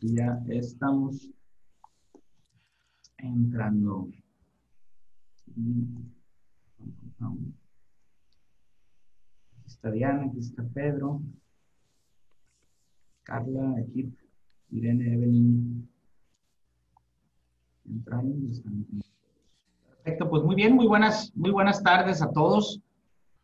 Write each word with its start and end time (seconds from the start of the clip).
Ya 0.00 0.42
estamos 0.48 1.28
entrando. 3.18 4.08
Aquí 9.58 9.66
está 9.66 9.90
Diana, 9.90 10.24
aquí 10.24 10.38
está 10.38 10.62
Pedro, 10.72 11.20
Carla, 13.24 13.76
aquí 13.78 14.10
Irene, 14.70 15.12
Evelyn. 15.12 15.88
Perfecto, 20.02 20.30
pues 20.30 20.42
muy 20.42 20.54
bien, 20.54 20.74
muy 20.74 20.86
buenas, 20.86 21.30
muy 21.34 21.50
buenas 21.50 21.82
tardes 21.82 22.22
a 22.22 22.30
todos. 22.30 22.80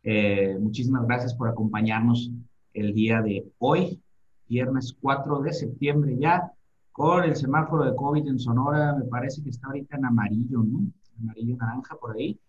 Eh, 0.03 0.57
muchísimas 0.59 1.05
gracias 1.05 1.35
por 1.35 1.49
acompañarnos 1.49 2.31
el 2.73 2.93
día 2.95 3.21
de 3.21 3.45
hoy, 3.59 4.01
viernes 4.47 4.95
4 5.01 5.41
de 5.41 5.53
septiembre 5.53 6.15
ya, 6.19 6.51
con 6.91 7.23
el 7.23 7.35
semáforo 7.35 7.85
de 7.85 7.95
COVID 7.95 8.27
en 8.27 8.39
Sonora, 8.39 8.95
me 8.95 9.05
parece 9.05 9.43
que 9.43 9.49
está 9.49 9.67
ahorita 9.67 9.97
en 9.97 10.05
amarillo, 10.05 10.63
¿no? 10.63 10.79
Amarillo 11.21 11.55
naranja 11.57 11.95
por 11.95 12.15
ahí. 12.15 12.39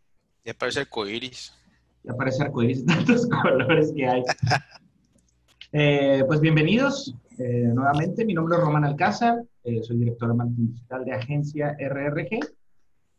Ya 0.44 0.52
aparece 0.52 0.80
arcoíris. 0.80 1.52
Ya 2.04 2.12
aparece 2.12 2.42
arcoíris, 2.42 2.84
tantos 2.86 3.26
colores 3.26 3.92
que 3.94 4.06
hay. 4.06 4.22
Eh, 5.72 6.24
pues 6.26 6.40
bienvenidos 6.40 7.14
eh, 7.38 7.70
nuevamente. 7.74 8.24
Mi 8.24 8.32
nombre 8.32 8.56
es 8.56 8.62
Román 8.62 8.84
Alcázar, 8.84 9.44
eh, 9.64 9.82
soy 9.82 9.98
director 9.98 10.28
de 10.28 10.34
marketing 10.34 10.68
digital 10.68 11.04
de 11.04 11.12
agencia 11.12 11.76
RRG. 11.78 12.40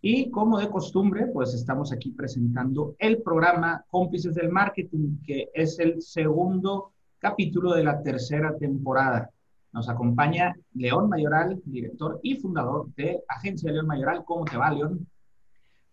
Y 0.01 0.31
como 0.31 0.57
de 0.59 0.69
costumbre, 0.69 1.27
pues 1.27 1.53
estamos 1.53 1.91
aquí 1.91 2.11
presentando 2.11 2.95
el 2.97 3.21
programa 3.21 3.85
Cómplices 3.89 4.33
del 4.33 4.49
Marketing, 4.49 5.17
que 5.25 5.49
es 5.53 5.77
el 5.77 6.01
segundo 6.01 6.93
capítulo 7.19 7.73
de 7.73 7.83
la 7.83 8.01
tercera 8.01 8.55
temporada. 8.57 9.29
Nos 9.71 9.87
acompaña 9.89 10.55
León 10.73 11.09
Mayoral, 11.09 11.61
director 11.65 12.19
y 12.23 12.35
fundador 12.37 12.87
de 12.95 13.21
Agencia 13.27 13.71
León 13.71 13.85
Mayoral. 13.85 14.23
¿Cómo 14.25 14.45
te 14.45 14.57
va, 14.57 14.71
León? 14.71 15.05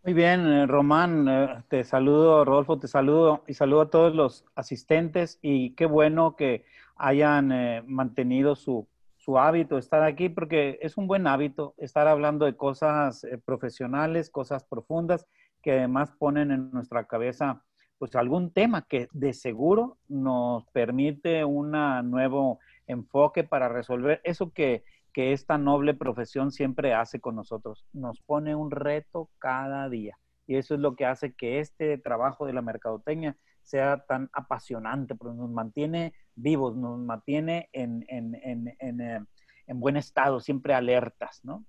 Muy 0.03 0.15
bien, 0.15 0.47
eh, 0.47 0.67
Román, 0.67 1.27
eh, 1.29 1.65
te 1.69 1.83
saludo, 1.83 2.45
Rodolfo, 2.45 2.79
te 2.79 2.87
saludo 2.87 3.43
y 3.49 3.55
saludo 3.55 3.81
a 3.83 3.91
todos 3.91 4.15
los 4.15 4.45
asistentes 4.55 5.41
y 5.43 5.71
qué 5.71 5.85
bueno 5.85 6.37
que 6.37 6.65
hayan 6.95 7.51
eh, 7.51 7.83
mantenido 7.85 8.55
su, 8.55 8.87
su 9.17 9.37
hábito, 9.37 9.79
estar 9.79 10.05
aquí, 10.05 10.29
porque 10.29 10.79
es 10.81 10.97
un 10.97 11.09
buen 11.09 11.27
hábito 11.27 11.75
estar 11.77 12.07
hablando 12.07 12.47
de 12.47 12.57
cosas 12.57 13.27
profesionales, 13.45 14.31
cosas 14.31 14.63
profundas, 14.63 15.27
que 15.61 15.73
además 15.73 16.13
ponen 16.17 16.53
en 16.53 16.71
nuestra 16.71 17.09
cabeza 17.09 17.65
pues 17.99 18.15
algún 18.15 18.51
tema 18.51 18.83
que 18.83 19.09
de 19.13 19.33
seguro 19.33 19.99
nos 20.09 20.67
permite 20.67 21.45
un 21.45 21.71
nuevo 22.11 22.59
enfoque 22.87 23.45
para 23.45 23.69
resolver 23.69 24.21
eso 24.25 24.53
que, 24.53 24.85
que 25.13 25.33
esta 25.33 25.59
noble 25.59 25.95
profesión 25.95 26.53
siempre 26.53 26.95
hace 26.95 27.21
con 27.21 27.37
nosotros. 27.37 27.87
Nos 27.93 28.21
pone 28.21 28.55
un 28.55 28.71
reto 28.71 29.31
cada 29.39 29.89
día. 29.89 30.19
Y 30.47 30.57
eso 30.57 30.75
es 30.75 30.81
lo 30.81 30.95
que 30.95 31.07
hace 31.07 31.35
que 31.35 31.59
este 31.59 31.99
trabajo 31.99 32.47
de 32.47 32.53
la 32.53 32.63
mercadotecnia 32.63 33.37
sea 33.63 34.05
tan 34.07 34.31
apasionante, 34.33 35.17
porque 35.17 35.37
nos 35.37 35.51
mantiene 35.51 36.13
vivos, 36.37 36.77
nos 36.77 37.01
mantiene 37.01 37.69
en, 37.73 38.05
en, 38.09 38.37
en, 38.79 39.01
eh, 39.01 39.25
en 39.67 39.81
buen 39.81 39.97
estado, 39.97 40.39
siempre 40.39 40.73
alertas, 40.73 41.41
¿no? 41.43 41.65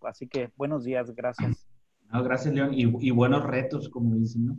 Así 0.00 0.26
que 0.28 0.50
buenos 0.56 0.84
días, 0.84 1.14
gracias. 1.14 1.66
Gracias, 2.10 2.54
León. 2.54 2.72
Y, 2.72 3.06
y 3.06 3.10
buenos 3.10 3.42
retos, 3.42 3.88
como 3.88 4.14
dicen, 4.14 4.46
¿no? 4.46 4.56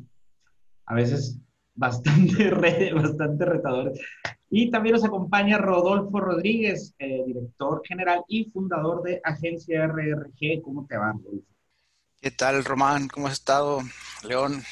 A 0.85 0.93
veces 0.93 1.39
bastante, 1.75 2.51
bastante 2.93 3.45
retadores. 3.45 3.99
Y 4.49 4.69
también 4.69 4.93
nos 4.93 5.03
acompaña 5.03 5.57
Rodolfo 5.57 6.19
Rodríguez, 6.19 6.93
eh, 6.99 7.23
director 7.25 7.81
general 7.85 8.23
y 8.27 8.51
fundador 8.51 9.01
de 9.03 9.19
Agencia 9.23 9.87
RRG. 9.87 10.61
¿Cómo 10.63 10.85
te 10.85 10.97
va, 10.97 11.11
Rodolfo? 11.11 11.47
¿Qué 12.21 12.31
tal, 12.31 12.63
Román? 12.63 13.07
¿Cómo 13.07 13.27
has 13.27 13.33
estado, 13.33 13.81
León? 14.23 14.63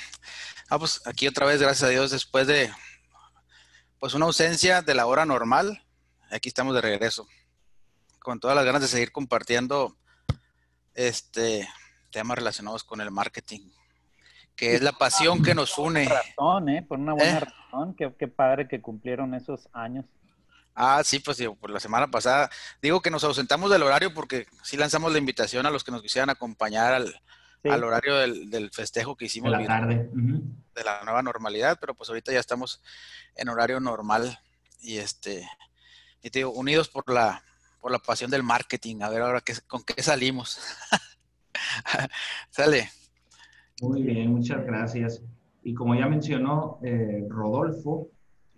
Ah, 0.70 0.80
pues 0.80 1.02
aquí 1.06 1.28
otra 1.28 1.46
vez, 1.46 1.62
gracias 1.62 1.84
a 1.84 1.92
Dios, 1.92 2.12
después 2.12 2.48
de 2.48 2.70
pues 4.00 4.14
una 4.14 4.26
ausencia 4.26 4.82
de 4.82 4.96
la 4.96 5.06
hora 5.06 5.26
normal, 5.26 5.84
aquí 6.32 6.50
estamos 6.50 6.74
de 6.74 6.82
regreso, 6.82 7.28
con 8.20 8.40
todas 8.40 8.56
las 8.56 8.66
ganas 8.66 8.82
de 8.82 8.88
seguir 8.88 9.12
compartiendo 9.12 9.98
este 10.94 11.68
temas 12.10 12.38
relacionados 12.38 12.84
con 12.84 13.02
el 13.02 13.12
marketing 13.12 13.70
que 14.56 14.76
es 14.76 14.82
la 14.82 14.92
pasión 14.92 15.42
que 15.42 15.56
nos 15.56 15.78
une. 15.78 16.06
Por 16.06 16.14
una 16.14 16.22
razón, 16.22 16.70
¿eh? 16.70 16.86
Por 16.88 17.00
una 17.00 17.14
buena 17.14 17.38
¿Eh? 17.38 17.40
razón. 17.40 17.96
Qué, 17.96 18.14
qué, 18.18 18.28
padre 18.28 18.68
que 18.68 18.82
cumplieron 18.82 19.34
esos 19.34 19.70
años. 19.74 20.06
Ah, 20.76 21.02
sí, 21.04 21.20
pues 21.20 21.42
por 21.60 21.70
la 21.70 21.80
semana 21.80 22.08
pasada. 22.10 22.50
Digo 22.82 23.02
que 23.02 23.12
nos 23.12 23.24
ausentamos 23.24 23.70
del 23.70 23.84
horario 23.84 24.14
porque 24.14 24.48
sí 24.64 24.78
lanzamos 24.78 25.12
la 25.12 25.18
invitación 25.18 25.66
a 25.66 25.72
los 25.72 25.84
que 25.84 25.92
nos 25.92 26.02
quisieran 26.02 26.30
acompañar 26.30 26.94
al, 26.94 27.22
al 27.64 27.84
horario 27.84 28.16
del, 28.18 28.50
del, 28.50 28.72
festejo 28.72 29.16
que 29.16 29.26
hicimos. 29.26 29.52
De 29.52 29.60
la 29.60 29.68
tarde. 29.68 30.10
De 30.14 30.84
la 30.84 31.04
nueva 31.04 31.22
normalidad, 31.22 31.78
pero 31.80 31.94
pues 31.94 32.10
ahorita 32.10 32.32
ya 32.32 32.40
estamos 32.40 32.82
en 33.36 33.50
horario 33.50 33.80
normal 33.80 34.40
y 34.80 34.98
este, 34.98 35.48
y 36.22 36.30
te 36.30 36.40
digo, 36.40 36.52
unidos 36.52 36.90
por 36.90 37.12
la, 37.12 37.44
por 37.80 37.92
la 37.92 38.00
pasión 38.00 38.32
del 38.32 38.44
marketing. 38.44 39.02
A 39.02 39.10
ver 39.10 39.22
ahora 39.22 39.42
qué, 39.42 39.56
con 39.68 39.84
qué 39.84 40.02
salimos. 40.02 40.60
Sale. 42.50 42.92
Muy 43.82 44.04
bien, 44.04 44.32
muchas 44.32 44.64
gracias. 44.64 45.24
Y 45.64 45.74
como 45.74 45.96
ya 45.96 46.08
mencionó 46.08 46.78
eh, 46.84 47.26
Rodolfo, 47.28 48.10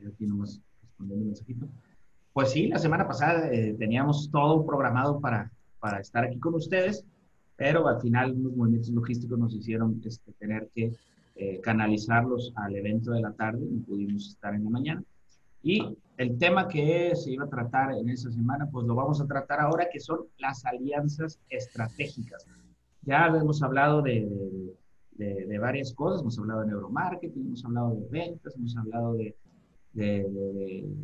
aquí 0.06 0.26
nomás 0.26 0.60
respondiendo 0.82 1.22
un 1.22 1.28
mensajito, 1.28 1.66
pues 2.34 2.52
sí, 2.52 2.68
la 2.68 2.78
semana 2.78 3.08
pasada 3.08 3.50
eh, 3.50 3.74
teníamos 3.80 4.30
todo 4.30 4.66
programado 4.66 5.22
para, 5.22 5.50
para 5.80 6.02
estar 6.02 6.26
aquí 6.26 6.40
con 6.40 6.56
ustedes, 6.56 7.06
pero 7.56 7.88
al 7.88 8.02
final 8.02 8.34
unos 8.34 8.54
movimientos 8.58 8.90
logísticos 8.90 9.40
nos 9.40 9.56
hicieron 9.56 10.02
este, 10.04 10.34
tener 10.34 10.70
que 10.76 10.92
eh, 11.38 11.62
canalizarlos 11.62 12.52
al 12.56 12.76
evento 12.76 13.12
de 13.12 13.22
la 13.22 13.32
tarde, 13.32 13.66
no 13.66 13.82
pudimos 13.86 14.28
estar 14.28 14.54
en 14.54 14.66
la 14.66 14.70
mañana. 14.72 15.04
Y 15.62 15.98
el 16.18 16.38
tema 16.38 16.68
que 16.68 17.16
se 17.16 17.32
iba 17.32 17.46
a 17.46 17.50
tratar 17.50 17.94
en 17.94 18.10
esa 18.10 18.30
semana, 18.30 18.68
pues 18.70 18.86
lo 18.86 18.94
vamos 18.94 19.22
a 19.22 19.26
tratar 19.26 19.62
ahora, 19.62 19.88
que 19.90 20.02
son 20.02 20.20
las 20.38 20.66
alianzas 20.66 21.40
estratégicas. 21.50 22.46
Ya 23.04 23.28
hemos 23.28 23.64
hablado 23.64 24.02
de, 24.02 24.22
de 24.22 24.74
de, 25.18 25.60
varias 25.60 25.94
cosas. 25.94 26.22
Hemos 26.22 26.38
hablado 26.40 26.62
de 26.62 26.68
neuromarketing, 26.68 27.48
hemos 27.48 27.66
hablado 27.66 27.96
de 27.96 28.08
ventas, 28.10 28.56
hemos 28.56 28.76
hablado 28.78 29.14
de, 29.14 29.36
de, 29.94 30.26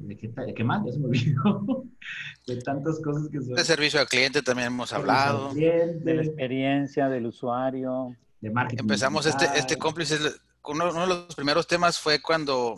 de, 0.03 0.17
qué, 0.17 0.31
qué, 0.55 0.63
más, 0.63 0.85
ya 0.85 0.93
se 0.93 0.99
me 0.99 1.07
olvidó, 1.07 1.85
de 2.47 2.61
tantas 2.61 2.99
cosas 3.01 3.29
que 3.29 3.41
son. 3.41 3.55
De 3.55 3.63
servicio 3.63 3.99
al 3.99 4.07
cliente 4.07 4.41
también 4.41 4.67
hemos 4.67 4.91
hablado. 4.93 5.53
De 5.53 6.01
la 6.03 6.21
experiencia 6.21 7.09
del 7.09 7.27
usuario. 7.27 8.15
De 8.41 8.49
marketing. 8.49 8.83
Empezamos 8.83 9.25
este, 9.25 9.45
este 9.55 9.77
cómplice, 9.77 10.15
uno, 10.65 10.89
uno, 10.91 11.01
de 11.01 11.07
los 11.07 11.35
primeros 11.35 11.67
temas 11.67 11.99
fue 11.99 12.21
cuando 12.21 12.75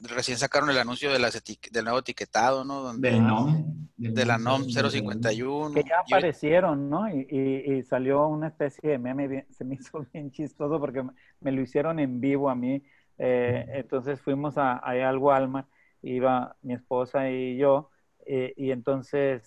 recién 0.00 0.38
sacaron 0.38 0.70
el 0.70 0.78
anuncio 0.78 1.12
de 1.12 1.18
las 1.18 1.40
del 1.70 1.84
nuevo 1.84 1.98
etiquetado, 1.98 2.64
¿no? 2.64 2.82
Donde, 2.82 3.10
del 3.10 3.26
NOM. 3.26 3.88
De 3.96 4.24
la 4.24 4.38
NOM 4.38 4.64
051. 4.64 5.74
Que 5.74 5.82
ya 5.82 6.00
aparecieron, 6.00 6.88
¿no? 6.88 7.08
Y, 7.08 7.26
y, 7.30 7.82
salió 7.82 8.26
una 8.26 8.48
especie 8.48 8.90
de 8.90 8.98
meme, 8.98 9.46
se 9.50 9.64
me 9.64 9.74
hizo 9.80 10.06
bien 10.12 10.30
chistoso 10.30 10.80
porque 10.80 11.04
me 11.40 11.52
lo 11.52 11.60
hicieron 11.60 11.98
en 11.98 12.20
vivo 12.20 12.48
a 12.48 12.54
mí. 12.54 12.82
Eh, 13.18 13.66
entonces 13.74 14.20
fuimos 14.20 14.56
a, 14.56 14.72
a, 14.78 15.08
al 15.08 15.18
Walmart, 15.18 15.68
iba 16.02 16.56
mi 16.62 16.72
esposa 16.72 17.30
y 17.30 17.58
yo, 17.58 17.90
eh, 18.24 18.54
y 18.56 18.70
entonces 18.70 19.46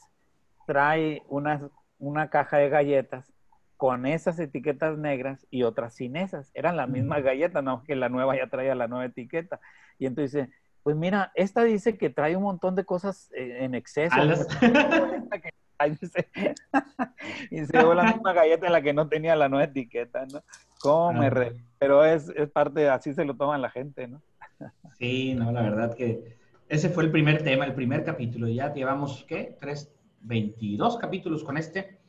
trae 0.67 1.23
una, 1.27 1.69
una 1.97 2.29
caja 2.29 2.57
de 2.57 2.69
galletas 2.69 3.32
con 3.77 4.05
esas 4.05 4.39
etiquetas 4.39 4.97
negras 4.97 5.45
y 5.49 5.63
otras 5.63 5.93
sin 5.95 6.15
esas. 6.15 6.51
Eran 6.53 6.77
la 6.77 6.87
misma 6.87 7.19
galleta, 7.19 7.61
no 7.61 7.83
que 7.83 7.95
la 7.95 8.09
nueva 8.09 8.35
ya 8.35 8.47
traía 8.47 8.75
la 8.75 8.87
nueva 8.87 9.05
etiqueta. 9.05 9.59
Y 9.99 10.05
entonces 10.05 10.33
dice, 10.33 10.49
pues 10.83 10.95
mira, 10.95 11.31
esta 11.35 11.63
dice 11.63 11.97
que 11.97 12.09
trae 12.09 12.35
un 12.35 12.43
montón 12.43 12.75
de 12.75 12.85
cosas 12.85 13.31
eh, 13.35 13.57
en 13.61 13.75
exceso. 13.75 14.15
y 17.51 17.65
se 17.65 17.77
llevó 17.77 17.93
la 17.93 18.03
misma 18.03 18.33
galleta 18.33 18.67
en 18.67 18.73
la 18.73 18.81
que 18.81 18.93
no 18.93 19.07
tenía 19.07 19.35
la 19.35 19.49
nueva 19.49 19.65
etiqueta, 19.65 20.25
¿no? 20.31 20.41
¿Cómo 20.79 21.19
me 21.19 21.29
re... 21.29 21.57
Pero 21.79 22.05
es, 22.05 22.29
es 22.35 22.49
parte, 22.49 22.89
así 22.89 23.13
se 23.13 23.25
lo 23.25 23.35
toman 23.35 23.61
la 23.61 23.69
gente, 23.69 24.07
¿no? 24.07 24.21
sí, 24.97 25.33
no, 25.33 25.51
la 25.51 25.61
verdad 25.61 25.95
que 25.95 26.37
ese 26.69 26.89
fue 26.89 27.03
el 27.03 27.11
primer 27.11 27.43
tema, 27.43 27.65
el 27.65 27.73
primer 27.73 28.03
capítulo. 28.03 28.47
Ya 28.47 28.73
llevamos, 28.73 29.25
¿qué? 29.27 29.57
Tres, 29.59 29.93
22 30.21 30.97
capítulos 30.97 31.43
con 31.43 31.57
este. 31.57 31.99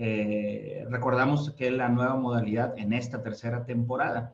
Eh, 0.00 0.86
recordamos 0.88 1.50
que 1.54 1.72
la 1.72 1.88
nueva 1.88 2.14
modalidad 2.14 2.78
en 2.78 2.92
esta 2.92 3.20
tercera 3.20 3.64
temporada 3.64 4.32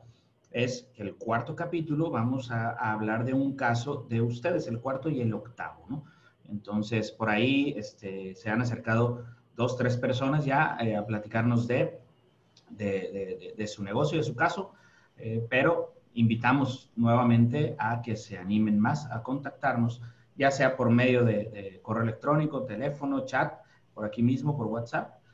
es 0.51 0.87
que 0.93 1.01
el 1.01 1.15
cuarto 1.15 1.55
capítulo 1.55 2.11
vamos 2.11 2.51
a, 2.51 2.69
hablar 2.69 3.25
de 3.25 3.33
un 3.33 3.55
caso 3.55 4.05
de 4.07 4.21
ustedes, 4.21 4.67
el 4.67 4.79
cuarto 4.79 5.09
y 5.09 5.21
el 5.21 5.33
octavo. 5.33 6.03
Entonces, 6.47 7.11
por 7.11 7.31
ahí 7.31 7.73
este, 7.77 8.35
se 8.35 8.51
han 8.51 8.61
acercado 8.61 9.25
dos, 9.55 9.75
tres 9.75 9.97
personas 9.97 10.45
ya 10.45 10.77
eh, 10.79 10.95
a 10.95 11.03
platicarnos 11.03 11.67
de, 11.67 11.99
su 13.65 13.83
negocio, 13.83 14.19
de 14.19 14.23
su 14.23 14.35
caso, 14.35 14.71
eh, 15.17 15.43
pero 15.49 15.95
invitamos 16.13 16.91
nuevamente 16.95 17.75
a 17.79 18.03
que 18.03 18.15
se 18.15 18.37
animen 18.37 18.79
más 18.79 19.09
a 19.09 19.23
contactarnos, 19.23 19.99
ya 20.37 20.51
sea 20.51 20.77
por 20.77 20.91
medio 20.91 21.25
de, 21.25 21.79
correo 21.81 22.03
electrónico, 22.03 22.65
teléfono, 22.65 23.25
chat, 23.25 23.51
por 23.95 24.05
aquí 24.05 24.21
mismo, 24.21 24.55
por 24.55 24.67
WhatsApp, 24.67 25.24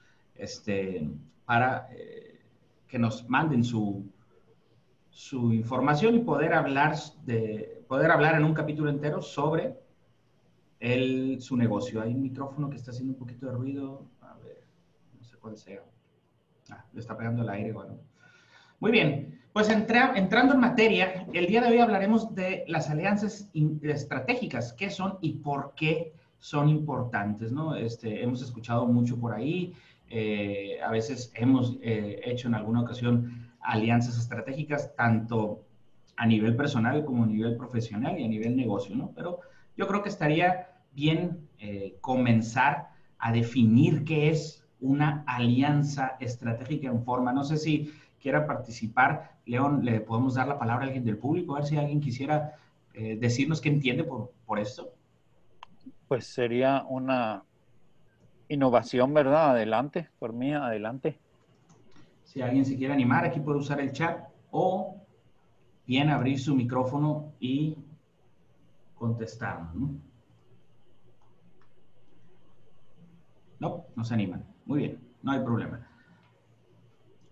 este, 0.41 1.07
para 1.45 1.87
eh, 1.91 2.39
que 2.87 2.97
nos 2.97 3.29
manden 3.29 3.63
su, 3.63 4.03
su 5.11 5.53
información 5.53 6.15
y 6.15 6.19
poder 6.19 6.53
hablar, 6.53 6.95
de, 7.25 7.83
poder 7.87 8.09
hablar 8.09 8.35
en 8.35 8.43
un 8.43 8.53
capítulo 8.53 8.89
entero 8.89 9.21
sobre 9.21 9.77
el, 10.79 11.39
su 11.39 11.55
negocio. 11.55 12.01
Hay 12.01 12.15
un 12.15 12.23
micrófono 12.23 12.69
que 12.69 12.77
está 12.77 12.89
haciendo 12.89 13.13
un 13.13 13.19
poquito 13.19 13.45
de 13.45 13.51
ruido. 13.51 14.07
A 14.21 14.33
ver, 14.43 14.63
no 15.17 15.23
sé 15.23 15.37
cuál 15.37 15.57
sea. 15.57 15.83
Ah, 16.71 16.83
le 16.91 16.99
está 16.99 17.15
pegando 17.15 17.43
el 17.43 17.49
aire, 17.49 17.71
bueno. 17.71 17.99
Muy 18.79 18.91
bien, 18.91 19.39
pues 19.53 19.69
entrando 19.69 20.55
en 20.55 20.59
materia, 20.59 21.27
el 21.33 21.45
día 21.45 21.61
de 21.61 21.67
hoy 21.67 21.77
hablaremos 21.77 22.33
de 22.33 22.63
las 22.67 22.89
alianzas 22.89 23.47
estratégicas, 23.83 24.73
qué 24.73 24.89
son 24.89 25.19
y 25.21 25.33
por 25.33 25.75
qué 25.75 26.13
son 26.41 26.67
importantes, 26.69 27.51
¿no? 27.51 27.75
Este, 27.75 28.23
hemos 28.23 28.41
escuchado 28.41 28.87
mucho 28.87 29.19
por 29.19 29.33
ahí, 29.33 29.75
eh, 30.13 30.77
a 30.83 30.91
veces 30.91 31.31
hemos 31.35 31.77
eh, 31.81 32.19
hecho 32.25 32.49
en 32.49 32.55
alguna 32.55 32.81
ocasión 32.81 33.49
alianzas 33.61 34.17
estratégicas, 34.17 34.93
tanto 34.95 35.63
a 36.17 36.25
nivel 36.25 36.57
personal 36.57 37.05
como 37.05 37.23
a 37.23 37.27
nivel 37.27 37.55
profesional 37.55 38.19
y 38.19 38.25
a 38.25 38.27
nivel 38.27 38.57
negocio, 38.57 38.93
¿no? 38.93 39.13
Pero 39.15 39.39
yo 39.77 39.87
creo 39.87 40.03
que 40.03 40.09
estaría 40.09 40.67
bien 40.93 41.47
eh, 41.59 41.95
comenzar 42.01 42.89
a 43.19 43.31
definir 43.31 44.03
qué 44.03 44.29
es 44.29 44.65
una 44.81 45.23
alianza 45.27 46.17
estratégica 46.19 46.89
en 46.89 47.05
forma. 47.05 47.31
No 47.31 47.45
sé 47.45 47.55
si 47.55 47.93
quiera 48.19 48.45
participar, 48.45 49.37
León, 49.45 49.85
le 49.85 50.01
podemos 50.01 50.33
dar 50.33 50.47
la 50.49 50.59
palabra 50.59 50.83
a 50.83 50.87
alguien 50.87 51.05
del 51.05 51.17
público, 51.17 51.55
a 51.55 51.59
ver 51.59 51.67
si 51.67 51.77
alguien 51.77 52.01
quisiera 52.01 52.55
decirnos 52.93 53.61
qué 53.61 53.69
entiende 53.69 54.03
por, 54.03 54.33
por 54.45 54.59
esto. 54.59 54.91
Pues 56.09 56.25
sería 56.25 56.83
una 56.89 57.45
innovación, 58.51 59.13
¿verdad? 59.13 59.51
Adelante, 59.51 60.09
por 60.19 60.33
mí, 60.33 60.53
adelante. 60.53 61.17
Si 62.25 62.41
alguien 62.41 62.65
se 62.65 62.77
quiere 62.77 62.93
animar, 62.93 63.25
aquí 63.25 63.39
puede 63.39 63.59
usar 63.59 63.79
el 63.79 63.91
chat 63.91 64.27
o 64.51 64.97
bien 65.85 66.09
abrir 66.09 66.39
su 66.39 66.55
micrófono 66.55 67.31
y 67.39 67.77
contestar. 68.95 69.73
¿no? 69.73 69.91
No, 73.59 73.85
no 73.95 74.03
se 74.03 74.13
animan. 74.13 74.45
Muy 74.65 74.79
bien, 74.79 74.99
no 75.23 75.31
hay 75.31 75.39
problema. 75.39 75.87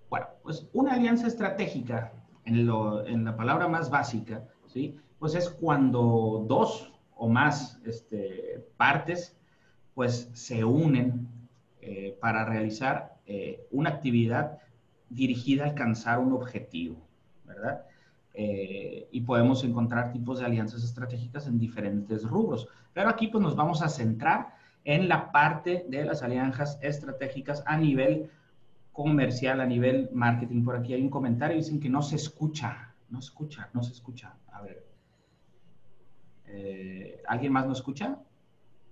Bueno, 0.09 0.27
pues 0.41 0.67
una 0.73 0.93
alianza 0.93 1.27
estratégica, 1.27 2.13
en, 2.45 2.65
la 3.25 3.35
palabra 3.35 3.67
más 3.67 3.89
básica, 3.89 4.43
¿sí? 4.67 4.99
Pues 5.19 5.35
es 5.35 5.49
cuando 5.49 6.45
dos 6.47 6.93
o 7.15 7.27
más 7.27 7.79
este, 7.85 8.65
partes, 8.77 9.38
pues 9.99 10.29
se 10.31 10.63
unen 10.63 11.27
eh, 11.81 12.17
para 12.21 12.45
realizar 12.45 13.17
eh, 13.25 13.67
una 13.69 13.89
actividad 13.89 14.59
dirigida 15.09 15.65
a 15.65 15.67
alcanzar 15.67 16.19
un 16.19 16.31
objetivo, 16.31 17.05
¿verdad? 17.43 17.83
Eh, 18.33 19.09
y 19.11 19.19
podemos 19.19 19.61
encontrar 19.65 20.13
tipos 20.13 20.39
de 20.39 20.45
alianzas 20.45 20.85
estratégicas 20.85 21.47
en 21.47 21.59
diferentes 21.59 22.23
rubros. 22.23 22.69
Pero 22.93 23.09
aquí 23.09 23.27
pues 23.27 23.43
nos 23.43 23.57
vamos 23.57 23.81
a 23.81 23.89
centrar 23.89 24.55
en 24.85 25.09
la 25.09 25.33
parte 25.33 25.85
de 25.89 26.05
las 26.05 26.23
alianzas 26.23 26.79
estratégicas 26.81 27.61
a 27.65 27.75
nivel 27.75 28.29
comercial, 28.93 29.59
a 29.59 29.65
nivel 29.65 30.09
marketing. 30.13 30.63
Por 30.63 30.77
aquí 30.77 30.93
hay 30.93 31.01
un 31.01 31.09
comentario, 31.09 31.57
dicen 31.57 31.81
que 31.81 31.89
no 31.89 32.01
se 32.01 32.15
escucha, 32.15 32.95
no 33.09 33.21
se 33.21 33.31
escucha, 33.31 33.69
no 33.73 33.83
se 33.83 33.91
escucha. 33.91 34.33
A 34.53 34.61
ver. 34.61 34.85
¿Alguien 37.27 37.51
más 37.51 37.67
no 37.67 37.73
escucha? 37.73 38.17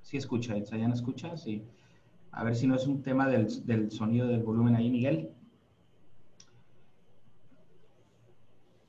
Sí 0.07 0.15
escucha, 0.15 0.57
¿ya 0.57 0.87
no 0.87 0.93
escucha? 0.93 1.35
Sí. 1.35 1.67
A 2.31 2.45
ver 2.45 2.55
si 2.55 2.65
no 2.65 2.75
es 2.75 2.87
un 2.87 3.03
tema 3.03 3.27
del, 3.27 3.65
del 3.65 3.91
sonido 3.91 4.25
del 4.25 4.41
volumen 4.41 4.73
ahí, 4.73 4.89
Miguel. 4.89 5.31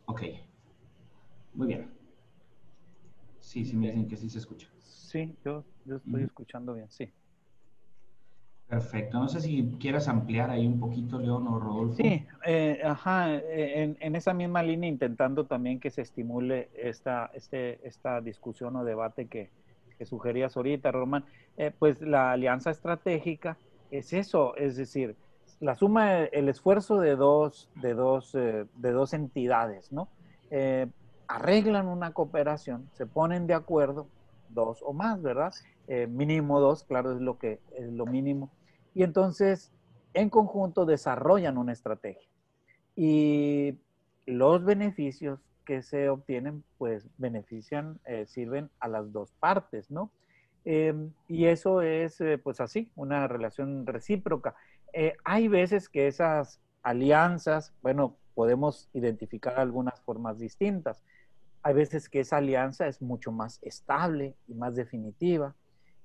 Ok. 0.06 0.22
Muy 1.54 1.66
bien. 1.66 1.90
Sí, 3.40 3.64
sí 3.64 3.76
me 3.76 3.88
dicen 3.88 4.06
que 4.06 4.16
sí 4.16 4.30
se 4.30 4.38
escucha. 4.38 4.68
Sí, 4.78 5.34
yo, 5.44 5.64
yo 5.86 5.96
estoy 5.96 6.22
escuchando 6.22 6.74
bien, 6.74 6.88
sí. 6.88 7.12
Perfecto. 8.68 9.18
No 9.18 9.28
sé 9.28 9.40
si 9.40 9.72
quieras 9.80 10.06
ampliar 10.06 10.50
ahí 10.50 10.68
un 10.68 10.78
poquito, 10.78 11.18
León 11.18 11.48
o 11.48 11.58
Rodolfo. 11.58 11.96
Sí, 11.96 12.24
eh, 12.46 12.80
ajá, 12.84 13.34
eh, 13.34 13.96
en, 13.98 14.14
esa 14.14 14.34
misma 14.34 14.62
línea 14.62 14.88
intentando 14.88 15.46
también 15.46 15.80
que 15.80 15.90
se 15.90 16.02
estimule 16.02 16.70
esta, 16.74 17.32
este, 17.34 17.84
esta 17.84 18.20
discusión 18.20 18.76
o 18.76 18.84
debate 18.84 19.26
que, 19.26 19.50
que 19.98 20.06
sugerías 20.06 20.56
ahorita, 20.56 20.92
Román. 20.92 21.24
Eh, 21.56 21.72
pues 21.78 22.00
la 22.00 22.32
alianza 22.32 22.70
estratégica 22.70 23.58
es 23.90 24.12
eso, 24.12 24.54
es 24.56 24.76
decir, 24.76 25.16
la 25.60 25.74
suma, 25.74 26.24
el 26.24 26.48
esfuerzo 26.48 27.00
de 27.00 27.16
dos, 27.16 27.68
de 27.74 27.94
dos, 27.94 28.32
de 28.32 28.92
dos 28.92 29.12
entidades, 29.12 29.90
¿no? 29.90 30.08
arreglan 31.28 31.88
una 31.88 32.12
cooperación, 32.12 32.88
se 32.94 33.06
ponen 33.06 33.46
de 33.46 33.54
acuerdo 33.54 34.08
dos 34.48 34.82
o 34.82 34.94
más, 34.94 35.22
¿verdad? 35.22 35.52
Eh, 35.86 36.06
mínimo 36.06 36.58
dos, 36.58 36.84
claro, 36.84 37.12
es 37.12 37.20
lo 37.20 37.38
que 37.38 37.60
es 37.76 37.92
lo 37.92 38.06
mínimo. 38.06 38.50
Y 38.94 39.02
entonces, 39.02 39.70
en 40.14 40.30
conjunto, 40.30 40.86
desarrollan 40.86 41.58
una 41.58 41.72
estrategia. 41.72 42.28
Y 42.96 43.78
los 44.26 44.64
beneficios 44.64 45.38
que 45.68 45.82
se 45.82 46.08
obtienen, 46.08 46.64
pues 46.78 47.06
benefician, 47.18 48.00
eh, 48.06 48.24
sirven 48.24 48.70
a 48.80 48.88
las 48.88 49.12
dos 49.12 49.32
partes, 49.32 49.90
¿no? 49.90 50.10
Em, 50.64 51.12
y 51.28 51.44
eso 51.44 51.82
es, 51.82 52.22
eh, 52.22 52.38
pues 52.38 52.62
así, 52.62 52.90
una 52.96 53.28
relación 53.28 53.86
recíproca. 53.86 54.56
hay 55.24 55.48
veces 55.48 55.90
que 55.90 56.06
esas 56.06 56.62
alianzas, 56.82 57.74
bueno, 57.82 58.16
podemos 58.34 58.88
identificar 58.94 59.60
algunas 59.60 60.00
formas 60.00 60.38
distintas. 60.38 61.04
Hay 61.62 61.74
veces 61.74 62.08
que 62.08 62.20
esa 62.20 62.38
alianza 62.38 62.86
es 62.86 63.02
mucho 63.02 63.30
más 63.30 63.58
estable 63.62 64.34
y 64.46 64.54
más 64.54 64.74
definitiva 64.74 65.54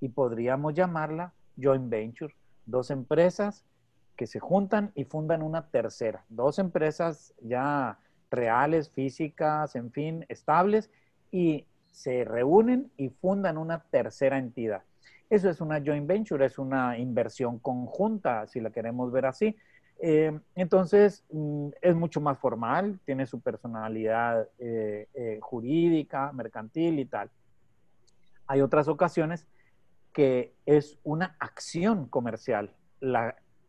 y 0.02 0.10
podríamos 0.10 0.74
llamarla 0.74 1.34
joint 1.58 1.90
venture. 1.90 2.36
Dos 2.66 2.92
empresas 2.92 3.64
que 4.18 4.28
se 4.28 4.42
juntan 4.42 4.92
y 4.94 5.06
fundan 5.06 5.42
una 5.42 5.70
tercera. 5.70 6.26
Dos 6.28 6.60
empresas 6.60 7.34
ya 7.42 7.98
reales, 8.34 8.90
físicas, 8.90 9.76
en 9.76 9.92
fin, 9.92 10.26
estables 10.30 10.90
y 11.32 11.66
se 11.92 12.26
reúnen 12.26 12.92
y 12.98 13.10
fundan 13.10 13.58
una 13.58 13.84
tercera 13.84 14.38
entidad. 14.38 14.84
Eso 15.30 15.50
es 15.50 15.62
una 15.62 15.82
joint 15.84 16.08
venture, 16.08 16.46
es 16.46 16.60
una 16.60 16.98
inversión 16.98 17.60
conjunta, 17.60 18.46
si 18.48 18.60
la 18.60 18.72
queremos 18.72 19.12
ver 19.12 19.26
así. 19.26 19.56
Eh, 20.00 20.38
entonces, 20.56 21.24
mm, 21.32 21.70
es 21.82 21.96
mucho 21.96 22.20
más 22.20 22.38
formal, 22.38 23.00
tiene 23.06 23.26
su 23.26 23.40
personalidad 23.40 24.48
eh, 24.60 25.08
eh, 25.14 25.40
jurídica, 25.42 26.32
mercantil 26.34 27.00
y 27.00 27.06
tal. 27.06 27.30
Hay 28.48 28.62
otras 28.62 28.88
ocasiones 28.88 29.48
que 30.12 30.54
es 30.66 31.00
una 31.04 31.36
acción 31.40 32.08
comercial 32.08 32.76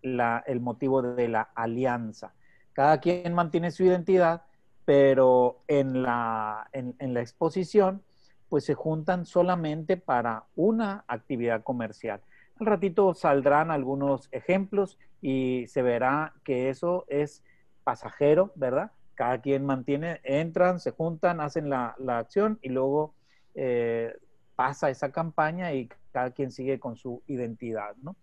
el 0.03 0.61
motivo 0.61 1.03
de 1.03 1.29
la 1.29 1.43
alianza. 1.55 2.35
Cada 2.73 3.01
quien 3.01 3.33
mantiene 3.33 3.71
su 3.71 3.85
identidad, 3.85 4.43
pero 4.85 5.63
en 5.69 6.03
la, 6.03 6.69
en 6.73 7.15
la 7.15 7.21
exposición, 7.21 8.03
pues 8.49 8.65
se 8.65 8.75
juntan 8.75 9.27
solamente 9.27 9.97
para 9.97 10.45
una 10.55 11.05
actividad 11.09 11.63
comercial. 11.63 12.21
Al 12.61 12.67
ratito 12.67 13.15
saldrán 13.15 13.71
algunos 13.71 14.29
ejemplos 14.31 14.99
y 15.21 15.67
se 15.67 15.83
verá 15.83 16.35
que 16.45 16.69
eso 16.69 17.05
es 17.09 17.43
pasajero, 17.83 18.53
¿verdad? 18.55 18.93
Cada 19.15 19.41
quien 19.41 19.65
mantiene, 19.65 20.21
entran, 20.23 20.79
se 20.79 20.93
juntan, 20.93 21.41
hacen 21.41 21.69
la, 21.69 21.97
acción 22.09 22.59
y 22.63 22.69
luego 22.69 23.15
eh, 23.55 24.15
pasa 24.55 24.91
esa 24.91 25.11
campaña 25.11 25.73
y 25.73 25.89
cada 26.13 26.31
quien 26.31 26.53
sigue 26.53 26.79
con 26.79 26.97
su 26.97 27.23
identidad, 27.27 27.97
¿no? 28.03 28.17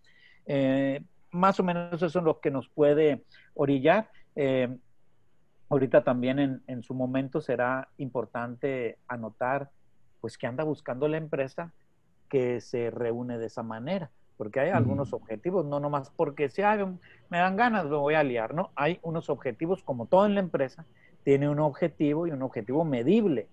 Eh, 0.46 1.02
más 1.30 1.60
o 1.60 1.62
menos 1.62 2.02
eso 2.02 2.18
es 2.18 2.24
lo 2.24 2.40
que 2.40 2.50
nos 2.50 2.68
puede 2.68 3.24
orillar. 3.54 4.10
Eh, 4.34 4.78
ahorita 5.72 6.04
también 6.04 6.38
en, 6.38 6.62
en, 6.66 6.82
su 6.82 6.94
momento 6.94 7.40
será 7.40 7.88
importante 7.98 8.98
anotar, 9.08 9.70
pues, 10.20 10.38
que 10.38 10.46
anda 10.46 10.64
buscando 10.64 11.08
la 11.08 11.16
empresa 11.16 11.72
que 12.28 12.60
se 12.60 12.90
reúne 12.90 13.38
de 13.38 13.46
esa 13.46 13.62
manera 13.62 14.10
porque 14.42 14.58
hay 14.58 14.70
algunos 14.70 15.12
objetivos, 15.12 15.64
no 15.66 15.78
nomás 15.78 16.10
porque 16.10 16.48
si 16.48 16.62
me 17.28 17.38
dan 17.38 17.56
ganas, 17.56 17.86
lo 17.86 18.00
voy 18.00 18.14
a 18.14 18.24
liar, 18.24 18.54
¿no? 18.54 18.70
Hay 18.74 18.98
unos 19.02 19.30
objetivos, 19.30 19.84
como 19.84 20.06
todo 20.06 20.26
en 20.26 20.34
la 20.34 20.40
empresa, 20.40 20.84
tiene 21.22 21.48
un 21.48 21.60
objetivo 21.60 22.26
y 22.26 22.32
un 22.32 22.42
objetivo 22.42 22.84
medible. 22.84 23.46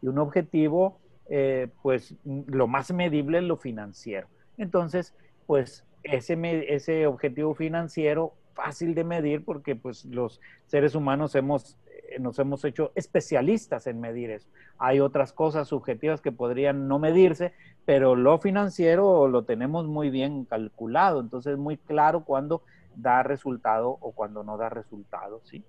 Y 0.00 0.06
un 0.06 0.18
objetivo, 0.18 1.00
eh, 1.28 1.68
pues 1.82 2.14
lo 2.24 2.66
más 2.66 2.90
medible 2.92 3.38
es 3.38 3.44
lo 3.44 3.58
financiero. 3.58 4.28
Entonces, 4.56 5.14
pues 5.46 5.84
ese, 6.02 6.38
ese 6.74 7.06
objetivo 7.06 7.54
financiero 7.54 8.32
fácil 8.54 8.94
de 8.94 9.04
medir 9.04 9.44
porque 9.44 9.76
pues 9.76 10.04
los 10.04 10.40
seres 10.66 10.94
humanos 10.94 11.34
hemos 11.34 11.76
eh, 12.12 12.18
nos 12.18 12.38
hemos 12.38 12.64
hecho 12.64 12.92
especialistas 12.94 13.86
en 13.86 14.00
medir 14.00 14.30
eso. 14.30 14.48
Hay 14.78 15.00
otras 15.00 15.32
cosas 15.32 15.68
subjetivas 15.68 16.20
que 16.20 16.32
podrían 16.32 16.88
no 16.88 16.98
medirse, 16.98 17.54
pero 17.84 18.16
lo 18.16 18.38
financiero 18.38 19.28
lo 19.28 19.44
tenemos 19.44 19.86
muy 19.86 20.10
bien 20.10 20.44
calculado, 20.44 21.20
entonces 21.20 21.54
es 21.54 21.58
muy 21.58 21.76
claro 21.76 22.24
cuándo 22.24 22.62
da 22.94 23.22
resultado 23.22 23.90
o 24.00 24.12
cuando 24.12 24.44
no 24.44 24.56
da 24.56 24.68
resultado, 24.68 25.40
¿sí? 25.44 25.64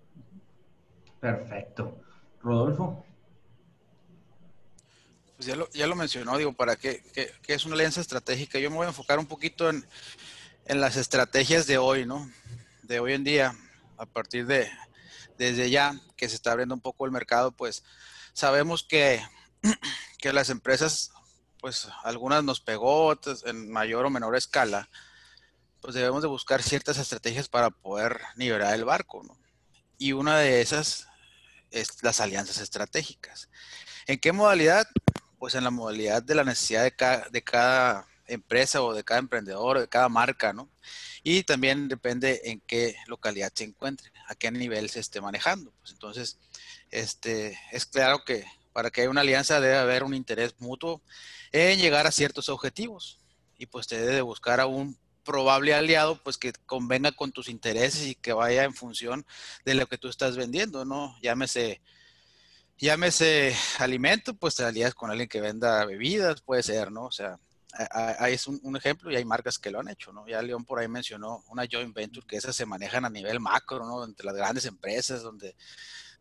Perfecto. 1.19 1.97
Rodolfo. 2.41 3.05
Pues 5.37 5.47
ya 5.47 5.55
lo, 5.55 5.69
ya 5.69 5.87
lo 5.87 5.95
mencionó, 5.95 6.37
digo, 6.37 6.53
para 6.53 6.75
qué, 6.75 7.01
qué, 7.13 7.53
es 7.53 7.65
una 7.65 7.75
alianza 7.75 8.01
estratégica. 8.01 8.59
Yo 8.59 8.69
me 8.69 8.77
voy 8.77 8.85
a 8.85 8.89
enfocar 8.89 9.19
un 9.19 9.25
poquito 9.25 9.69
en, 9.69 9.85
en 10.65 10.81
las 10.81 10.97
estrategias 10.97 11.65
de 11.65 11.77
hoy, 11.77 12.05
¿no? 12.05 12.29
De 12.83 12.99
hoy 12.99 13.13
en 13.13 13.23
día, 13.23 13.55
a 13.97 14.05
partir 14.05 14.45
de, 14.45 14.69
desde 15.37 15.69
ya 15.69 15.99
que 16.17 16.29
se 16.29 16.35
está 16.35 16.51
abriendo 16.51 16.75
un 16.75 16.81
poco 16.81 17.05
el 17.05 17.11
mercado, 17.11 17.51
pues 17.51 17.83
sabemos 18.33 18.83
que, 18.83 19.21
que 20.17 20.33
las 20.33 20.49
empresas, 20.49 21.11
pues 21.59 21.87
algunas 22.03 22.43
nos 22.43 22.59
pegó 22.59 23.17
en 23.45 23.71
mayor 23.71 24.05
o 24.05 24.09
menor 24.09 24.35
escala, 24.35 24.89
pues 25.81 25.95
debemos 25.95 26.21
de 26.21 26.27
buscar 26.27 26.61
ciertas 26.61 26.97
estrategias 26.97 27.47
para 27.47 27.69
poder 27.69 28.19
nivelar 28.35 28.73
el 28.73 28.85
barco, 28.85 29.23
¿no? 29.23 29.37
Y 29.97 30.13
una 30.13 30.37
de 30.37 30.61
esas 30.61 31.07
es 31.71 32.03
las 32.03 32.19
alianzas 32.19 32.59
estratégicas. 32.59 33.49
¿En 34.07 34.19
qué 34.19 34.31
modalidad? 34.31 34.87
Pues 35.39 35.55
en 35.55 35.63
la 35.63 35.71
modalidad 35.71 36.21
de 36.23 36.35
la 36.35 36.43
necesidad 36.43 36.83
de 36.83 37.43
cada 37.43 38.07
empresa 38.33 38.81
o 38.81 38.93
de 38.93 39.03
cada 39.03 39.19
emprendedor, 39.19 39.79
de 39.79 39.87
cada 39.87 40.09
marca, 40.09 40.53
¿no? 40.53 40.69
Y 41.23 41.43
también 41.43 41.87
depende 41.87 42.41
en 42.45 42.61
qué 42.61 42.95
localidad 43.07 43.51
se 43.53 43.63
encuentre, 43.63 44.11
a 44.27 44.35
qué 44.35 44.51
nivel 44.51 44.89
se 44.89 44.99
esté 44.99 45.21
manejando. 45.21 45.71
Pues 45.79 45.93
entonces, 45.93 46.37
este, 46.91 47.57
es 47.71 47.85
claro 47.85 48.23
que 48.25 48.45
para 48.73 48.89
que 48.89 49.01
haya 49.01 49.09
una 49.09 49.21
alianza 49.21 49.61
debe 49.61 49.77
haber 49.77 50.03
un 50.03 50.13
interés 50.13 50.55
mutuo 50.59 51.01
en 51.51 51.79
llegar 51.79 52.07
a 52.07 52.11
ciertos 52.11 52.49
objetivos. 52.49 53.19
Y 53.57 53.67
pues 53.67 53.87
te 53.87 54.01
debe 54.01 54.21
buscar 54.21 54.59
a 54.59 54.65
un 54.65 54.97
probable 55.23 55.73
aliado, 55.73 56.21
pues 56.21 56.37
que 56.37 56.53
convenga 56.65 57.11
con 57.13 57.31
tus 57.31 57.47
intereses 57.47 58.05
y 58.05 58.15
que 58.15 58.33
vaya 58.33 58.63
en 58.63 58.73
función 58.73 59.25
de 59.63 59.75
lo 59.75 59.87
que 59.87 59.97
tú 59.97 60.09
estás 60.09 60.35
vendiendo, 60.35 60.85
¿no? 60.85 61.15
Llámese, 61.21 61.81
llámese 62.77 63.55
alimento, 63.79 64.33
pues 64.33 64.55
te 64.55 64.63
alías 64.63 64.93
con 64.93 65.11
alguien 65.11 65.29
que 65.29 65.41
venda 65.41 65.85
bebidas, 65.85 66.41
puede 66.41 66.63
ser, 66.63 66.91
¿no? 66.91 67.05
O 67.05 67.11
sea, 67.11 67.39
ahí 67.73 68.33
es 68.33 68.47
un, 68.47 68.75
ejemplo 68.75 69.11
y 69.11 69.15
hay 69.15 69.25
marcas 69.25 69.57
que 69.57 69.71
lo 69.71 69.79
han 69.79 69.87
hecho, 69.87 70.13
¿no? 70.13 70.27
Ya 70.27 70.41
León 70.41 70.63
por 70.63 70.79
ahí 70.79 70.87
mencionó 70.87 71.43
una 71.47 71.65
joint 71.69 71.93
venture 71.93 72.25
que 72.27 72.37
esas 72.37 72.55
se 72.55 72.65
manejan 72.65 73.05
a 73.05 73.09
nivel 73.09 73.39
macro, 73.39 73.85
¿no? 73.85 74.03
Entre 74.03 74.25
las 74.25 74.35
grandes 74.35 74.65
empresas 74.65 75.23
donde, 75.23 75.55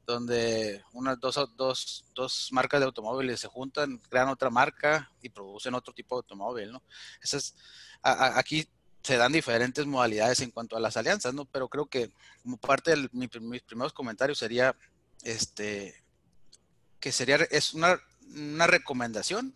donde 0.07 0.83
unas 0.93 1.21
dos, 1.21 1.39
dos, 1.57 2.05
dos 2.15 2.49
marcas 2.53 2.81
de 2.81 2.87
automóviles 2.87 3.41
se 3.41 3.49
juntan, 3.49 3.99
crean 4.09 4.29
otra 4.29 4.49
marca 4.49 5.11
y 5.21 5.29
producen 5.29 5.75
otro 5.75 5.93
tipo 5.93 6.15
de 6.15 6.21
automóvil, 6.21 6.73
¿no? 6.73 6.83
Esas, 7.23 7.55
aquí 8.03 8.67
se 9.03 9.17
dan 9.17 9.33
diferentes 9.33 9.85
modalidades 9.85 10.41
en 10.41 10.53
cuanto 10.53 10.77
a 10.77 10.81
las 10.81 10.97
alianzas, 10.97 11.35
¿no? 11.35 11.45
Pero 11.45 11.69
creo 11.69 11.87
que 11.87 12.13
como 12.43 12.57
parte 12.57 12.93
de 12.93 13.09
mis 13.13 13.63
primeros 13.63 13.93
comentarios 13.93 14.39
sería, 14.39 14.75
este, 15.23 16.03
que 16.99 17.13
sería, 17.13 17.37
es 17.51 17.75
una, 17.75 18.01
una 18.35 18.67
recomendación 18.67 19.55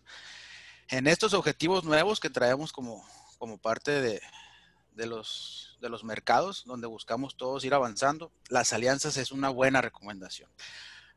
en 0.89 1.07
estos 1.07 1.33
objetivos 1.33 1.83
nuevos 1.83 2.19
que 2.19 2.29
traemos 2.29 2.71
como, 2.71 3.05
como 3.37 3.57
parte 3.57 4.01
de, 4.01 4.21
de, 4.95 5.05
los, 5.05 5.77
de 5.81 5.89
los 5.89 6.03
mercados, 6.03 6.63
donde 6.65 6.87
buscamos 6.87 7.35
todos 7.35 7.63
ir 7.65 7.73
avanzando, 7.73 8.31
las 8.49 8.73
alianzas 8.73 9.17
es 9.17 9.31
una 9.31 9.49
buena 9.49 9.81
recomendación. 9.81 10.49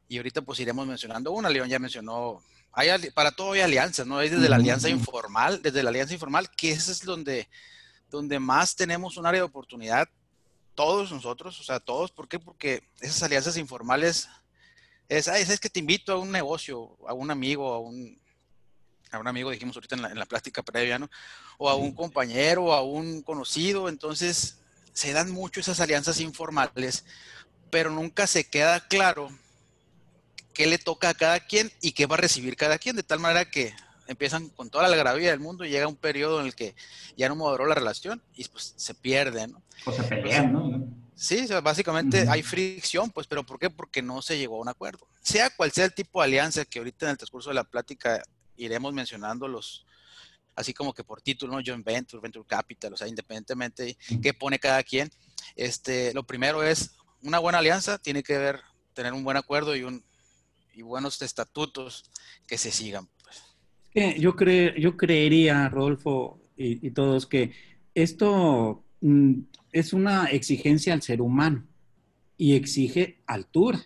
Y 0.09 0.17
ahorita 0.17 0.43
pues 0.43 0.61
iremos 0.61 0.87
mencionando 0.87 1.33
una, 1.33 1.49
León 1.49 1.69
ya 1.69 1.79
mencionó, 1.79 2.43
hay, 2.73 3.11
para 3.11 3.33
todo 3.33 3.53
hay 3.53 3.61
alianzas, 3.61 4.07
¿no? 4.07 4.19
Hay 4.19 4.29
desde 4.29 4.49
la 4.49 4.57
alianza 4.57 4.89
informal, 4.89 5.62
desde 5.62 5.83
la 5.83 5.91
alianza 5.91 6.15
informal, 6.15 6.50
que 6.50 6.73
ese 6.73 6.93
es 6.93 7.03
donde, 7.03 7.49
donde 8.11 8.39
más 8.39 8.75
tenemos 8.75 9.17
un 9.17 9.27
área 9.27 9.41
de 9.41 9.47
oportunidad, 9.47 10.09
todos 10.75 11.12
nosotros, 11.12 11.61
o 11.61 11.62
sea, 11.62 11.79
todos, 11.79 12.11
¿por 12.11 12.29
qué? 12.29 12.39
Porque 12.39 12.83
esas 13.00 13.23
alianzas 13.23 13.57
informales 13.57 14.29
es, 15.09 15.29
es 15.29 15.61
que 15.61 15.71
te 15.71 15.81
invito 15.81 16.12
a 16.12 16.19
un 16.19 16.31
negocio, 16.31 16.97
a 17.07 17.12
un 17.12 17.31
amigo, 17.31 17.73
a 17.73 17.79
un, 17.81 18.21
a 19.11 19.19
un 19.19 19.26
amigo, 19.26 19.50
dijimos 19.50 19.76
ahorita 19.76 19.97
en 19.97 20.02
la, 20.02 20.11
en 20.11 20.19
la 20.19 20.26
plática 20.26 20.62
previa, 20.62 20.99
¿no? 20.99 21.11
O 21.59 21.69
a 21.69 21.75
un 21.75 21.93
compañero, 21.93 22.64
o 22.64 22.73
a 22.73 22.83
un 22.83 23.23
conocido. 23.23 23.88
Entonces, 23.88 24.59
se 24.93 25.12
dan 25.12 25.31
mucho 25.31 25.61
esas 25.61 25.81
alianzas 25.81 26.21
informales, 26.21 27.05
pero 27.71 27.90
nunca 27.90 28.26
se 28.26 28.49
queda 28.49 28.87
claro 28.88 29.31
qué 30.52 30.67
le 30.67 30.79
toca 30.79 31.11
a 31.11 31.14
cada 31.14 31.40
quien 31.40 31.73
y 31.81 31.93
qué 31.93 32.07
va 32.07 32.17
a 32.17 32.19
recibir 32.19 32.57
cada 32.57 32.79
quien, 32.79 32.97
de 32.97 33.02
tal 33.02 33.21
manera 33.21 33.50
que 33.50 33.75
empiezan 34.07 34.49
con 34.49 34.71
toda 34.71 34.88
la 34.88 34.97
gravía 34.97 35.31
del 35.31 35.40
mundo 35.40 35.64
y 35.64 35.71
llega 35.71 35.87
un 35.87 35.97
periodo 35.97 36.40
en 36.40 36.47
el 36.47 36.55
que 36.55 36.75
ya 37.17 37.29
no 37.29 37.37
moderó 37.37 37.67
la 37.67 37.76
relación 37.76 38.21
y 38.35 38.45
pues 38.49 38.75
se 38.76 38.95
pierden, 38.95 39.52
¿no? 39.52 39.62
O 39.87 39.93
se 39.93 40.02
pelean, 40.02 40.52
¿no? 40.52 40.85
Sí, 41.14 41.47
básicamente 41.62 42.26
hay 42.29 42.43
fricción, 42.43 43.11
pues, 43.11 43.26
pero 43.26 43.45
¿por 43.45 43.59
qué? 43.59 43.69
Porque 43.71 44.02
no 44.02 44.23
se 44.23 44.38
llegó 44.38 44.57
a 44.57 44.62
un 44.62 44.69
acuerdo. 44.69 45.07
Sea 45.23 45.50
cual 45.50 45.71
sea 45.71 45.85
el 45.85 45.93
tipo 45.93 46.21
de 46.21 46.25
alianza 46.25 46.64
que 46.64 46.79
ahorita 46.79 47.07
en 47.07 47.11
el 47.11 47.19
transcurso 47.19 47.50
de 47.50 47.55
la 47.55 47.64
plática 47.64 48.23
iremos 48.64 48.93
mencionando 48.93 49.49
los, 49.49 49.87
así 50.55 50.73
como 50.73 50.93
que 50.93 51.05
por 51.05 51.23
título, 51.23 51.55
¿no? 51.55 51.62
Joint 51.64 51.85
Venture, 51.85 52.21
Venture 52.21 52.47
Capital, 52.47 52.93
o 52.93 52.97
sea, 52.97 53.09
independientemente 53.09 53.85
de 53.85 54.21
qué 54.21 54.35
pone 54.35 54.59
cada 54.59 54.83
quien. 54.83 55.11
Este, 55.57 56.12
lo 56.14 56.25
primero 56.25 56.62
es 56.62 56.97
una 57.23 57.38
buena 57.38 57.59
alianza, 57.59 57.99
tiene 57.99 58.23
que 58.23 58.38
ver, 58.38 58.61
tener 58.95 59.12
un 59.12 59.25
buen 59.25 59.37
acuerdo 59.37 59.75
y, 59.75 59.83
un, 59.83 60.05
y 60.75 60.83
buenos 60.83 61.21
estatutos 61.23 62.11
que 62.47 62.59
se 62.59 62.71
sigan. 62.71 63.09
Pues. 63.23 64.19
Yo, 64.19 64.37
creo, 64.37 64.75
yo 64.76 64.97
creería, 64.97 65.69
Rodolfo 65.69 66.40
y, 66.57 66.90
todos, 66.90 67.26
que 67.26 67.52
esto 67.95 68.85
mm, 69.00 69.40
es 69.73 69.93
una 69.93 70.26
exigencia 70.26 70.93
al 70.93 71.02
ser 71.02 71.23
humano 71.23 71.67
y 72.37 72.55
exige 72.55 73.23
altura, 73.26 73.81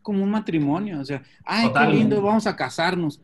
como 0.00 0.22
un 0.22 0.30
matrimonio, 0.30 1.00
o 1.00 1.04
sea, 1.04 1.22
ay, 1.44 1.70
qué 1.72 1.86
lindo, 1.92 2.20
vamos 2.20 2.46
a 2.46 2.54
casarnos 2.54 3.20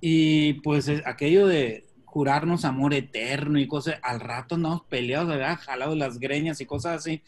y 0.00 0.54
pues 0.54 0.90
aquello 1.04 1.46
de 1.46 1.86
jurarnos 2.10 2.64
amor 2.64 2.92
eterno 2.92 3.58
y 3.60 3.68
cosas, 3.68 4.00
al 4.02 4.18
rato 4.18 4.56
andamos 4.56 4.82
peleados, 4.82 5.28
¿verdad? 5.28 5.58
Jalados 5.60 5.96
las 5.96 6.18
greñas 6.18 6.60
y 6.60 6.66
cosas 6.66 6.98
así. 6.98 7.22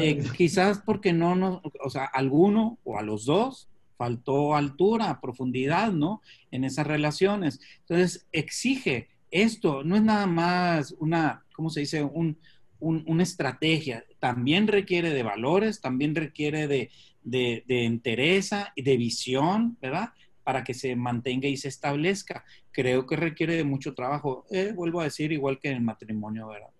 Eh, 0.00 0.24
quizás 0.36 0.80
porque 0.84 1.12
no 1.12 1.34
nos, 1.34 1.60
o 1.84 1.90
sea, 1.90 2.04
alguno 2.04 2.78
o 2.84 2.98
a 2.98 3.02
los 3.02 3.26
dos 3.26 3.68
faltó 3.98 4.54
altura, 4.54 5.20
profundidad, 5.20 5.92
¿no? 5.92 6.22
En 6.50 6.64
esas 6.64 6.86
relaciones. 6.86 7.60
Entonces, 7.80 8.26
exige 8.32 9.08
esto, 9.30 9.84
no 9.84 9.96
es 9.96 10.02
nada 10.02 10.26
más 10.26 10.94
una, 10.98 11.44
¿cómo 11.52 11.68
se 11.68 11.80
dice? 11.80 12.02
Un, 12.02 12.38
una 12.80 13.24
estrategia, 13.24 14.04
también 14.20 14.68
requiere 14.68 15.10
de 15.10 15.24
valores, 15.24 15.80
también 15.80 16.14
requiere 16.14 16.68
de, 16.68 16.90
de, 17.24 17.64
de 17.66 17.84
entereza 17.84 18.72
y 18.76 18.82
de 18.82 18.96
visión, 18.96 19.76
¿verdad? 19.82 20.10
Para 20.48 20.64
que 20.64 20.72
se 20.72 20.96
mantenga 20.96 21.46
y 21.46 21.58
se 21.58 21.68
establezca. 21.68 22.42
Creo 22.72 23.04
que 23.04 23.16
requiere 23.16 23.54
de 23.54 23.64
mucho 23.64 23.92
trabajo. 23.92 24.46
Eh, 24.50 24.72
vuelvo 24.74 25.02
a 25.02 25.04
decir, 25.04 25.30
igual 25.30 25.58
que 25.58 25.68
en 25.68 25.76
el 25.76 25.82
matrimonio, 25.82 26.48
¿verdad? 26.48 26.70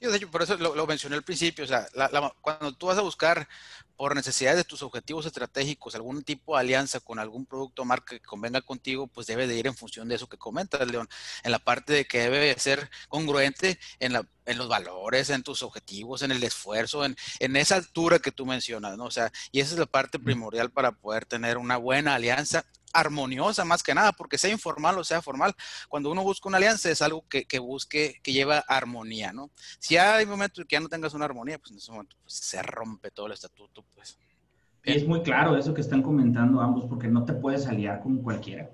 Sí, 0.00 0.06
de 0.06 0.16
hecho, 0.16 0.30
por 0.30 0.40
eso 0.40 0.56
lo, 0.56 0.86
mencioné 0.86 1.16
al 1.16 1.22
principio. 1.22 1.64
O 1.64 1.68
sea, 1.68 1.86
cuando 2.40 2.72
tú 2.72 2.86
vas 2.86 2.96
a 2.96 3.02
buscar 3.02 3.46
por 3.96 4.14
necesidades 4.14 4.56
de 4.56 4.64
tus 4.64 4.82
objetivos 4.82 5.26
estratégicos 5.26 5.94
algún 5.94 6.22
tipo 6.22 6.54
de 6.54 6.60
alianza 6.60 7.00
con 7.00 7.18
algún 7.18 7.44
producto 7.44 7.82
o 7.82 7.84
marca 7.84 8.14
que 8.14 8.20
convenga 8.20 8.62
contigo, 8.62 9.08
pues 9.08 9.26
debe 9.26 9.46
de 9.46 9.56
ir 9.58 9.66
en 9.66 9.76
función 9.76 10.08
de 10.08 10.14
eso 10.14 10.26
que 10.26 10.38
comentas, 10.38 10.90
León, 10.90 11.06
en 11.44 11.52
la 11.52 11.58
parte 11.58 11.92
de 11.92 12.06
que 12.06 12.20
debe 12.20 12.58
ser 12.58 12.90
congruente 13.08 13.78
en, 13.98 14.14
la, 14.14 14.26
en 14.46 14.56
los 14.56 14.68
valores, 14.68 15.28
en 15.28 15.42
tus 15.42 15.62
objetivos, 15.62 16.22
en 16.22 16.30
el 16.30 16.42
esfuerzo, 16.42 17.04
en, 17.04 17.14
en 17.40 17.56
esa 17.56 17.76
altura 17.76 18.20
que 18.20 18.32
tú 18.32 18.46
mencionas, 18.46 18.96
¿no? 18.96 19.04
O 19.04 19.10
sea, 19.10 19.30
y 19.52 19.60
esa 19.60 19.74
es 19.74 19.78
la 19.78 19.86
parte 19.86 20.18
primordial 20.18 20.70
para 20.70 20.92
poder 20.92 21.26
tener 21.26 21.58
una 21.58 21.76
buena 21.76 22.14
alianza 22.14 22.64
armoniosa 22.98 23.64
más 23.64 23.82
que 23.82 23.94
nada, 23.94 24.12
porque 24.12 24.38
sea 24.38 24.50
informal 24.50 24.98
o 24.98 25.04
sea 25.04 25.22
formal, 25.22 25.54
cuando 25.88 26.10
uno 26.10 26.22
busca 26.22 26.48
una 26.48 26.58
alianza 26.58 26.90
es 26.90 27.02
algo 27.02 27.24
que, 27.28 27.58
busque, 27.58 28.20
que 28.22 28.32
lleva 28.32 28.58
armonía, 28.58 29.32
¿no? 29.32 29.50
Si 29.78 29.96
hay 29.96 30.26
momentos 30.26 30.64
que 30.66 30.76
ya 30.76 30.80
no 30.80 30.88
tengas 30.88 31.14
una 31.14 31.24
armonía, 31.24 31.58
pues 31.58 31.70
en 31.70 31.78
ese 31.78 31.92
momento 31.92 32.16
pues, 32.22 32.34
se 32.34 32.62
rompe 32.62 33.10
todo 33.10 33.26
el 33.26 33.32
estatuto, 33.32 33.84
pues. 33.94 34.18
Y 34.84 34.92
es 34.92 35.06
muy 35.06 35.22
claro 35.22 35.56
eso 35.56 35.74
que 35.74 35.80
están 35.80 36.02
comentando 36.02 36.60
ambos, 36.60 36.86
porque 36.86 37.08
no 37.08 37.24
te 37.24 37.32
puedes 37.32 37.66
aliar 37.66 38.00
con 38.00 38.18
cualquiera. 38.18 38.70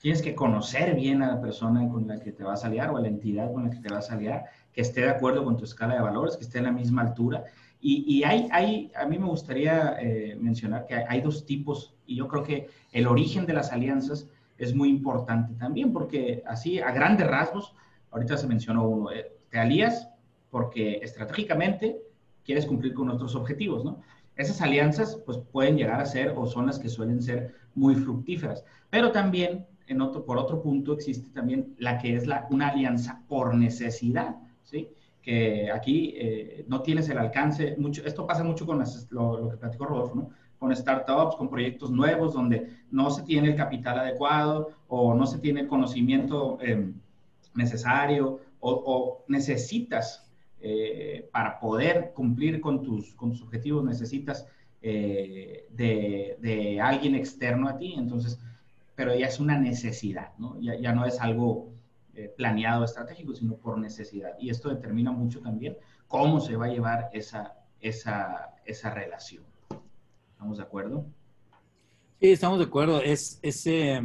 Tienes 0.00 0.22
que 0.22 0.34
conocer 0.36 0.94
bien 0.94 1.22
a 1.22 1.26
la 1.26 1.40
persona 1.40 1.88
con 1.88 2.06
la 2.06 2.20
que 2.20 2.30
te 2.30 2.44
vas 2.44 2.62
a 2.62 2.68
aliar 2.68 2.90
o 2.90 2.96
a 2.96 3.00
la 3.00 3.08
entidad 3.08 3.52
con 3.52 3.64
la 3.64 3.70
que 3.70 3.80
te 3.80 3.92
vas 3.92 4.10
a 4.10 4.14
aliar, 4.14 4.44
que 4.72 4.82
esté 4.82 5.00
de 5.00 5.10
acuerdo 5.10 5.44
con 5.44 5.56
tu 5.56 5.64
escala 5.64 5.94
de 5.94 6.00
valores, 6.00 6.36
que 6.36 6.44
esté 6.44 6.58
en 6.58 6.64
la 6.64 6.72
misma 6.72 7.02
altura 7.02 7.44
y, 7.80 8.24
hay, 8.24 8.48
hay, 8.50 8.90
a 8.96 9.06
mí 9.06 9.18
me 9.18 9.26
gustaría 9.26 9.96
eh, 10.00 10.36
mencionar 10.40 10.86
que 10.86 10.94
hay, 10.94 11.20
dos 11.20 11.46
tipos 11.46 11.94
y 12.06 12.16
yo 12.16 12.26
creo 12.26 12.42
que 12.42 12.68
el 12.92 13.06
origen 13.06 13.46
de 13.46 13.52
las 13.52 13.72
alianzas 13.72 14.26
es 14.58 14.74
muy 14.74 14.88
importante 14.88 15.54
también, 15.54 15.92
porque 15.92 16.42
así 16.46 16.80
a 16.80 16.90
grandes 16.90 17.28
rasgos, 17.28 17.74
ahorita 18.10 18.36
se 18.36 18.48
mencionó 18.48 18.88
uno, 18.88 19.12
eh, 19.12 19.30
te 19.50 19.60
alías 19.60 20.08
porque 20.50 20.98
estratégicamente 21.02 22.00
quieres 22.44 22.66
cumplir 22.66 22.94
con 22.94 23.06
nuestros 23.06 23.36
objetivos, 23.36 23.84
¿no? 23.84 24.00
Esas 24.34 24.60
alianzas 24.60 25.20
pues 25.24 25.38
pueden 25.52 25.76
llegar 25.76 26.00
a 26.00 26.06
ser 26.06 26.34
o 26.36 26.46
son 26.46 26.66
las 26.66 26.78
que 26.78 26.88
suelen 26.88 27.22
ser 27.22 27.54
muy 27.74 27.94
fructíferas, 27.94 28.64
pero 28.90 29.12
también 29.12 29.66
en 29.86 30.00
otro, 30.00 30.24
por 30.24 30.36
otro 30.36 30.60
punto 30.62 30.94
existe 30.94 31.28
también 31.30 31.74
la 31.78 31.98
que 31.98 32.16
es 32.16 32.26
la, 32.26 32.46
una 32.50 32.68
alianza 32.68 33.22
por 33.28 33.54
necesidad, 33.54 34.36
¿sí? 34.64 34.90
Que 35.22 35.70
aquí 35.70 36.14
eh, 36.16 36.64
no 36.68 36.82
tienes 36.82 37.08
el 37.08 37.18
alcance, 37.18 37.76
mucho, 37.78 38.02
esto 38.04 38.26
pasa 38.26 38.42
mucho 38.44 38.64
con 38.64 38.82
lo, 39.10 39.40
lo, 39.40 39.50
que 39.50 39.56
platicó 39.56 39.84
Rodolfo, 39.84 40.14
¿no? 40.14 40.30
Con 40.58 40.74
startups, 40.74 41.36
con 41.36 41.48
proyectos 41.48 41.90
nuevos 41.90 42.34
donde 42.34 42.78
no 42.90 43.10
se 43.10 43.22
tiene 43.22 43.48
el 43.48 43.56
capital 43.56 43.98
adecuado 43.98 44.70
o 44.88 45.14
no 45.14 45.26
se 45.26 45.38
tiene 45.38 45.60
el 45.60 45.68
conocimiento 45.68 46.58
eh, 46.60 46.92
necesario 47.54 48.40
o, 48.60 48.70
o 48.70 49.24
necesitas 49.28 50.28
eh, 50.60 51.28
para 51.32 51.60
poder 51.60 52.12
cumplir 52.12 52.60
con 52.60 52.82
tus, 52.82 53.14
con 53.14 53.30
tus 53.30 53.42
objetivos, 53.42 53.84
necesitas 53.84 54.44
eh, 54.82 55.68
de, 55.70 56.36
de, 56.40 56.80
alguien 56.80 57.14
externo 57.14 57.68
a 57.68 57.76
ti. 57.78 57.94
Entonces, 57.96 58.40
pero 58.96 59.14
ya 59.14 59.26
es 59.26 59.38
una 59.38 59.56
necesidad, 59.56 60.32
¿no? 60.38 60.60
Ya, 60.60 60.74
ya 60.74 60.92
no 60.92 61.06
es 61.06 61.20
algo 61.20 61.70
eh, 62.18 62.34
planeado 62.36 62.82
estratégico, 62.82 63.32
sino 63.32 63.54
por 63.54 63.78
necesidad. 63.78 64.32
Y 64.40 64.50
esto 64.50 64.70
determina 64.70 65.12
mucho 65.12 65.40
también 65.40 65.76
cómo 66.08 66.40
se 66.40 66.56
va 66.56 66.66
a 66.66 66.68
llevar 66.68 67.10
esa, 67.12 67.54
esa, 67.78 68.56
esa 68.64 68.90
relación. 68.90 69.44
¿Estamos 70.32 70.56
de 70.56 70.64
acuerdo? 70.64 71.06
Sí, 72.20 72.32
estamos 72.32 72.58
de 72.58 72.64
acuerdo. 72.64 73.00
Es, 73.00 73.38
ese, 73.40 74.02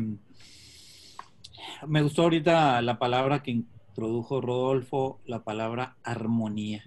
me 1.88 2.03
gustó 2.03 2.22
ahorita 2.22 2.84
la 2.84 3.00
palabra 3.00 3.41
que 3.41 3.50
introdujo 3.50 4.41
Rodolfo, 4.41 5.20
la 5.25 5.43
palabra 5.43 5.98
armonía. 6.03 6.84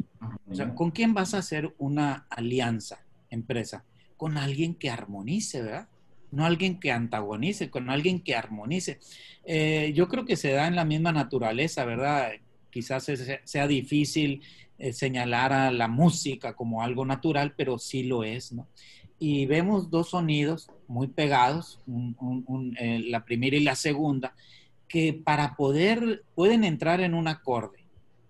O 0.48 0.54
sea, 0.54 0.76
¿con 0.76 0.92
quién 0.92 1.12
vas 1.12 1.34
a 1.34 1.38
hacer 1.38 1.74
una 1.76 2.28
alianza, 2.30 3.04
empresa? 3.30 3.84
Con 4.16 4.38
alguien 4.38 4.76
que 4.76 4.90
armonice, 4.90 5.60
¿verdad? 5.60 5.88
No 6.30 6.44
alguien 6.44 6.78
que 6.78 6.92
antagonice, 6.92 7.70
con 7.70 7.90
alguien 7.90 8.20
que 8.20 8.34
armonice. 8.34 8.98
Eh, 9.44 9.92
yo 9.94 10.08
creo 10.08 10.24
que 10.24 10.36
se 10.36 10.52
da 10.52 10.66
en 10.66 10.76
la 10.76 10.84
misma 10.84 11.12
naturaleza, 11.12 11.84
¿verdad? 11.84 12.32
Quizás 12.70 13.10
sea 13.44 13.66
difícil 13.66 14.42
eh, 14.78 14.92
señalar 14.92 15.52
a 15.52 15.70
la 15.70 15.88
música 15.88 16.54
como 16.54 16.82
algo 16.82 17.06
natural, 17.06 17.54
pero 17.56 17.78
sí 17.78 18.02
lo 18.02 18.24
es, 18.24 18.52
¿no? 18.52 18.66
Y 19.18 19.46
vemos 19.46 19.90
dos 19.90 20.10
sonidos 20.10 20.70
muy 20.88 21.06
pegados, 21.06 21.80
eh, 22.78 23.00
la 23.06 23.24
primera 23.24 23.56
y 23.56 23.60
la 23.60 23.74
segunda, 23.74 24.34
que 24.88 25.14
para 25.14 25.56
poder, 25.56 26.24
pueden 26.34 26.64
entrar 26.64 27.00
en 27.00 27.14
un 27.14 27.26
acorde, 27.28 27.78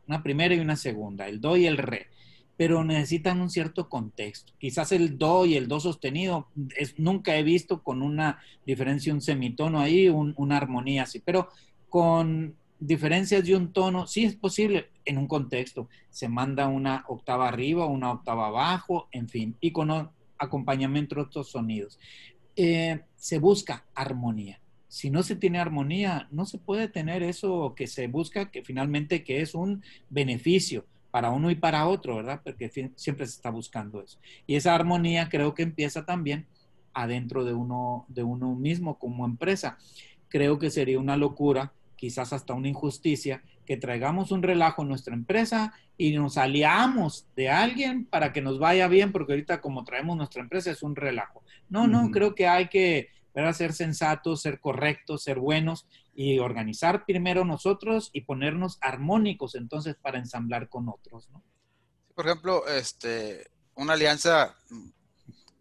una 0.06 0.22
primera 0.22 0.54
y 0.54 0.60
una 0.60 0.76
segunda, 0.76 1.26
el 1.26 1.40
do 1.40 1.56
y 1.56 1.66
el 1.66 1.76
re 1.76 2.06
pero 2.56 2.84
necesitan 2.84 3.40
un 3.40 3.50
cierto 3.50 3.88
contexto. 3.88 4.52
Quizás 4.58 4.92
el 4.92 5.18
do 5.18 5.44
y 5.46 5.56
el 5.56 5.68
do 5.68 5.78
sostenido 5.78 6.48
es, 6.76 6.98
nunca 6.98 7.36
he 7.36 7.42
visto 7.42 7.82
con 7.82 8.02
una 8.02 8.40
diferencia, 8.64 9.12
un 9.12 9.20
semitono 9.20 9.80
ahí, 9.80 10.08
una 10.08 10.56
armonía 10.56 11.02
así, 11.02 11.20
pero 11.20 11.48
con 11.88 12.56
diferencias 12.78 13.44
de 13.44 13.56
un 13.56 13.72
tono, 13.72 14.06
sí 14.06 14.24
es 14.24 14.36
posible 14.36 14.88
en 15.04 15.18
un 15.18 15.26
contexto. 15.26 15.88
Se 16.10 16.28
manda 16.28 16.66
una 16.68 17.04
octava 17.08 17.48
arriba, 17.48 17.86
una 17.86 18.12
octava 18.12 18.46
abajo, 18.46 19.08
en 19.12 19.28
fin, 19.28 19.56
y 19.60 19.70
con 19.72 20.10
acompañamiento 20.38 21.14
de 21.14 21.22
otros 21.22 21.50
sonidos. 21.50 21.98
Eh, 22.56 23.00
se 23.16 23.38
busca 23.38 23.84
armonía. 23.94 24.60
Si 24.88 25.10
no 25.10 25.22
se 25.22 25.36
tiene 25.36 25.58
armonía, 25.58 26.28
no 26.30 26.46
se 26.46 26.58
puede 26.58 26.88
tener 26.88 27.22
eso 27.22 27.74
que 27.76 27.86
se 27.86 28.06
busca, 28.06 28.50
que 28.50 28.62
finalmente 28.62 29.24
que 29.24 29.42
es 29.42 29.54
un 29.54 29.82
beneficio 30.08 30.86
para 31.16 31.30
uno 31.30 31.50
y 31.50 31.54
para 31.54 31.86
otro, 31.86 32.16
¿verdad? 32.16 32.42
Porque 32.44 32.68
siempre 32.68 33.24
se 33.24 33.36
está 33.36 33.48
buscando 33.48 34.02
eso. 34.02 34.18
Y 34.46 34.56
esa 34.56 34.74
armonía 34.74 35.30
creo 35.30 35.54
que 35.54 35.62
empieza 35.62 36.04
también 36.04 36.46
adentro 36.92 37.42
de 37.42 37.54
uno, 37.54 38.04
de 38.08 38.22
uno 38.22 38.54
mismo 38.54 38.98
como 38.98 39.24
empresa. 39.24 39.78
Creo 40.28 40.58
que 40.58 40.68
sería 40.68 40.98
una 40.98 41.16
locura, 41.16 41.72
quizás 41.96 42.34
hasta 42.34 42.52
una 42.52 42.68
injusticia, 42.68 43.42
que 43.64 43.78
traigamos 43.78 44.30
un 44.30 44.42
relajo 44.42 44.82
en 44.82 44.88
nuestra 44.88 45.14
empresa 45.14 45.72
y 45.96 46.12
nos 46.12 46.36
aliamos 46.36 47.26
de 47.34 47.48
alguien 47.48 48.04
para 48.04 48.34
que 48.34 48.42
nos 48.42 48.58
vaya 48.58 48.86
bien, 48.86 49.10
porque 49.10 49.32
ahorita 49.32 49.62
como 49.62 49.84
traemos 49.84 50.18
nuestra 50.18 50.42
empresa 50.42 50.70
es 50.70 50.82
un 50.82 50.96
relajo. 50.96 51.42
No, 51.70 51.86
no, 51.86 52.10
creo 52.10 52.34
que 52.34 52.46
hay 52.46 52.68
que 52.68 53.08
ser 53.54 53.72
sensatos, 53.72 54.42
ser 54.42 54.60
correctos, 54.60 55.22
ser 55.22 55.38
buenos 55.38 55.86
y 56.16 56.38
organizar 56.38 57.04
primero 57.04 57.44
nosotros 57.44 58.08
y 58.12 58.22
ponernos 58.22 58.78
armónicos 58.80 59.54
entonces 59.54 59.96
para 59.96 60.18
ensamblar 60.18 60.70
con 60.70 60.88
otros, 60.88 61.28
¿no? 61.30 61.44
Por 62.14 62.26
ejemplo, 62.26 62.66
este, 62.66 63.50
una 63.74 63.92
alianza 63.92 64.56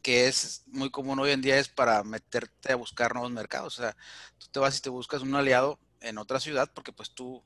que 0.01 0.27
es 0.27 0.63
muy 0.67 0.89
común 0.89 1.19
hoy 1.19 1.31
en 1.31 1.41
día 1.41 1.59
es 1.59 1.67
para 1.67 2.01
meterte 2.05 2.71
a 2.71 2.77
buscar 2.77 3.13
nuevos 3.13 3.31
mercados. 3.31 3.77
O 3.77 3.81
sea, 3.81 3.97
tú 4.37 4.47
te 4.49 4.59
vas 4.59 4.77
y 4.77 4.81
te 4.81 4.89
buscas 4.89 5.21
un 5.23 5.35
aliado 5.35 5.77
en 5.99 6.17
otra 6.17 6.39
ciudad 6.39 6.71
porque 6.73 6.93
pues 6.93 7.11
tú, 7.11 7.43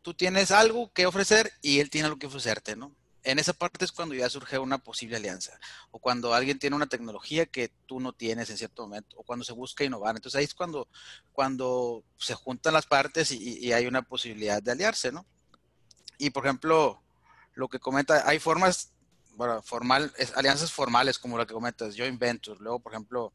tú 0.00 0.14
tienes 0.14 0.52
algo 0.52 0.92
que 0.92 1.06
ofrecer 1.06 1.52
y 1.62 1.80
él 1.80 1.90
tiene 1.90 2.06
algo 2.06 2.18
que 2.20 2.28
ofrecerte, 2.28 2.76
¿no? 2.76 2.94
En 3.24 3.38
esa 3.38 3.52
parte 3.52 3.84
es 3.84 3.92
cuando 3.92 4.14
ya 4.14 4.28
surge 4.28 4.58
una 4.58 4.78
posible 4.78 5.16
alianza, 5.16 5.58
o 5.90 5.98
cuando 5.98 6.34
alguien 6.34 6.58
tiene 6.58 6.76
una 6.76 6.88
tecnología 6.88 7.46
que 7.46 7.70
tú 7.86 8.00
no 8.00 8.12
tienes 8.12 8.50
en 8.50 8.58
cierto 8.58 8.82
momento, 8.82 9.16
o 9.18 9.22
cuando 9.22 9.44
se 9.44 9.52
busca 9.52 9.84
innovar. 9.84 10.16
Entonces 10.16 10.38
ahí 10.38 10.44
es 10.44 10.54
cuando, 10.54 10.88
cuando 11.32 12.04
se 12.16 12.34
juntan 12.34 12.74
las 12.74 12.86
partes 12.86 13.30
y, 13.30 13.58
y 13.58 13.72
hay 13.72 13.86
una 13.86 14.02
posibilidad 14.02 14.62
de 14.62 14.72
aliarse, 14.72 15.12
¿no? 15.12 15.26
Y 16.18 16.30
por 16.30 16.44
ejemplo, 16.44 17.02
lo 17.54 17.68
que 17.68 17.78
comenta, 17.78 18.28
hay 18.28 18.38
formas 18.38 18.91
bueno, 19.34 19.62
formal, 19.62 20.12
es, 20.18 20.32
alianzas 20.36 20.72
formales 20.72 21.18
como 21.18 21.38
la 21.38 21.46
que 21.46 21.54
comentas, 21.54 21.94
Joint 21.96 22.18
Venture, 22.18 22.58
luego, 22.60 22.80
por 22.80 22.92
ejemplo, 22.92 23.32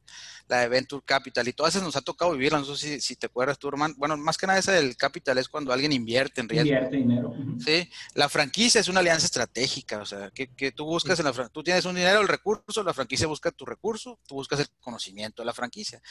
la 0.48 0.60
de 0.60 0.68
Venture 0.68 1.04
Capital, 1.06 1.48
y 1.48 1.54
todas 1.54 1.74
esas 1.74 1.84
nos 1.84 1.96
ha 1.96 2.02
tocado 2.02 2.32
vivirlas, 2.32 2.68
no 2.68 2.76
sé 2.76 2.88
si, 2.88 3.02
si, 3.02 3.16
te 3.16 3.28
acuerdas 3.28 3.58
tú, 3.58 3.68
hermano. 3.68 3.94
Bueno, 3.98 4.16
más 4.18 4.38
que 4.38 4.48
nada 4.48 4.60
esa 4.60 4.72
del 4.72 4.96
capital 4.96 5.38
es 5.38 5.50
cuando 5.50 5.74
alguien 5.74 5.92
invierte 5.92 6.42
en 6.42 6.50
riesgo. 6.50 6.68
Invierte 6.68 6.98
dinero. 6.98 7.34
Sí, 7.64 7.90
la 8.14 8.30
franquicia 8.30 8.82
es 8.82 8.88
una 8.88 9.00
alianza 9.00 9.26
estratégica, 9.26 10.00
o 10.00 10.06
sea, 10.06 10.32
que, 10.32 10.48
que 10.48 10.72
tú 10.72 10.86
buscas 10.86 11.20
en 11.20 11.26
la 11.26 11.34
tú 11.50 11.64
tienes 11.64 11.86
un 11.86 11.96
dinero, 11.96 12.22
el 12.22 12.28
recurso, 12.28 12.84
la 12.84 12.94
franquicia 12.94 13.28
busca 13.28 13.52
tu 13.52 13.66
recurso, 13.66 14.20
tú 14.28 14.36
buscas 14.36 14.60
el 14.60 14.70
conocimiento 14.80 15.42
de 15.42 15.46
la 15.46 15.54
franquicia. 15.54 16.02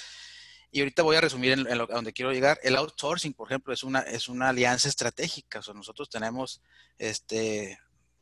Y 0.71 0.81
ahorita 0.81 1.03
voy 1.03 1.17
a 1.17 1.21
resumir 1.21 1.53
en, 1.53 1.67
en 1.67 1.79
lo, 1.79 1.85
a 1.85 1.95
donde 1.95 2.13
quiero 2.13 2.33
llegar. 2.33 2.59
El 2.63 2.77
outsourcing, 2.77 3.33
por 3.33 3.49
ejemplo, 3.49 3.73
es 3.73 3.83
una, 3.85 4.01
es 4.01 4.29
una 4.29 4.49
alianza 4.49 4.89
estratégica. 4.89 5.61
O 5.61 5.63
sea, 5.63 5.75
nosotros 5.75 6.11
tenemos 6.11 6.61
este, 6.99 7.79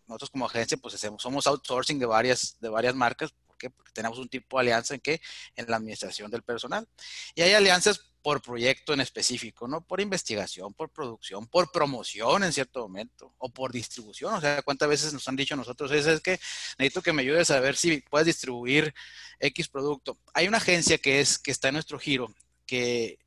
nosotros 0.06 0.30
como 0.30 0.46
agencia 0.46 0.76
pues 0.76 0.94
hacemos, 0.94 1.22
somos 1.22 1.46
outsourcing 1.46 1.98
de 1.98 2.06
varias, 2.06 2.56
de 2.60 2.68
varias 2.68 2.94
marcas. 2.94 3.32
¿Por 3.46 3.56
qué? 3.56 3.70
Porque 3.70 3.92
tenemos 3.92 4.18
un 4.18 4.28
tipo 4.28 4.56
de 4.56 4.62
alianza 4.62 4.94
en 4.94 5.00
que 5.00 5.20
en 5.56 5.66
la 5.68 5.76
administración 5.76 6.30
del 6.30 6.42
personal. 6.42 6.88
Y 7.34 7.42
hay 7.42 7.52
alianzas 7.52 8.00
por 8.24 8.40
proyecto 8.40 8.94
en 8.94 9.00
específico, 9.00 9.68
¿no? 9.68 9.82
Por 9.82 10.00
investigación, 10.00 10.72
por 10.72 10.88
producción, 10.88 11.46
por 11.46 11.70
promoción 11.70 12.42
en 12.42 12.54
cierto 12.54 12.80
momento, 12.80 13.34
o 13.36 13.50
por 13.50 13.70
distribución. 13.70 14.32
O 14.32 14.40
sea, 14.40 14.62
¿cuántas 14.62 14.88
veces 14.88 15.12
nos 15.12 15.28
han 15.28 15.36
dicho 15.36 15.54
nosotros? 15.56 15.92
Es, 15.92 16.06
es 16.06 16.22
que 16.22 16.40
necesito 16.78 17.02
que 17.02 17.12
me 17.12 17.20
ayudes 17.20 17.50
a 17.50 17.60
ver 17.60 17.76
si 17.76 17.98
puedes 18.08 18.24
distribuir 18.24 18.94
X 19.40 19.68
producto. 19.68 20.18
Hay 20.32 20.48
una 20.48 20.56
agencia 20.56 20.96
que, 20.96 21.20
es, 21.20 21.38
que 21.38 21.50
está 21.50 21.68
en 21.68 21.74
nuestro 21.74 21.98
giro, 21.98 22.34
que, 22.64 23.18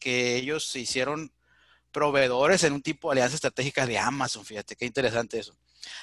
que 0.00 0.34
ellos 0.34 0.66
se 0.66 0.80
hicieron 0.80 1.32
proveedores 1.92 2.64
en 2.64 2.72
un 2.72 2.82
tipo 2.82 3.08
de 3.08 3.12
alianza 3.12 3.36
estratégica 3.36 3.86
de 3.86 3.98
Amazon. 3.98 4.44
Fíjate, 4.44 4.74
qué 4.74 4.84
interesante 4.84 5.38
eso. 5.38 5.56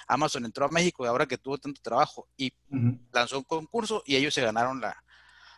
Amazon 0.08 0.46
entró 0.46 0.66
a 0.66 0.70
México 0.70 1.04
y 1.04 1.08
ahora 1.08 1.26
que 1.26 1.38
tuvo 1.38 1.58
tanto 1.58 1.82
trabajo 1.82 2.28
y 2.38 2.54
lanzó 3.12 3.38
un 3.38 3.44
concurso 3.44 4.04
y 4.06 4.16
ellos 4.16 4.34
se 4.34 4.42
ganaron 4.42 4.82
la, 4.82 5.04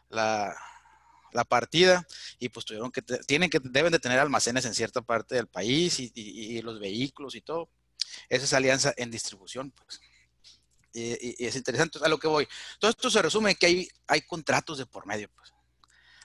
la, 0.10 0.56
partida 1.48 2.06
y 2.40 2.50
pues 2.50 2.66
tuvieron 2.66 2.92
que, 2.92 3.02
tienen 3.02 3.50
que, 3.50 3.60
deben 3.64 3.92
de 3.92 4.00
tener 4.00 4.20
almacenes 4.20 4.66
en 4.66 4.74
cierta 4.74 5.02
parte 5.02 5.36
del 5.36 5.48
país 5.48 6.00
y, 6.00 6.62
los 6.62 6.80
vehículos 6.80 7.36
y 7.36 7.42
todo. 7.42 7.70
Esa 8.28 8.46
es 8.46 8.54
alianza 8.54 8.94
en 8.98 9.12
distribución, 9.12 9.72
pues. 9.72 10.02
Y, 10.94 11.46
es 11.46 11.56
interesante 11.56 12.00
a 12.04 12.10
lo 12.10 12.18
que 12.18 12.28
voy. 12.28 12.48
Todo 12.80 12.92
esto 12.92 13.10
se 13.10 13.22
resume 13.22 13.52
en 13.52 13.58
que 13.58 13.66
hay, 13.68 13.88
hay 14.08 14.22
contratos 14.22 14.78
de 14.80 14.86
por 14.86 15.06
medio, 15.06 15.30
pues 15.36 15.54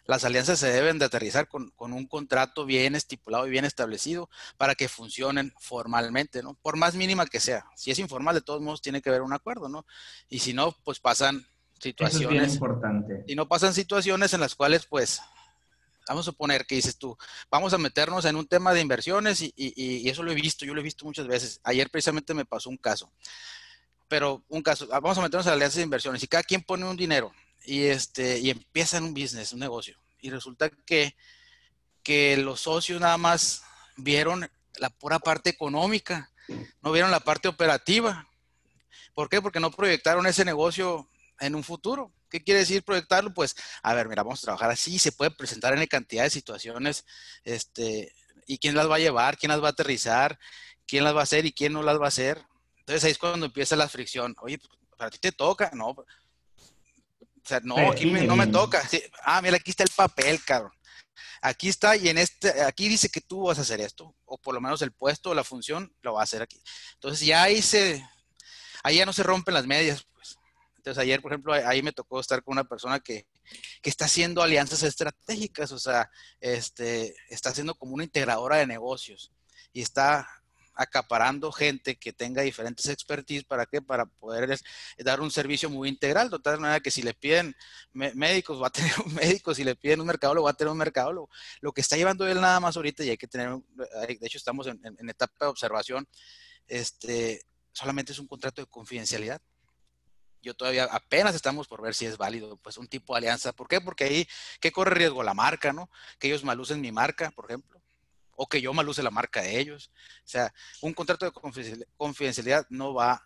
las 0.07 0.25
alianzas 0.25 0.59
se 0.59 0.71
deben 0.71 0.99
de 0.99 1.07
aterrizar 1.07 1.49
con, 1.49 1.73
un 1.79 2.07
contrato 2.07 2.67
bien 2.67 2.95
estipulado 2.95 3.47
y 3.47 3.51
bien 3.51 3.64
establecido 3.64 4.29
para 4.57 4.75
que 4.75 4.88
funcionen 4.88 5.53
formalmente, 5.59 6.43
¿no? 6.43 6.55
Por 6.62 6.77
más 6.77 6.95
mínima 6.95 7.27
que 7.27 7.40
sea. 7.40 7.67
Si 7.75 7.90
es 7.90 7.99
informal, 7.99 8.35
de 8.35 8.43
todos 8.43 8.61
modos, 8.61 8.83
tiene 8.83 9.01
que 9.01 9.09
haber 9.09 9.23
un 9.23 9.33
acuerdo, 9.33 9.69
¿no? 9.69 9.87
Y 10.29 10.40
si 10.40 10.53
no, 10.53 10.73
pues 10.85 11.01
pasan 11.01 11.47
situaciones. 11.81 12.49
es 12.49 12.55
importante. 12.55 13.25
Y 13.27 13.35
no 13.35 13.49
pasan 13.49 13.73
situaciones 13.73 14.35
en 14.35 14.40
las 14.40 14.55
cuales, 14.55 14.85
pues, 14.87 15.23
vamos 16.07 16.27
a 16.27 16.31
suponer 16.31 16.67
que 16.67 16.75
dices 16.75 16.99
tú, 16.99 17.17
vamos 17.51 17.73
a 17.73 17.79
meternos 17.79 18.27
en 18.27 18.37
un 18.37 18.47
tema 18.47 18.75
de 18.75 18.83
inversiones 18.83 19.40
y, 19.40 19.53
y, 19.57 20.07
eso 20.09 20.23
lo 20.23 20.33
he 20.33 20.35
visto, 20.35 20.67
yo 20.67 20.75
lo 20.75 20.81
he 20.81 20.85
visto 20.85 21.07
muchas 21.07 21.27
veces. 21.27 21.61
Ayer 21.64 21.88
precisamente 21.90 22.35
me 22.35 22.45
pasó 22.45 22.69
un 22.69 22.77
caso, 22.77 23.11
pero 24.07 24.45
un 24.49 24.62
caso, 24.62 24.87
vamos 24.88 25.17
a 25.17 25.23
meternos 25.23 25.47
en 25.47 25.55
alianzas 25.55 25.77
de 25.77 25.83
inversiones 25.83 26.23
y 26.23 26.27
cada 26.27 26.43
quien 26.43 26.62
pone 26.62 26.85
un 26.85 26.97
dinero 26.97 27.33
y, 27.64 27.85
este, 27.85 28.38
y 28.38 28.50
empiezan 28.50 29.05
un 29.05 29.14
business, 29.14 29.53
un 29.53 29.61
negocio. 29.61 29.98
Y 30.20 30.31
resulta 30.31 30.70
que, 30.70 31.16
que 32.03 32.37
los 32.37 32.62
socios 32.62 33.00
nada 33.00 33.18
más 33.18 33.62
vieron 33.96 34.50
la 34.77 34.90
pura 34.90 35.18
parte 35.18 35.50
económica, 35.50 36.31
no 36.83 36.92
vieron 36.92 37.11
la 37.11 37.20
parte 37.20 37.48
operativa. 37.48 38.29
¿Por 39.14 39.29
qué? 39.29 39.40
Porque 39.40 39.61
no 39.61 39.70
proyectaron 39.70 40.27
ese 40.27 40.44
negocio 40.44 41.09
en 41.40 41.55
un 41.55 41.64
futuro, 41.64 42.12
¿Qué 42.35 42.42
quiere 42.42 42.59
decir 42.59 42.83
proyectarlo? 42.83 43.33
Pues, 43.33 43.55
a 43.81 43.94
ver, 43.94 44.09
mira, 44.09 44.24
vamos 44.24 44.40
a 44.40 44.46
trabajar 44.46 44.68
así, 44.68 44.98
se 44.98 45.12
puede 45.12 45.31
presentar 45.31 45.72
en 45.72 45.87
cantidad 45.87 46.24
de 46.24 46.31
situaciones, 46.31 47.05
este, 47.44 48.12
y 48.44 48.59
quién 48.59 48.74
las 48.74 48.90
va 48.90 48.96
a 48.96 48.98
llevar, 48.98 49.38
quién 49.38 49.50
las 49.50 49.62
va 49.62 49.68
a 49.68 49.70
aterrizar, 49.70 50.37
quién 50.85 51.05
las 51.05 51.14
va 51.14 51.20
a 51.20 51.22
hacer 51.22 51.46
y 51.46 51.53
quién 51.53 51.72
no 51.72 51.85
las 51.85 52.00
va 52.00 52.07
a 52.07 52.09
hacer. 52.09 52.44
Entonces 52.79 53.05
ahí 53.05 53.12
es 53.12 53.18
cuando 53.18 53.46
empieza 53.46 53.77
la 53.77 53.88
fricción. 53.88 54.35
Oye, 54.40 54.59
pues, 54.59 54.68
para 54.98 55.11
ti 55.12 55.18
te 55.18 55.31
toca, 55.31 55.70
no. 55.74 55.94
O 57.45 57.49
sea, 57.49 57.61
no, 57.63 57.91
aquí 57.91 58.07
no 58.07 58.37
me 58.37 58.47
toca. 58.47 58.83
Ah, 59.23 59.43
mira, 59.43 59.57
aquí 59.57 59.71
está 59.71 59.83
el 59.83 59.91
papel, 59.95 60.43
cabrón. 60.43 60.73
Aquí 61.43 61.69
está 61.69 61.95
y 61.95 62.09
en 62.09 62.17
este, 62.17 62.63
aquí 62.63 62.89
dice 62.89 63.11
que 63.11 63.21
tú 63.21 63.43
vas 63.43 63.59
a 63.59 63.63
hacer 63.63 63.81
esto, 63.83 64.17
o 64.25 64.39
por 64.39 64.55
lo 64.55 64.63
menos 64.63 64.81
el 64.81 64.93
puesto 64.93 65.31
o 65.31 65.35
la 65.35 65.45
función 65.45 65.95
lo 66.01 66.15
va 66.15 66.21
a 66.21 66.25
hacer 66.25 66.41
aquí. 66.41 66.59
Entonces 66.95 67.27
ya 67.27 67.43
ahí 67.43 67.61
se, 67.61 68.03
ahí 68.83 68.97
ya 68.97 69.05
no 69.05 69.13
se 69.13 69.23
rompen 69.23 69.53
las 69.53 69.67
medias, 69.67 70.07
pues. 70.15 70.39
Entonces 70.77 71.03
ayer, 71.03 71.21
por 71.21 71.33
ejemplo, 71.33 71.53
ahí 71.53 71.83
me 71.83 71.93
tocó 71.93 72.19
estar 72.19 72.43
con 72.43 72.53
una 72.53 72.65
persona 72.65 72.99
que, 73.01 73.27
que 73.83 73.91
está 73.91 74.07
haciendo 74.07 74.43
alianzas 74.43 74.83
estratégicas, 74.83 75.71
o 75.73 75.79
sea, 75.79 76.11
este, 76.41 77.15
está 77.29 77.51
haciendo 77.51 77.75
como 77.75 77.93
una 77.93 78.05
integradora 78.05 78.57
de 78.57 78.67
negocios 78.67 79.31
y 79.73 79.83
está 79.83 80.27
acaparando 80.75 81.53
gente 81.53 81.97
que 81.97 82.13
tenga 82.13 82.43
diferentes 82.43 82.87
expertise, 82.87 83.45
¿para 83.45 83.67
qué? 83.67 83.81
Para 83.81 84.07
poder 84.07 84.59
dar 84.99 85.21
un 85.21 85.31
servicio 85.31 85.71
muy 85.71 85.89
integral, 85.89 86.31
de 86.31 86.39
tal 86.39 86.61
manera 86.61 86.81
que 86.81 86.91
si 86.91 87.03
le 87.03 87.15
piden 87.15 87.55
médicos, 87.93 88.63
va 88.63 88.69
a 88.69 88.71
tener 88.71 88.93
un 89.07 89.15
médico, 89.15 89.55
si 89.55 89.65
le 89.65 89.77
piden 89.77 90.01
un 90.01 90.07
mercadólogo, 90.07 90.45
va 90.45 90.51
a 90.51 90.55
tener 90.55 90.73
un 90.73 90.79
mercadólogo. 90.79 91.31
Lo 91.61 91.73
que 91.73 91.81
está 91.81 91.97
llevando 91.97 92.27
él 92.27 92.41
nada 92.41 92.61
más 92.61 92.77
ahorita, 92.77 93.05
y 93.05 93.11
hay 93.11 93.17
que 93.17 93.29
tener, 93.29 93.51
de 93.51 94.19
hecho 94.21 94.39
estamos 94.39 94.67
en, 94.67 94.81
en 94.85 95.09
etapa 95.09 95.47
de 95.47 95.47
observación, 95.47 96.07
este, 96.67 97.43
solamente 97.73 98.13
es 98.13 98.19
un 98.19 98.27
contrato 98.27 98.63
de 98.63 98.67
confidencialidad 98.67 99.41
yo 100.45 100.55
todavía 100.55 100.85
apenas 100.85 101.35
estamos 101.35 101.67
por 101.67 101.83
ver 101.83 101.95
si 101.95 102.05
es 102.07 102.19
válido, 102.19 102.57
pues 102.59 102.77
un 102.77 102.87
tipo 102.87 103.15
de 103.15 103.19
alianza. 103.19 103.53
¿Por 103.53 103.67
qué? 103.67 103.81
Porque 103.81 104.05
ahí, 104.05 104.29
¿qué 104.61 104.71
corre 104.71 104.95
riesgo? 104.95 105.23
La 105.23 105.35
marca, 105.35 105.73
¿no? 105.73 105.91
Que 106.19 106.29
ellos 106.29 106.45
malucen 106.45 106.81
mi 106.81 106.93
marca, 106.93 107.31
por 107.31 107.47
ejemplo, 107.47 107.81
o 108.37 108.47
que 108.47 108.61
yo 108.61 108.73
maluse 108.73 109.03
la 109.03 109.11
marca 109.11 109.42
de 109.42 109.59
ellos. 109.59 109.90
O 110.18 110.29
sea, 110.29 110.53
un 110.83 110.92
contrato 110.92 111.27
de 111.27 111.33
confidencialidad 111.97 112.66
no 112.70 112.94
va 112.94 113.23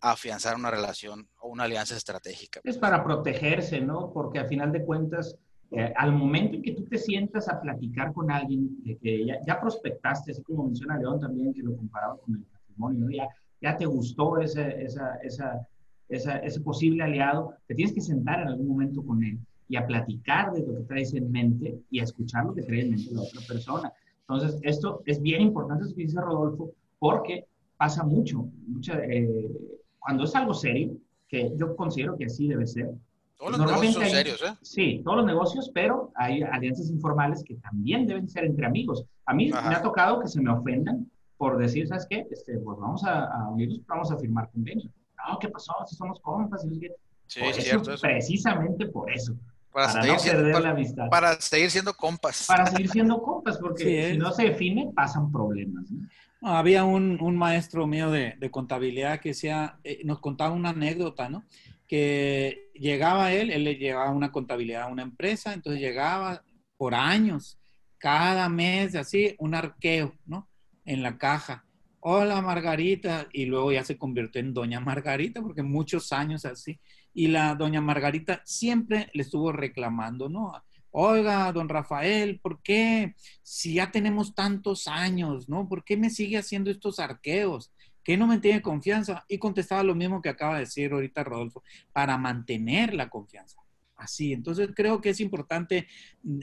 a 0.00 0.12
afianzar 0.12 0.56
una 0.56 0.70
relación 0.70 1.28
o 1.40 1.48
una 1.48 1.64
alianza 1.64 1.96
estratégica. 1.96 2.60
Es 2.64 2.78
para 2.78 3.04
protegerse, 3.04 3.80
¿no? 3.80 4.12
Porque 4.12 4.38
al 4.38 4.48
final 4.48 4.72
de 4.72 4.84
cuentas, 4.84 5.36
eh, 5.70 5.92
al 5.96 6.12
momento 6.12 6.56
en 6.56 6.62
que 6.62 6.72
tú 6.72 6.84
te 6.84 6.98
sientas 6.98 7.48
a 7.48 7.60
platicar 7.60 8.12
con 8.12 8.30
alguien 8.30 8.68
que 9.02 9.26
ya, 9.26 9.38
ya, 9.46 9.60
prospectaste, 9.60 10.32
así 10.32 10.42
como 10.42 10.64
menciona 10.64 10.98
León 10.98 11.20
también, 11.20 11.52
que 11.52 11.62
lo 11.62 11.76
comparaba 11.76 12.16
con 12.18 12.34
el 12.34 12.42
patrimonio, 12.44 13.10
ya, 13.10 13.28
ya 13.60 13.76
te 13.76 13.84
gustó 13.86 14.38
esa, 14.38 14.68
esa, 14.70 15.16
esa 15.22 15.66
ese 16.10 16.60
posible 16.60 17.04
aliado, 17.04 17.54
te 17.66 17.74
tienes 17.74 17.94
que 17.94 18.00
sentar 18.00 18.40
en 18.40 18.48
algún 18.48 18.68
momento 18.68 19.02
con 19.02 19.22
él 19.22 19.38
y 19.68 19.76
a 19.76 19.86
platicar 19.86 20.52
de 20.52 20.66
lo 20.66 20.74
que 20.74 20.82
traes 20.82 21.14
en 21.14 21.30
mente 21.30 21.78
y 21.90 22.00
a 22.00 22.04
escuchar 22.04 22.44
lo 22.44 22.54
que 22.54 22.62
trae 22.62 22.80
en 22.80 22.90
mente 22.90 23.14
la 23.14 23.22
otra 23.22 23.40
persona. 23.46 23.92
Entonces, 24.30 24.60
esto 24.62 25.02
es 25.06 25.20
bien 25.20 25.42
importante, 25.42 25.84
lo 25.84 25.94
que 25.94 26.02
dice 26.02 26.20
Rodolfo, 26.20 26.72
porque 26.98 27.46
pasa 27.76 28.04
mucho. 28.04 28.46
Eh, 28.92 29.50
cuando 29.98 30.24
es 30.24 30.34
algo 30.34 30.54
serio, 30.54 30.96
que 31.28 31.52
yo 31.56 31.76
considero 31.76 32.16
que 32.16 32.26
así 32.26 32.48
debe 32.48 32.66
ser. 32.66 32.90
Todos 33.38 33.52
los 33.52 33.60
negocios 33.66 33.94
son 33.94 34.06
serios, 34.06 34.42
¿eh? 34.42 34.54
Sí, 34.60 35.00
todos 35.04 35.18
los 35.18 35.26
negocios, 35.26 35.70
pero 35.72 36.12
hay 36.14 36.42
alianzas 36.42 36.90
informales 36.90 37.42
que 37.42 37.54
también 37.56 38.06
deben 38.06 38.28
ser 38.28 38.44
entre 38.44 38.66
amigos. 38.66 39.04
A 39.24 39.34
mí 39.34 39.50
me 39.50 39.74
ha 39.74 39.82
tocado 39.82 40.20
que 40.20 40.28
se 40.28 40.40
me 40.40 40.50
ofendan 40.50 41.10
por 41.38 41.56
decir, 41.56 41.88
¿sabes 41.88 42.06
qué? 42.10 42.26
Este, 42.30 42.58
pues 42.58 42.78
vamos 42.78 43.02
a, 43.04 43.24
a 43.24 43.48
unirnos, 43.48 43.80
vamos 43.86 44.12
a 44.12 44.18
firmar 44.18 44.50
convenio 44.50 44.90
no, 45.28 45.38
¿qué 45.38 45.48
pasó? 45.48 45.72
Si 45.86 45.96
somos 45.96 46.20
compas. 46.20 46.62
Sí, 47.26 47.40
es 47.40 47.56
cierto. 47.56 47.92
Precisamente 48.00 48.86
por 48.86 49.10
eso. 49.10 49.34
Para, 49.72 49.92
seguir 49.92 50.12
no 50.12 50.18
siendo, 50.18 50.60
la 50.60 50.70
amistad. 50.70 51.08
Para 51.08 51.40
seguir 51.40 51.70
siendo 51.70 51.94
compas. 51.94 52.46
Para 52.46 52.66
seguir 52.66 52.90
siendo 52.90 53.22
compas, 53.22 53.58
porque 53.58 54.12
si 54.12 54.18
no 54.18 54.32
se 54.32 54.44
define, 54.44 54.90
pasan 54.94 55.30
problemas. 55.30 55.86
había 56.42 56.84
un, 56.84 57.18
un, 57.20 57.36
maestro 57.36 57.86
mío 57.86 58.10
de, 58.10 58.34
de 58.38 58.50
contabilidad 58.50 59.20
que 59.20 59.30
decía, 59.30 59.78
eh, 59.84 60.00
nos 60.04 60.20
contaba 60.20 60.54
una 60.54 60.70
anécdota, 60.70 61.28
¿no? 61.28 61.44
Que 61.86 62.70
llegaba 62.74 63.32
él, 63.32 63.50
él 63.50 63.64
le 63.64 63.76
llevaba 63.76 64.10
una 64.10 64.32
contabilidad 64.32 64.82
a 64.82 64.86
una 64.88 65.02
empresa, 65.02 65.52
entonces 65.52 65.80
llegaba 65.80 66.42
por 66.76 66.94
años, 66.94 67.58
cada 67.98 68.48
mes, 68.48 68.96
así, 68.96 69.34
un 69.38 69.54
arqueo, 69.54 70.14
¿no? 70.26 70.48
En 70.84 71.02
la 71.02 71.16
caja 71.18 71.64
hola 72.00 72.40
Margarita, 72.40 73.28
y 73.32 73.44
luego 73.46 73.72
ya 73.72 73.84
se 73.84 73.98
convirtió 73.98 74.40
en 74.40 74.54
doña 74.54 74.80
Margarita, 74.80 75.42
porque 75.42 75.62
muchos 75.62 76.12
años 76.12 76.44
así, 76.44 76.80
y 77.12 77.28
la 77.28 77.54
doña 77.54 77.80
Margarita 77.80 78.42
siempre 78.44 79.10
le 79.12 79.22
estuvo 79.22 79.52
reclamando, 79.52 80.28
¿no? 80.28 80.52
Oiga, 80.92 81.52
don 81.52 81.68
Rafael, 81.68 82.40
¿por 82.40 82.62
qué 82.62 83.14
si 83.42 83.74
ya 83.74 83.90
tenemos 83.90 84.34
tantos 84.34 84.88
años, 84.88 85.48
¿no? 85.48 85.68
¿Por 85.68 85.84
qué 85.84 85.96
me 85.96 86.10
sigue 86.10 86.38
haciendo 86.38 86.70
estos 86.70 86.98
arqueos? 86.98 87.72
¿Qué 88.02 88.16
no 88.16 88.26
me 88.26 88.38
tiene 88.38 88.62
confianza? 88.62 89.24
Y 89.28 89.38
contestaba 89.38 89.82
lo 89.84 89.94
mismo 89.94 90.20
que 90.20 90.30
acaba 90.30 90.54
de 90.54 90.60
decir 90.60 90.92
ahorita 90.92 91.22
Rodolfo, 91.22 91.62
para 91.92 92.18
mantener 92.18 92.94
la 92.94 93.08
confianza. 93.08 93.60
Así, 93.96 94.32
entonces 94.32 94.70
creo 94.74 95.00
que 95.00 95.10
es 95.10 95.20
importante 95.20 95.86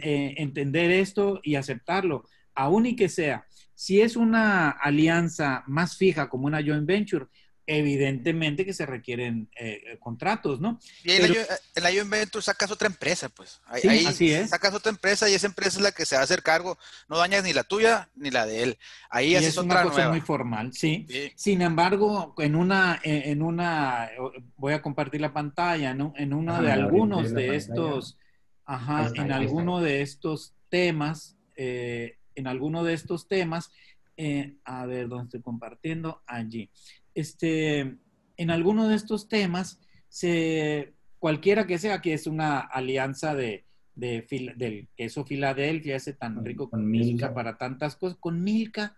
eh, 0.01 0.36
entender 0.38 0.91
esto 0.91 1.39
y 1.43 1.56
aceptarlo, 1.56 2.23
aún 2.53 2.86
y 2.86 2.95
que 2.95 3.10
sea 3.10 3.47
si 3.77 4.01
es 4.01 4.15
una 4.15 4.71
alianza 4.71 5.63
más 5.67 5.97
fija 5.97 6.30
como 6.30 6.47
una 6.47 6.63
joint 6.63 6.88
venture, 6.88 7.27
evidentemente 7.67 8.65
que 8.65 8.73
se 8.73 8.86
requieren 8.86 9.49
eh, 9.56 9.82
eh, 9.86 9.97
contratos, 9.99 10.60
¿no? 10.60 10.80
Y 11.03 11.12
en, 11.12 11.34
la, 11.75 11.91
joint 11.91 12.10
venture 12.10 12.41
sacas 12.41 12.71
otra 12.71 12.88
empresa, 12.88 13.30
pues. 13.30 13.62
Ahí, 13.65 14.06
así 14.06 14.32
es. 14.32 14.49
Sacas 14.49 14.73
otra 14.73 14.89
empresa 14.89 15.30
y 15.30 15.34
esa 15.34 15.47
empresa 15.47 15.77
es 15.77 15.84
la 15.84 15.91
que 15.91 16.06
se 16.06 16.15
va 16.15 16.21
a 16.21 16.23
hacer 16.23 16.41
cargo. 16.41 16.77
No 17.10 17.17
dañas 17.17 17.43
ni 17.43 17.53
la 17.53 17.63
tuya 17.63 18.10
ni 18.15 18.32
la 18.32 18.45
de 18.45 18.63
él. 18.63 18.77
Ahí 19.10 19.36
es 19.36 19.58
una 19.58 19.84
cosa 19.84 20.10
muy 20.10 20.21
formal, 20.21 20.73
¿sí? 20.73 21.06
Sin 21.36 21.62
embargo, 21.62 22.34
en 22.38 22.56
una, 22.56 22.99
en 23.03 23.41
una, 23.41 24.10
voy 24.56 24.73
a 24.73 24.82
compartir 24.82 25.21
la 25.21 25.34
pantalla, 25.34 25.93
¿no? 25.93 26.13
En 26.15 26.34
uno 26.34 26.62
de 26.62 26.71
algunos 26.71 27.34
de 27.34 27.56
estos, 27.56 28.17
ajá, 28.65 29.12
en 29.13 29.32
alguno 29.32 29.82
de 29.82 30.01
estos 30.01 30.53
temas, 30.69 31.36
eh, 31.56 32.17
en 32.36 32.47
alguno 32.47 32.84
de 32.84 32.93
estos 32.93 33.27
temas, 33.27 33.71
eh, 34.15 34.56
a 34.63 34.86
ver, 34.86 35.08
¿dónde 35.08 35.25
estoy 35.25 35.41
compartiendo? 35.41 36.21
Allí. 36.25 36.69
Este, 37.17 37.97
en 38.38 38.51
alguno 38.51 38.88
de 38.88 38.95
estos 38.95 39.27
temas, 39.27 39.80
se, 40.08 40.93
cualquiera 41.17 41.65
que 41.65 41.80
sea, 41.80 41.99
que 41.99 42.13
es 42.13 42.27
una 42.27 42.60
alianza 42.60 43.34
de, 43.34 43.65
de, 43.95 44.23
del 44.56 44.88
queso 44.95 45.25
Filadelfia, 45.25 45.95
ese 45.95 46.13
tan 46.13 46.45
rico 46.45 46.69
con 46.69 46.88
Milka. 46.88 47.34
para 47.34 47.58
tantas 47.58 47.95
cosas, 47.95 48.19
con 48.19 48.43
Milka 48.43 48.95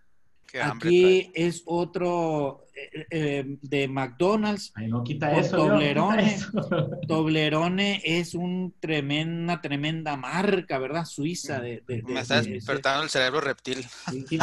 Aquí 0.58 1.30
es 1.34 1.62
otro 1.66 2.66
eh, 2.74 3.06
eh, 3.10 3.56
de 3.62 3.88
McDonald's. 3.88 4.72
no 4.88 5.04
quita 5.04 5.32
eso. 5.32 5.56
Toblerone. 5.56 6.38
Toblerone 7.08 8.00
es 8.04 8.34
un 8.34 8.74
una 8.80 9.60
tremenda 9.60 10.16
marca, 10.16 10.78
¿verdad? 10.78 11.04
Suiza. 11.04 11.60
De, 11.60 11.82
Me 12.06 12.20
está 12.20 12.42
despertando 12.42 13.04
el 13.04 13.10
cerebro 13.10 13.40
reptil. 13.40 13.84
Y 14.12 14.38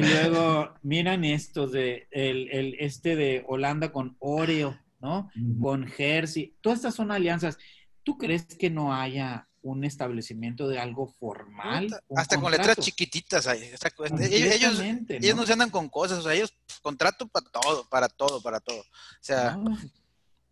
luego, 0.00 0.74
miran 0.82 1.24
estos 1.24 1.72
de 1.72 2.08
el, 2.10 2.76
este 2.78 3.16
de 3.16 3.44
Holanda 3.46 3.92
con 3.92 4.16
Oreo, 4.18 4.78
¿no? 5.00 5.30
Con 5.60 5.86
Jersey. 5.86 6.54
Todas 6.60 6.80
estas 6.80 6.94
son 6.94 7.10
alianzas. 7.10 7.58
¿Tú 8.02 8.18
crees 8.18 8.44
que 8.44 8.70
no 8.70 8.94
haya 8.94 9.48
un 9.64 9.82
establecimiento 9.82 10.68
de 10.68 10.78
algo 10.78 11.06
formal. 11.06 11.88
Hasta 12.14 12.38
con 12.38 12.52
letras 12.52 12.76
chiquititas. 12.78 13.46
ellos, 13.46 14.80
ellos, 15.08 15.36
no 15.36 15.46
se 15.46 15.52
andan 15.52 15.70
con 15.70 15.88
cosas, 15.88 16.18
o 16.18 16.22
sea, 16.22 16.34
ellos 16.34 16.54
pues, 16.66 16.80
contrato 16.80 17.26
para 17.26 17.46
todo, 17.50 17.88
para 17.88 18.08
todo, 18.08 18.42
para 18.42 18.60
todo. 18.60 18.80
O 18.80 18.84
sea, 19.20 19.58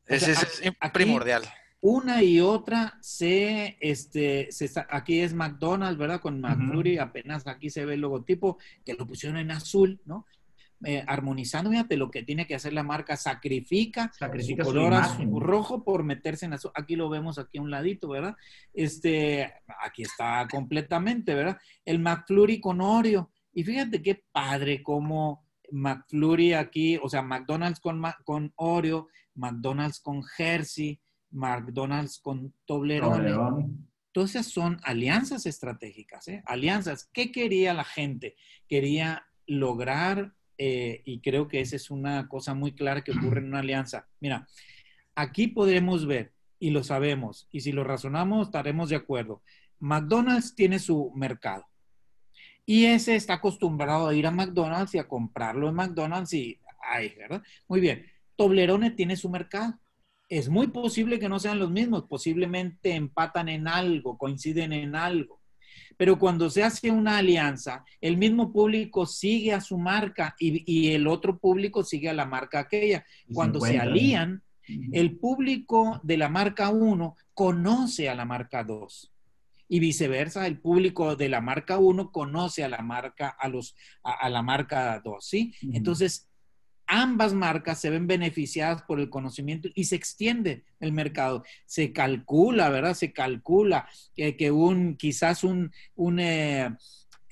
es, 0.07 0.27
primordial. 0.92 1.42
Una 1.83 2.22
y 2.22 2.40
otra 2.40 2.98
se, 3.03 3.77
este, 3.81 4.51
se 4.51 4.70
aquí 4.88 5.20
es 5.20 5.35
McDonald's, 5.35 5.98
¿verdad? 5.98 6.20
Con 6.20 6.40
McFlurry, 6.40 6.98
apenas 6.98 7.46
aquí 7.46 7.68
se 7.68 7.85
ve 7.85 7.94
el 7.94 8.01
logotipo, 8.01 8.57
que 8.85 8.94
lo 8.94 9.07
pusieron 9.07 9.37
en 9.37 9.51
azul, 9.51 10.01
¿no? 10.07 10.27
Eh, 10.84 11.04
armonizando, 11.06 11.70
fíjate 11.70 11.96
lo 11.96 12.10
que 12.10 12.22
tiene 12.22 12.46
que 12.46 12.54
hacer 12.54 12.72
la 12.72 12.82
marca, 12.82 13.16
sacrifica, 13.16 14.10
sacrifica 14.18 14.64
su 14.64 14.70
color 14.70 14.94
rojo 15.40 15.84
por 15.84 16.02
meterse 16.02 16.46
en 16.46 16.54
azul. 16.54 16.72
Aquí 16.74 16.96
lo 16.96 17.08
vemos 17.08 17.38
aquí 17.38 17.58
a 17.58 17.62
un 17.62 17.70
ladito, 17.70 18.08
¿verdad? 18.08 18.36
Este, 18.72 19.52
aquí 19.84 20.02
está 20.02 20.46
completamente, 20.50 21.34
¿verdad? 21.34 21.58
El 21.84 21.98
McFlurry 22.00 22.60
con 22.60 22.80
Oreo. 22.80 23.30
Y 23.52 23.64
fíjate 23.64 24.02
qué 24.02 24.24
padre 24.32 24.82
como 24.82 25.46
McFlurry 25.70 26.54
aquí, 26.54 26.98
o 27.02 27.08
sea, 27.08 27.22
McDonald's 27.22 27.80
con, 27.80 28.02
con 28.24 28.52
Oreo, 28.56 29.08
McDonald's 29.34 30.00
con 30.00 30.22
Jersey, 30.22 31.00
McDonald's 31.30 32.18
con 32.18 32.54
Toblerone. 32.64 33.34
Entonces 34.14 34.46
son 34.46 34.78
alianzas 34.82 35.46
estratégicas, 35.46 36.28
¿eh? 36.28 36.42
Alianzas. 36.44 37.08
¿Qué 37.12 37.32
quería 37.32 37.72
la 37.72 37.84
gente? 37.84 38.36
Quería 38.68 39.24
lograr 39.46 40.34
eh, 40.58 41.02
y 41.04 41.20
creo 41.20 41.48
que 41.48 41.60
esa 41.60 41.76
es 41.76 41.90
una 41.90 42.28
cosa 42.28 42.54
muy 42.54 42.72
clara 42.72 43.02
que 43.02 43.12
ocurre 43.12 43.40
en 43.40 43.48
una 43.48 43.60
alianza. 43.60 44.06
Mira, 44.20 44.46
aquí 45.14 45.48
podremos 45.48 46.06
ver 46.06 46.32
y 46.58 46.70
lo 46.70 46.84
sabemos, 46.84 47.48
y 47.50 47.60
si 47.60 47.72
lo 47.72 47.84
razonamos 47.84 48.48
estaremos 48.48 48.88
de 48.88 48.96
acuerdo. 48.96 49.42
McDonald's 49.80 50.54
tiene 50.54 50.78
su 50.78 51.12
mercado. 51.16 51.66
Y 52.64 52.84
ese 52.84 53.16
está 53.16 53.34
acostumbrado 53.34 54.06
a 54.06 54.14
ir 54.14 54.26
a 54.26 54.30
McDonald's 54.30 54.94
y 54.94 54.98
a 54.98 55.08
comprarlo 55.08 55.68
en 55.68 55.74
McDonald's 55.74 56.32
y 56.32 56.60
ahí, 56.80 57.12
¿verdad? 57.18 57.42
Muy 57.66 57.80
bien. 57.80 58.06
Toblerone 58.36 58.92
tiene 58.92 59.16
su 59.16 59.28
mercado. 59.28 59.78
Es 60.28 60.48
muy 60.48 60.68
posible 60.68 61.18
que 61.18 61.28
no 61.28 61.38
sean 61.38 61.58
los 61.58 61.70
mismos, 61.70 62.04
posiblemente 62.04 62.94
empatan 62.94 63.48
en 63.48 63.68
algo, 63.68 64.16
coinciden 64.16 64.72
en 64.72 64.94
algo. 64.94 65.41
Pero 65.96 66.18
cuando 66.18 66.50
se 66.50 66.62
hace 66.62 66.90
una 66.90 67.18
alianza, 67.18 67.85
el 68.00 68.16
mismo 68.16 68.52
público 68.52 69.06
sigue 69.06 69.52
a 69.52 69.61
su 69.61 69.78
marca 69.78 70.35
y, 70.38 70.92
el 70.92 71.06
otro 71.06 71.38
público 71.38 71.85
sigue 71.85 72.08
a 72.08 72.14
la 72.14 72.26
marca 72.26 72.61
aquella. 72.61 73.04
Cuando 73.32 73.61
se 73.61 73.78
alían, 73.78 74.42
el 74.92 75.18
público 75.18 76.00
de 76.02 76.16
la 76.16 76.28
marca 76.28 76.70
1 76.70 77.16
conoce 77.35 78.08
a 78.08 78.14
la 78.14 78.24
marca 78.24 78.64
2 78.64 79.12
y 79.68 79.80
viceversa, 79.80 80.46
el 80.46 80.58
público 80.58 81.16
de 81.16 81.28
la 81.28 81.40
marca 81.40 81.78
1 81.78 82.12
conoce 82.12 82.62
a 82.62 82.68
la 82.68 82.82
marca 82.82 83.28
a 83.28 83.48
los 83.48 83.74
a, 84.02 84.28
la 84.28 84.42
marca 84.42 85.00
2, 85.02 85.24
¿sí? 85.24 85.54
Entonces, 85.72 86.28
ambas 86.86 87.34
marcas 87.34 87.80
se 87.80 87.90
ven 87.90 88.06
beneficiadas 88.06 88.82
por 88.82 89.00
el 89.00 89.10
conocimiento 89.10 89.68
y 89.74 89.84
se 89.84 89.96
extiende 89.96 90.64
el 90.80 90.92
mercado. 90.92 91.44
Se 91.66 91.92
calcula, 91.92 92.68
¿verdad? 92.68 92.94
Se 92.94 93.12
calcula 93.12 93.88
que 94.14 94.50
un 94.50 94.96
quizás 94.96 95.44
un, 95.44 95.72
un 95.94 96.20
eh, 96.20 96.70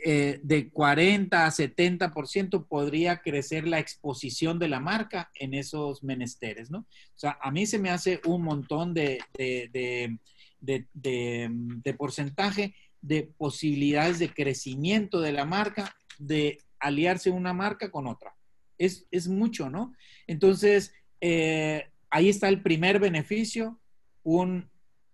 eh, 0.02 0.40
de 0.42 0.70
40 0.70 1.44
a 1.44 1.50
70% 1.50 2.66
podría 2.66 3.18
crecer 3.18 3.68
la 3.68 3.78
exposición 3.78 4.58
de 4.58 4.68
la 4.68 4.80
marca 4.80 5.30
en 5.34 5.52
esos 5.52 6.02
menesteres, 6.02 6.70
¿no? 6.70 6.78
O 6.78 7.18
sea, 7.18 7.38
a 7.42 7.50
mí 7.50 7.66
se 7.66 7.78
me 7.78 7.90
hace 7.90 8.18
un 8.24 8.42
montón 8.42 8.94
de, 8.94 9.20
de, 9.36 10.16
de, 10.62 11.94
porcentaje 11.98 12.74
de 13.02 13.24
posibilidades 13.36 14.18
de 14.18 14.32
crecimiento 14.32 15.20
de 15.20 15.32
la 15.32 15.44
marca, 15.44 15.94
de 16.18 16.60
aliarse 16.78 17.30
una 17.30 17.52
marca 17.52 17.90
con 17.90 18.06
otra. 18.06 18.34
Es, 18.80 19.06
es 19.10 19.28
mucho, 19.28 19.68
¿no? 19.68 19.94
Entonces, 20.26 20.92
eh, 21.20 21.90
ahí 22.08 22.28
está 22.30 22.48
el 22.48 22.62
primer 22.62 22.98
beneficio, 22.98 23.78
un, 24.22 24.70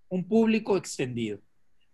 un 0.08 0.28
público 0.28 0.76
extendido 0.76 1.40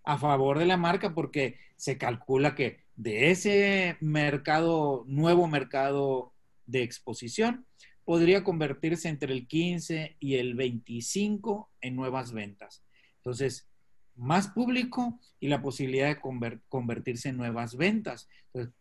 a 0.05 0.19
favor 0.19 0.59
de 0.59 0.67
la 0.67 0.77
marca 0.77 1.15
porque 1.15 1.59
se 1.77 1.97
calcula 1.97 2.55
que 2.55 2.81
de 2.95 3.31
ese 3.31 3.97
mercado, 4.01 5.05
nuevo 5.09 5.49
mercado 5.49 6.35
de 6.67 6.83
exposición, 6.83 7.67
podría 8.05 8.45
convertirse 8.45 9.09
entre 9.09 9.33
el 9.33 9.47
15 9.47 10.17
y 10.21 10.35
el 10.35 10.55
25 10.55 11.71
en 11.81 11.97
nuevas 11.97 12.33
ventas. 12.33 12.85
Entonces, 13.17 13.69
más 14.15 14.49
público 14.49 15.19
y 15.41 15.49
la 15.49 15.63
posibilidad 15.63 16.09
de 16.09 16.21
convertirse 16.69 17.31
en 17.31 17.37
nuevas 17.39 17.77
ventas. 17.77 18.29
Entonces, 18.47 18.75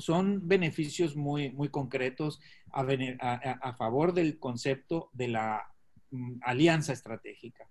son 0.00 0.46
beneficios 0.46 1.16
muy, 1.16 1.50
muy 1.52 1.68
concretos 1.68 2.40
a, 2.72 2.82
a 2.82 3.72
favor 3.74 4.12
del 4.12 4.38
concepto 4.38 5.10
de 5.12 5.28
la 5.28 5.62
mm, 6.10 6.38
alianza 6.42 6.92
estratégica 6.92 7.68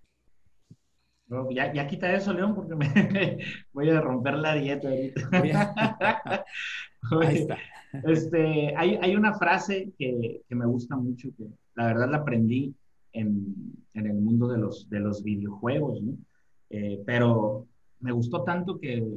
ya, 1.52 1.74
ya, 1.74 1.88
quita 1.88 2.14
eso, 2.14 2.34
León, 2.34 2.54
porque 2.56 2.76
me 2.76 2.86
voy 3.74 3.90
a 3.90 4.02
romper 4.02 4.36
la 4.36 4.56
dieta 4.56 4.90
ahorita. 4.90 5.26
Ahí 7.22 7.38
está. 7.38 7.58
Este, 8.04 8.76
hay, 8.76 8.98
hay, 9.02 9.16
una 9.16 9.34
frase 9.36 9.94
que, 9.98 10.42
que, 10.48 10.56
me 10.56 10.66
gusta 10.66 10.96
mucho, 10.98 11.30
que 11.38 11.46
la 11.76 11.88
verdad 11.88 12.10
la 12.10 12.18
aprendí 12.18 12.76
en, 13.14 13.56
en 13.94 14.08
el 14.08 14.16
mundo 14.16 14.48
de 14.48 14.58
los, 14.58 14.90
de 14.90 15.00
los 15.00 15.24
videojuegos, 15.24 16.02
¿no? 16.02 16.18
Eh, 16.72 17.02
pero 17.06 17.68
me 18.02 18.12
gustó 18.12 18.44
tanto 18.44 18.80
que 18.80 19.08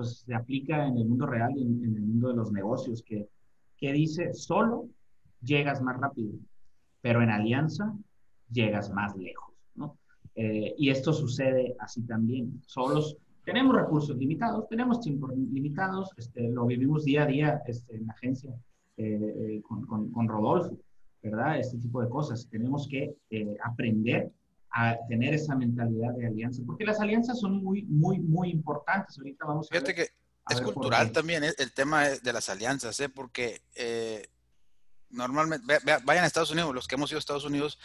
pues, 0.00 0.20
se 0.20 0.34
aplica 0.34 0.86
en 0.86 0.96
el 0.96 1.04
mundo 1.06 1.26
real 1.26 1.52
y 1.54 1.60
en, 1.60 1.84
en 1.84 1.94
el 1.94 2.00
mundo 2.00 2.28
de 2.28 2.36
los 2.36 2.50
negocios, 2.52 3.02
que, 3.02 3.28
que 3.76 3.92
dice, 3.92 4.32
solo 4.32 4.88
llegas 5.42 5.82
más 5.82 6.00
rápido, 6.00 6.32
pero 7.02 7.20
en 7.20 7.28
alianza 7.28 7.94
llegas 8.50 8.90
más 8.90 9.14
lejos. 9.14 9.54
Eh, 10.36 10.74
y 10.78 10.88
esto 10.88 11.12
sucede 11.12 11.76
así 11.80 12.00
también. 12.06 12.62
Solos 12.64 13.18
tenemos 13.44 13.76
recursos 13.76 14.16
limitados, 14.16 14.66
tenemos 14.68 15.00
tiempos 15.02 15.36
limitados, 15.36 16.12
este, 16.16 16.48
lo 16.48 16.64
vivimos 16.64 17.04
día 17.04 17.24
a 17.24 17.26
día 17.26 17.62
este, 17.66 17.96
en 17.96 18.06
la 18.06 18.14
agencia 18.14 18.54
eh, 18.96 19.18
eh, 19.20 19.62
con, 19.62 19.84
con, 19.84 20.28
Rodolfo, 20.28 20.78
¿verdad? 21.22 21.58
Este 21.58 21.76
tipo 21.76 22.00
de 22.00 22.08
cosas. 22.08 22.48
Tenemos 22.48 22.88
que 22.88 23.16
aprender 23.62 24.32
a 24.72 24.96
tener 25.08 25.34
esa 25.34 25.56
mentalidad 25.56 26.12
de 26.14 26.26
alianza, 26.26 26.62
porque 26.64 26.84
las 26.84 27.00
alianzas 27.00 27.40
son 27.40 27.62
muy, 27.62 27.82
muy, 27.82 28.18
muy 28.20 28.50
importantes. 28.50 29.18
Ahorita 29.18 29.44
vamos 29.44 29.66
a 29.66 29.74
Fíjate 29.74 29.94
que 29.94 30.08
es 30.48 30.60
cultural 30.60 31.12
también 31.12 31.44
el 31.44 31.72
tema 31.72 32.08
de 32.08 32.32
las 32.32 32.48
alianzas, 32.48 32.98
¿eh? 33.00 33.08
porque 33.08 33.62
normalmente, 35.10 35.78
vayan 36.04 36.24
a 36.24 36.26
Estados 36.26 36.50
Unidos, 36.50 36.74
los 36.74 36.86
que 36.86 36.94
hemos 36.94 37.10
ido 37.10 37.18
a 37.18 37.20
Estados 37.20 37.44
Unidos, 37.44 37.78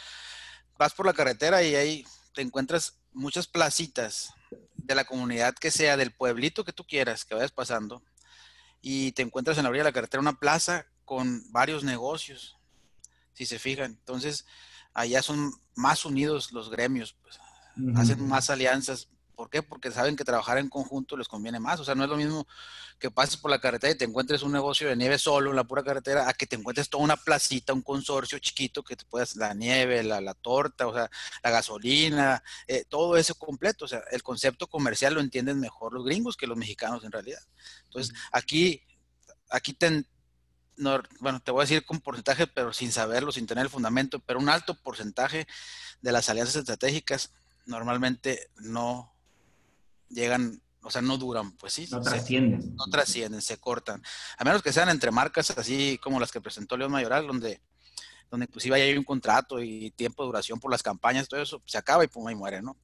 vas 0.78 0.94
por 0.94 1.06
la 1.06 1.12
carretera 1.12 1.62
y 1.62 1.74
hay 1.74 2.04
te 2.36 2.42
encuentras 2.42 3.00
muchas 3.14 3.46
placitas 3.46 4.34
de 4.74 4.94
la 4.94 5.06
comunidad 5.06 5.54
que 5.54 5.70
sea, 5.70 5.96
del 5.96 6.12
pueblito 6.12 6.64
que 6.64 6.72
tú 6.72 6.86
quieras, 6.86 7.24
que 7.24 7.34
vayas 7.34 7.50
pasando, 7.50 8.02
y 8.82 9.12
te 9.12 9.22
encuentras 9.22 9.56
en 9.56 9.64
la 9.64 9.70
orilla 9.70 9.84
de 9.84 9.88
la 9.88 9.94
carretera 9.94 10.20
una 10.20 10.38
plaza 10.38 10.86
con 11.06 11.50
varios 11.50 11.82
negocios, 11.82 12.58
si 13.32 13.46
se 13.46 13.58
fijan. 13.58 13.92
Entonces, 13.92 14.44
allá 14.96 15.22
son 15.22 15.52
más 15.74 16.04
unidos 16.04 16.52
los 16.52 16.70
gremios, 16.70 17.16
pues, 17.22 17.38
hacen 17.96 18.26
más 18.26 18.50
alianzas, 18.50 19.08
¿Por 19.36 19.50
qué? 19.50 19.62
Porque 19.62 19.90
saben 19.90 20.16
que 20.16 20.24
trabajar 20.24 20.56
en 20.56 20.70
conjunto 20.70 21.14
les 21.14 21.28
conviene 21.28 21.60
más. 21.60 21.78
O 21.78 21.84
sea, 21.84 21.94
no 21.94 22.04
es 22.04 22.08
lo 22.08 22.16
mismo 22.16 22.48
que 22.98 23.10
pases 23.10 23.36
por 23.36 23.50
la 23.50 23.60
carretera 23.60 23.92
y 23.92 23.98
te 23.98 24.06
encuentres 24.06 24.42
un 24.42 24.50
negocio 24.50 24.88
de 24.88 24.96
nieve 24.96 25.18
solo 25.18 25.50
en 25.50 25.56
la 25.56 25.64
pura 25.64 25.84
carretera, 25.84 26.26
a 26.26 26.32
que 26.32 26.46
te 26.46 26.56
encuentres 26.56 26.88
toda 26.88 27.04
una 27.04 27.18
placita, 27.18 27.74
un 27.74 27.82
consorcio 27.82 28.38
chiquito 28.38 28.82
que 28.82 28.96
te 28.96 29.04
puedas, 29.04 29.36
la 29.36 29.52
nieve, 29.52 30.02
la, 30.02 30.34
torta, 30.34 30.86
o 30.86 30.94
sea, 30.94 31.10
la 31.44 31.50
gasolina, 31.50 32.42
eh, 32.66 32.86
todo 32.88 33.18
eso 33.18 33.34
completo. 33.34 33.84
O 33.84 33.88
sea, 33.88 34.02
el 34.10 34.22
concepto 34.22 34.66
comercial 34.68 35.12
lo 35.12 35.20
entienden 35.20 35.60
mejor 35.60 35.92
los 35.92 36.06
gringos 36.06 36.34
que 36.34 36.46
los 36.46 36.56
mexicanos 36.56 37.04
en 37.04 37.12
realidad. 37.12 37.42
Entonces, 37.84 38.14
aquí, 38.32 38.82
aquí 39.50 39.74
bueno, 40.76 41.40
te 41.40 41.50
voy 41.50 41.60
a 41.60 41.64
decir 41.64 41.84
con 41.84 42.00
porcentaje, 42.00 42.46
pero 42.46 42.72
sin 42.72 42.92
saberlo, 42.92 43.32
sin 43.32 43.46
tener 43.46 43.64
el 43.64 43.70
fundamento, 43.70 44.20
pero 44.20 44.38
un 44.38 44.48
alto 44.48 44.74
porcentaje 44.74 45.46
de 46.02 46.12
las 46.12 46.28
alianzas 46.28 46.56
estratégicas 46.56 47.32
normalmente 47.64 48.50
no 48.56 49.12
llegan, 50.08 50.62
o 50.82 50.90
sea, 50.90 51.02
no 51.02 51.18
duran, 51.18 51.52
pues 51.52 51.72
sí. 51.72 51.88
No 51.90 52.00
trascienden. 52.00 52.74
No 52.76 52.86
trascienden, 52.86 53.42
se 53.42 53.58
cortan. 53.58 54.02
A 54.38 54.44
menos 54.44 54.62
que 54.62 54.72
sean 54.72 54.88
entre 54.88 55.10
marcas 55.10 55.50
así 55.50 55.98
como 56.02 56.20
las 56.20 56.30
que 56.30 56.40
presentó 56.40 56.76
León 56.76 56.92
Mayoral, 56.92 57.26
donde, 57.26 57.60
donde 58.30 58.46
inclusive 58.46 58.80
hay 58.80 58.96
un 58.96 59.04
contrato 59.04 59.60
y 59.62 59.90
tiempo 59.92 60.22
de 60.22 60.28
duración 60.28 60.60
por 60.60 60.70
las 60.70 60.82
campañas, 60.82 61.28
todo 61.28 61.40
eso 61.40 61.62
se 61.64 61.78
acaba 61.78 62.04
y 62.04 62.08
pum, 62.08 62.30
y 62.30 62.34
muere, 62.34 62.62
¿no? 62.62 62.76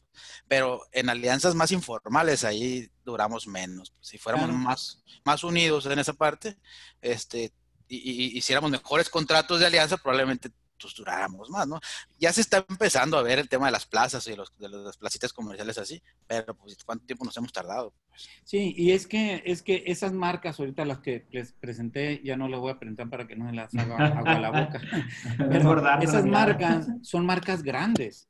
Pero 0.48 0.82
en 0.92 1.08
alianzas 1.08 1.54
más 1.54 1.70
informales 1.70 2.44
ahí 2.44 2.90
duramos 3.04 3.46
menos. 3.46 3.94
Si 4.00 4.18
fuéramos 4.18 4.50
más, 4.50 5.02
más 5.24 5.44
unidos 5.44 5.86
en 5.86 5.98
esa 5.98 6.12
parte, 6.12 6.58
este, 7.00 7.52
y, 7.96 8.38
hiciéramos 8.38 8.70
mejores 8.70 9.08
contratos 9.08 9.60
de 9.60 9.66
alianza, 9.66 9.96
probablemente 9.96 10.50
pues, 10.80 10.94
duráramos 10.94 11.48
más, 11.50 11.66
¿no? 11.68 11.80
Ya 12.18 12.32
se 12.32 12.40
está 12.40 12.64
empezando 12.68 13.16
a 13.16 13.22
ver 13.22 13.38
el 13.38 13.48
tema 13.48 13.66
de 13.66 13.72
las 13.72 13.86
plazas 13.86 14.26
y 14.26 14.34
los, 14.34 14.56
de 14.58 14.68
las 14.68 14.96
placitas 14.96 15.32
comerciales 15.32 15.78
así, 15.78 16.02
pero 16.26 16.54
pues 16.54 16.76
cuánto 16.84 17.06
tiempo 17.06 17.24
nos 17.24 17.36
hemos 17.36 17.52
tardado. 17.52 17.94
Pues? 18.08 18.28
Sí, 18.44 18.74
y 18.76 18.92
es 18.92 19.06
que, 19.06 19.42
es 19.46 19.62
que 19.62 19.84
esas 19.86 20.12
marcas 20.12 20.58
ahorita 20.58 20.84
las 20.84 20.98
que 20.98 21.26
les 21.30 21.52
presenté, 21.52 22.20
ya 22.24 22.36
no 22.36 22.48
las 22.48 22.60
voy 22.60 22.72
a 22.72 22.78
presentar 22.78 23.08
para 23.08 23.26
que 23.26 23.36
no 23.36 23.44
me 23.44 23.52
las 23.52 23.74
haga 23.74 23.96
agua 23.96 24.32
a 24.32 24.40
la 24.40 24.50
boca. 24.50 24.80
Pero 25.38 26.00
esas 26.00 26.24
marcas 26.26 26.88
son 27.02 27.26
marcas 27.26 27.62
grandes 27.62 28.28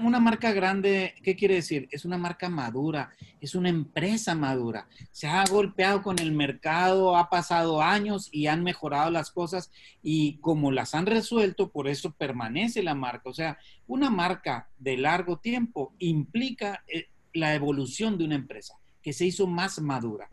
una 0.00 0.20
marca 0.20 0.52
grande, 0.52 1.14
¿qué 1.22 1.36
quiere 1.36 1.56
decir? 1.56 1.88
Es 1.90 2.04
una 2.04 2.18
marca 2.18 2.48
madura, 2.48 3.10
es 3.40 3.54
una 3.54 3.68
empresa 3.68 4.34
madura. 4.34 4.88
Se 5.12 5.26
ha 5.26 5.44
golpeado 5.44 6.02
con 6.02 6.18
el 6.18 6.32
mercado, 6.32 7.16
ha 7.16 7.28
pasado 7.30 7.82
años 7.82 8.28
y 8.32 8.46
han 8.46 8.62
mejorado 8.62 9.10
las 9.10 9.30
cosas 9.30 9.70
y 10.02 10.38
como 10.38 10.70
las 10.70 10.94
han 10.94 11.06
resuelto, 11.06 11.70
por 11.70 11.88
eso 11.88 12.12
permanece 12.12 12.82
la 12.82 12.94
marca. 12.94 13.28
O 13.28 13.34
sea, 13.34 13.58
una 13.86 14.10
marca 14.10 14.68
de 14.78 14.96
largo 14.96 15.38
tiempo 15.38 15.94
implica 15.98 16.84
eh, 16.86 17.08
la 17.32 17.54
evolución 17.54 18.18
de 18.18 18.24
una 18.24 18.34
empresa 18.36 18.78
que 19.02 19.12
se 19.12 19.26
hizo 19.26 19.46
más 19.46 19.80
madura. 19.80 20.30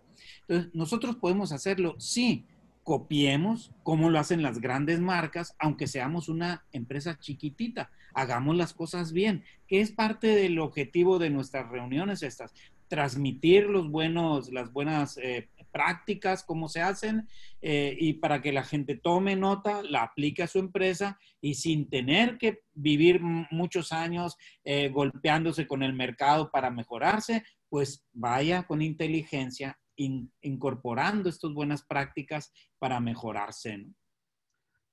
Entonces, 0.48 0.74
nosotros 0.74 1.16
podemos 1.16 1.52
hacerlo, 1.52 1.96
sí, 2.00 2.46
copiemos 2.84 3.72
como 3.84 4.10
lo 4.10 4.20
hacen 4.20 4.42
las 4.42 4.60
grandes 4.60 5.00
marcas, 5.00 5.56
aunque 5.60 5.88
seamos 5.88 6.30
una 6.30 6.66
empresa 6.72 7.18
chiquitita. 7.20 7.90
Hagamos 8.14 8.56
las 8.56 8.74
cosas 8.74 9.14
bien, 9.14 9.44
que 9.68 9.82
es 9.82 9.92
parte 9.92 10.28
del 10.28 10.60
objetivo 10.60 11.18
de 11.18 11.30
nuestras 11.30 11.70
reuniones 11.70 12.22
estas, 12.22 12.54
transmitir 12.88 13.66
los 13.66 13.90
buenos, 13.90 14.52
las 14.52 14.72
buenas 14.72 15.18
eh, 15.18 15.50
prácticas, 15.72 16.44
cómo 16.44 16.70
se 16.70 16.82
hacen, 16.82 17.28
eh, 17.62 17.98
y 18.00 18.14
para 18.14 18.42
que 18.42 18.52
la 18.52 18.64
gente 18.64 18.96
tome 18.96 19.36
nota, 19.36 19.82
la 19.82 20.04
aplique 20.04 20.44
a 20.44 20.48
su 20.48 20.60
empresa 20.60 21.18
y 21.42 21.56
sin 21.56 21.90
tener 21.90 22.38
que 22.38 22.60
vivir 22.76 23.20
muchos 23.22 23.92
años 23.92 24.38
eh, 24.64 24.90
golpeándose 24.90 25.66
con 25.66 25.82
el 25.82 25.94
mercado 25.94 26.52
para 26.52 26.70
mejorarse, 26.70 27.44
pues 27.68 28.06
vaya 28.14 28.64
con 28.64 28.84
inteligencia 28.84 29.80
incorporando 29.96 31.30
estas 31.30 31.54
buenas 31.54 31.84
prácticas 31.84 32.52
para 32.80 33.00
mejorarse. 33.00 33.88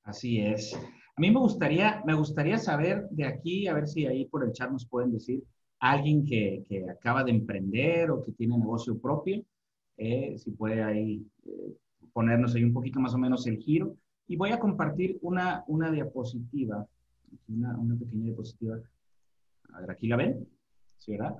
Así 0.03 0.41
es. 0.41 0.75
A 0.75 1.21
mí 1.21 1.31
me 1.31 1.41
gustaría, 1.41 2.03
me 2.07 2.15
gustaría 2.15 2.59
saber 2.59 3.09
de 3.11 3.25
aquí, 3.25 3.67
a 3.67 3.75
ver 3.75 3.87
si 3.87 4.07
ahí 4.07 4.25
por 4.27 4.45
el 4.45 4.53
chat 4.53 4.71
nos 4.71 4.89
pueden 4.89 5.13
decir, 5.13 5.43
alguien 5.79 6.25
que, 6.25 6.65
que 6.69 6.89
acaba 6.89 7.25
de 7.25 7.31
emprender 7.31 8.11
o 8.11 8.23
que 8.23 8.33
tiene 8.33 8.57
negocio 8.57 8.99
propio, 8.99 9.45
eh, 9.97 10.39
si 10.39 10.51
puede 10.53 10.83
ahí 10.83 11.27
eh, 11.45 11.77
ponernos 12.13 12.55
ahí 12.55 12.65
un 12.65 12.73
poquito 12.73 13.01
más 13.01 13.15
o 13.15 13.19
menos 13.19 13.47
el 13.47 13.59
giro. 13.59 13.97
Y 14.27 14.37
voy 14.37 14.51
a 14.51 14.61
compartir 14.61 15.19
una, 15.23 15.65
una 15.67 15.91
diapositiva, 15.91 16.87
una, 17.49 17.77
una 17.77 17.97
pequeña 17.97 18.25
diapositiva. 18.27 18.81
A 19.73 19.81
ver, 19.81 19.91
aquí 19.91 20.09
la 20.09 20.17
ven, 20.17 20.49
¿sí, 20.99 21.13
verdad? 21.13 21.37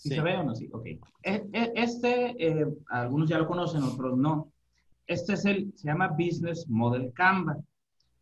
¿Sí, 0.00 0.08
se 0.10 0.20
ve 0.20 0.36
o 0.36 0.44
no? 0.44 0.54
Sí, 0.54 0.68
ok. 0.72 0.86
E, 0.86 1.00
e, 1.52 1.72
este, 1.74 2.34
eh, 2.38 2.66
algunos 2.88 3.28
ya 3.28 3.38
lo 3.38 3.46
conocen, 3.46 3.82
otros 3.82 4.16
no. 4.16 4.52
Este 5.06 5.34
es 5.34 5.44
el, 5.44 5.72
se 5.76 5.88
llama 5.88 6.08
Business 6.08 6.68
Model 6.68 7.12
Canva, 7.12 7.56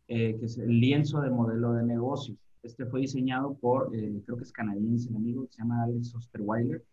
que 0.07 0.39
es 0.41 0.57
el 0.57 0.79
lienzo 0.79 1.21
de 1.21 1.29
modelo 1.29 1.73
de 1.73 1.83
negocios. 1.83 2.37
Este 2.63 2.85
fue 2.85 3.01
diseñado 3.01 3.53
por, 3.55 3.95
eh, 3.95 4.21
creo 4.25 4.37
que 4.37 4.43
es 4.43 4.51
canadiense, 4.51 5.09
el 5.09 5.15
amigo, 5.15 5.47
se 5.49 5.59
llama 5.59 5.83
Alex 5.83 6.13
Osterweiler. 6.15 6.83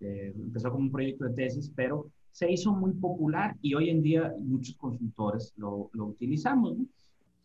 Eh, 0.00 0.32
empezó 0.36 0.70
como 0.70 0.84
un 0.84 0.92
proyecto 0.92 1.24
de 1.24 1.34
tesis, 1.34 1.72
pero 1.74 2.10
se 2.30 2.50
hizo 2.50 2.72
muy 2.72 2.92
popular 2.92 3.56
y 3.62 3.74
hoy 3.74 3.88
en 3.88 4.02
día 4.02 4.34
muchos 4.38 4.76
consultores 4.76 5.54
lo, 5.56 5.90
lo 5.94 6.06
utilizamos. 6.06 6.76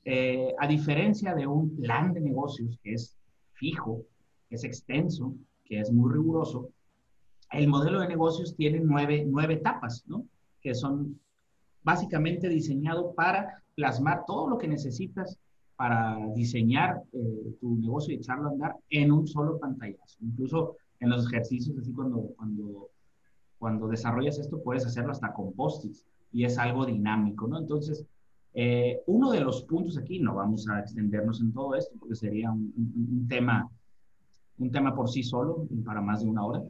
Eh, 0.04 0.54
a 0.60 0.68
diferencia 0.68 1.34
de 1.34 1.48
un 1.48 1.78
plan 1.78 2.14
de 2.14 2.20
negocios 2.20 2.78
que 2.84 2.94
es 2.94 3.18
fijo, 3.54 4.04
que 4.50 4.56
es 4.56 4.64
extenso, 4.66 5.34
que 5.64 5.80
es 5.80 5.92
muy 5.92 6.12
riguroso, 6.12 6.70
el 7.52 7.68
modelo 7.68 8.00
de 8.00 8.08
negocios 8.08 8.56
tiene 8.56 8.80
nueve, 8.80 9.26
nueve 9.28 9.56
etapas, 9.56 10.04
¿no? 10.08 10.26
que 10.62 10.76
son 10.76 11.20
básicamente 11.84 12.48
diseñado 12.48 13.14
para 13.14 13.64
plasmar 13.76 14.26
todo 14.26 14.50
lo 14.50 14.58
que 14.58 14.68
necesitas 14.68 15.38
para 15.76 16.16
diseñar 16.36 17.02
eh, 17.12 17.56
tu 17.60 17.76
negocio 17.76 18.14
y 18.14 18.18
echarlo 18.18 18.50
a 18.50 18.52
andar 18.52 18.76
en 18.90 19.12
un 19.12 19.28
solo 19.28 19.58
pantallazo. 19.58 20.18
Incluso 20.22 20.76
en 21.00 21.10
los 21.10 21.26
ejercicios, 21.26 21.76
así 21.80 21.92
cuando, 21.92 22.20
cuando, 22.38 22.90
cuando 23.58 23.88
desarrollas 23.88 24.38
esto, 24.38 24.62
puedes 24.62 24.86
hacerlo 24.86 25.12
hasta 25.12 25.34
con 25.34 25.54
post-its 25.54 26.06
y 26.32 26.46
es 26.46 26.60
algo 26.60 26.86
dinámico, 26.86 27.48
¿no? 27.48 27.58
Entonces, 27.58 28.06
eh, 28.54 29.02
uno 29.08 29.32
de 29.32 29.40
los 29.40 29.64
puntos 29.64 29.98
aquí, 29.98 30.20
no 30.20 30.36
vamos 30.36 30.68
a 30.70 30.82
extendernos 30.82 31.42
en 31.42 31.52
todo 31.52 31.74
esto 31.74 31.96
porque 32.00 32.16
sería 32.16 32.52
un, 32.52 32.72
un, 32.78 33.28
tema, 33.28 33.68
un 34.60 34.72
tema 34.72 34.94
por 34.94 35.10
sí 35.10 35.24
solo 35.24 35.66
para 35.84 36.02
más 36.02 36.22
de 36.22 36.30
una 36.30 36.46
hora, 36.46 36.62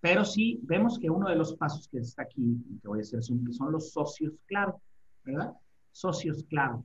pero 0.00 0.24
sí 0.24 0.60
vemos 0.62 0.98
que 0.98 1.10
uno 1.10 1.28
de 1.28 1.36
los 1.36 1.54
pasos 1.54 1.86
que 1.88 1.98
está 1.98 2.22
aquí, 2.22 2.56
que 2.80 2.88
voy 2.88 3.00
a 3.00 3.02
hacer, 3.02 3.22
son, 3.22 3.52
son 3.52 3.72
los 3.72 3.92
socios 3.92 4.32
claro, 4.46 4.80
¿verdad? 5.24 5.52
Socios 5.92 6.44
claro. 6.48 6.84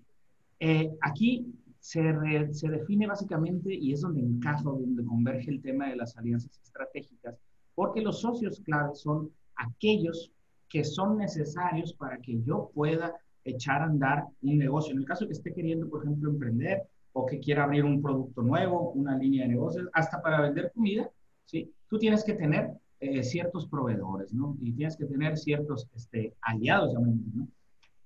Eh, 0.60 0.92
aquí 1.02 1.46
se, 1.80 2.02
define 2.02 3.08
básicamente, 3.08 3.74
y 3.74 3.94
es 3.94 4.02
donde 4.02 4.22
encaja, 4.22 4.64
donde 4.64 5.06
converge 5.06 5.52
el 5.52 5.62
tema 5.62 5.88
de 5.90 5.96
las 5.96 6.18
alianzas 6.18 6.60
estratégicas, 6.64 7.38
porque 7.76 8.02
los 8.02 8.22
socios 8.22 8.60
claves 8.62 9.02
son 9.02 9.32
aquellos 9.56 10.32
que 10.68 10.84
son 10.84 11.18
necesarios 11.18 11.94
para 11.94 12.18
que 12.18 12.42
yo 12.42 12.72
pueda 12.74 13.14
echar 13.44 13.82
a 13.82 13.86
andar 13.86 14.26
un 14.42 14.58
negocio. 14.58 14.94
En 14.94 15.00
el 15.00 15.06
caso 15.06 15.28
que 15.28 15.34
esté 15.34 15.54
queriendo, 15.54 15.88
por 15.88 16.04
ejemplo, 16.04 16.32
emprender 16.32 16.84
o 17.14 17.26
que 17.26 17.40
quiera 17.40 17.64
abrir 17.64 17.86
un 17.86 18.02
producto 18.02 18.42
nuevo, 18.42 18.92
una 18.92 19.16
línea 19.16 19.44
de 19.44 19.50
negocios, 19.50 19.88
hasta 19.94 20.22
para 20.22 20.42
vender 20.42 20.72
comida, 20.74 21.10
¿sí? 21.46 21.72
Tú 21.88 22.00
tienes 22.00 22.24
que 22.24 22.34
tener 22.34 22.72
eh, 23.00 23.24
ciertos 23.24 23.68
proveedores, 23.68 24.34
¿no? 24.34 24.58
Y 24.62 24.72
tienes 24.72 24.96
que 24.96 25.06
tener 25.06 25.38
ciertos 25.38 25.88
este, 25.96 26.34
aliados, 26.42 26.94
llamémoslo, 26.94 27.32
¿no? 27.34 27.48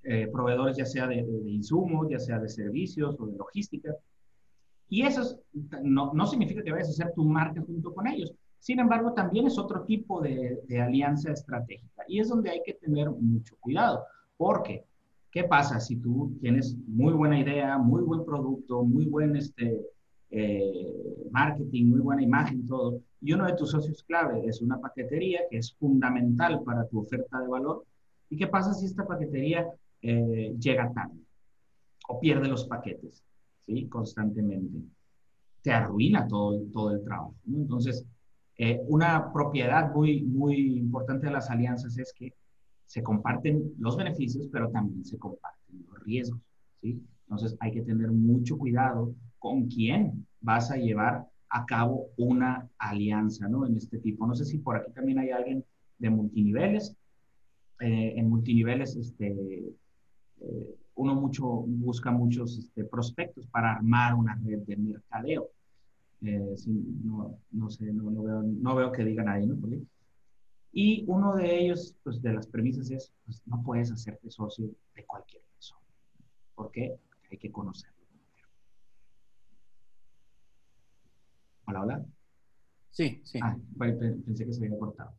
Eh, 0.04 0.28
proveedores 0.32 0.78
ya 0.78 0.86
sea 0.86 1.08
de, 1.08 1.26
insumos, 1.46 2.08
ya 2.10 2.20
sea 2.20 2.40
de 2.40 2.50
servicios 2.50 3.16
o 3.20 3.28
de 3.28 3.38
logística. 3.38 3.94
Y 4.88 5.04
eso 5.04 5.40
no, 5.84 6.14
no, 6.14 6.26
significa 6.26 6.64
que 6.64 6.72
vayas 6.72 6.88
a 6.88 6.92
hacer 6.92 7.14
tu 7.14 7.24
marca 7.24 7.62
junto 7.62 7.94
con 7.94 8.08
ellos. 8.08 8.34
Sin 8.60 8.80
embargo, 8.80 9.14
también 9.14 9.46
es 9.46 9.58
otro 9.60 9.84
tipo 9.84 10.22
de, 10.22 10.60
de, 10.68 10.82
alianza 10.82 11.32
estratégica. 11.32 12.04
Y 12.08 12.20
es 12.20 12.30
donde 12.30 12.50
hay 12.50 12.62
que 12.66 12.74
tener 12.74 13.10
mucho 13.12 13.56
cuidado. 13.60 14.04
Porque, 14.38 14.86
¿qué 15.32 15.44
pasa 15.44 15.80
si 15.80 15.98
tú 15.98 16.36
tienes 16.42 16.76
muy 16.88 17.14
buena 17.14 17.40
idea, 17.40 17.78
muy 17.78 18.02
buen 18.02 18.26
producto, 18.26 18.84
muy 18.84 19.06
buen 19.06 19.36
este, 19.36 19.80
eh, 20.32 21.28
marketing, 21.32 21.86
muy 21.88 22.00
buena 22.00 22.22
imagen, 22.22 22.66
todo, 22.66 23.02
y 23.22 23.34
uno 23.34 23.46
de 23.46 23.56
tus 23.56 23.72
socios 23.72 24.04
clave 24.04 24.46
es 24.46 24.62
una 24.62 24.80
paquetería 24.80 25.42
que 25.50 25.58
es 25.58 25.74
fundamental 25.74 26.62
para 26.64 26.88
tu 26.88 27.00
oferta 27.00 27.40
de 27.40 27.48
valor? 27.48 27.86
¿Y 28.30 28.38
qué 28.38 28.48
pasa 28.48 28.74
si 28.74 28.86
esta 28.86 29.06
paquetería 29.06 29.68
eh, 30.02 30.56
llega 30.60 30.92
tarde 30.94 31.20
o 32.08 32.20
pierde 32.20 32.48
los 32.48 32.66
paquetes, 32.66 33.24
¿sí? 33.60 33.88
Constantemente. 33.88 34.80
Te 35.62 35.72
arruina 35.72 36.28
todo, 36.28 36.62
todo 36.72 36.92
el 36.92 37.04
trabajo. 37.04 37.36
Entonces, 37.48 38.06
eh, 38.58 38.80
una 38.88 39.32
propiedad 39.34 39.94
muy, 39.94 40.22
muy 40.22 40.78
importante 40.78 41.28
de 41.28 41.34
las 41.34 41.50
alianzas 41.50 41.98
es 41.98 42.14
que 42.14 42.34
se 42.86 43.04
comparten 43.04 43.74
los 43.78 43.98
beneficios, 43.98 44.48
pero 44.52 44.70
también 44.70 45.04
se 45.06 45.18
comparten 45.18 45.86
los 45.88 46.04
riesgos, 46.04 46.42
¿sí? 46.82 47.02
Entonces, 47.24 47.56
hay 47.60 47.72
que 47.72 47.82
tener 47.82 48.12
mucho 48.12 48.58
cuidado 48.58 49.14
con 49.40 49.68
quién 49.68 50.28
vas 50.42 50.72
a 50.72 50.78
llevar 50.78 51.28
a 51.50 51.66
cabo 51.66 52.10
una 52.18 52.70
alianza, 52.78 53.48
¿no? 53.48 53.66
En 53.66 53.76
este 53.76 53.98
tipo. 54.00 54.28
No 54.28 54.36
sé 54.36 54.46
si 54.46 54.60
por 54.60 54.78
aquí 54.78 54.92
también 54.92 55.20
hay 55.20 55.32
alguien 55.32 55.66
de 55.98 56.10
multiniveles. 56.10 56.96
Eh, 57.80 58.14
en 58.18 58.30
multiniveles, 58.30 58.96
este, 58.96 59.28
eh, 60.42 60.76
uno 60.96 61.16
mucho, 61.16 61.46
busca 61.66 62.12
muchos 62.12 62.58
este, 62.58 62.84
prospectos 62.84 63.48
para 63.48 63.74
armar 63.74 64.16
una 64.16 64.40
red 64.44 64.60
de 64.60 64.76
mercadeo. 64.78 65.50
Eh, 66.22 66.56
no, 67.04 67.70
sé, 67.70 67.86
no, 67.94 68.76
veo, 68.76 68.92
que 68.92 69.06
digan 69.06 69.30
ahí, 69.30 69.48
¿no? 69.48 69.58
Y 70.72 71.04
uno 71.08 71.36
de 71.36 71.60
ellos, 71.60 71.96
pues 72.04 72.22
de 72.22 72.34
las 72.34 72.46
premisas 72.48 72.92
es, 72.92 73.12
pues 73.26 73.42
no 73.48 73.64
puedes 73.64 73.92
hacerte 73.92 74.30
socio 74.30 74.70
de 74.94 75.06
cualquier 75.06 75.42
persona. 75.54 75.82
¿Por 76.54 76.72
qué? 76.72 77.00
Porque 77.10 77.28
hay 77.32 77.38
que 77.38 77.52
conocerlo. 77.52 77.99
Hola, 81.70 81.82
hola. 81.84 82.06
Sí, 82.90 83.22
sí. 83.24 83.40
Ah, 83.44 83.56
pensé 83.78 84.44
que 84.44 84.54
se 84.54 84.66
había 84.66 84.80
cortado. 84.80 85.12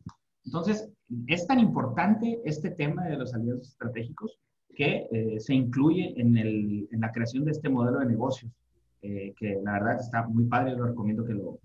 Entonces, 0.43 0.91
es 1.27 1.47
tan 1.47 1.59
importante 1.59 2.41
este 2.43 2.71
tema 2.71 3.05
de 3.05 3.15
los 3.15 3.33
aliados 3.33 3.69
estratégicos 3.69 4.37
que 4.75 5.07
eh, 5.11 5.39
se 5.39 5.53
incluye 5.53 6.13
en, 6.19 6.37
el, 6.37 6.89
en, 6.91 6.99
la 6.99 7.11
creación 7.13 7.45
de 7.45 7.51
este 7.51 7.69
modelo 7.69 7.99
de 7.99 8.07
negocios, 8.07 8.51
eh, 9.01 9.33
que 9.37 9.61
la 9.63 9.73
verdad 9.73 10.01
está 10.01 10.27
muy 10.27 10.43
padre, 10.45 10.75
lo 10.75 10.87
recomiendo 10.87 11.23
que 11.23 11.33
lo, 11.33 11.59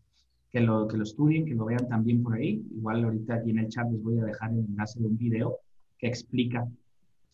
que 0.53 0.61
lo, 0.61 0.87
que 0.87 0.99
lo 0.99 1.03
estudien, 1.03 1.47
que 1.47 1.57
lo 1.57 1.65
vean 1.65 1.89
también 1.89 2.23
por 2.23 2.35
ahí. 2.35 2.65
Igual 2.71 3.03
ahorita 3.03 3.35
aquí 3.35 3.51
en 3.51 3.59
el 3.59 3.69
chat 3.69 3.91
les 3.91 4.01
voy 4.01 4.21
a 4.21 4.25
dejar 4.25 4.53
el 4.53 4.61
enlace 4.61 5.01
de 5.01 5.07
un 5.07 5.19
video 5.19 5.59
que 5.99 6.07
explica 6.07 6.65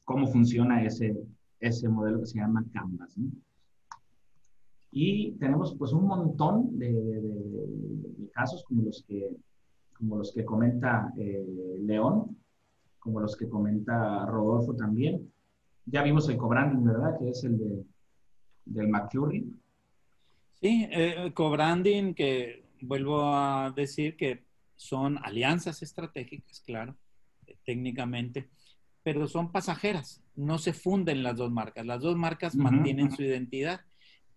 cómo 0.04 0.26
funciona 0.26 0.82
ese, 0.82 1.14
ese 1.60 1.86
modelo 1.86 2.20
que 2.20 2.26
se 2.26 2.38
llama 2.38 2.64
Canvas. 2.72 3.14
Y 4.92 5.32
tenemos 5.32 5.74
pues 5.78 5.92
un 5.92 6.06
montón 6.06 6.78
de, 6.78 6.92
de, 6.92 8.30
casos 8.32 8.62
como 8.64 8.82
los 8.82 9.02
que, 9.08 9.30
como 9.94 10.18
los 10.18 10.32
que 10.32 10.44
comenta 10.44 11.12
eh, 11.18 11.78
León, 11.80 12.36
como 12.98 13.20
los 13.20 13.34
que 13.36 13.48
comenta 13.48 14.26
Rodolfo 14.26 14.76
también, 14.76 15.32
ya 15.86 16.02
vimos 16.02 16.28
el 16.28 16.36
cobranding, 16.36 16.84
¿verdad? 16.84 17.18
Que 17.18 17.30
es 17.30 17.42
el 17.42 17.58
de, 17.58 17.84
del 18.66 18.88
McClurry. 18.88 19.50
Sí, 20.60 20.86
eh, 20.90 21.32
cobranding, 21.34 22.14
que 22.14 22.64
vuelvo 22.82 23.22
a 23.34 23.72
decir 23.74 24.16
que 24.16 24.44
son 24.76 25.18
alianzas 25.22 25.82
estratégicas, 25.82 26.60
claro, 26.60 26.96
técnicamente, 27.64 28.50
pero 29.02 29.26
son 29.26 29.50
pasajeras, 29.50 30.22
no 30.36 30.58
se 30.58 30.72
funden 30.72 31.22
las 31.22 31.36
dos 31.36 31.50
marcas, 31.50 31.86
las 31.86 32.02
dos 32.02 32.16
marcas 32.16 32.54
mantienen 32.54 33.10
su 33.10 33.22
identidad 33.22 33.80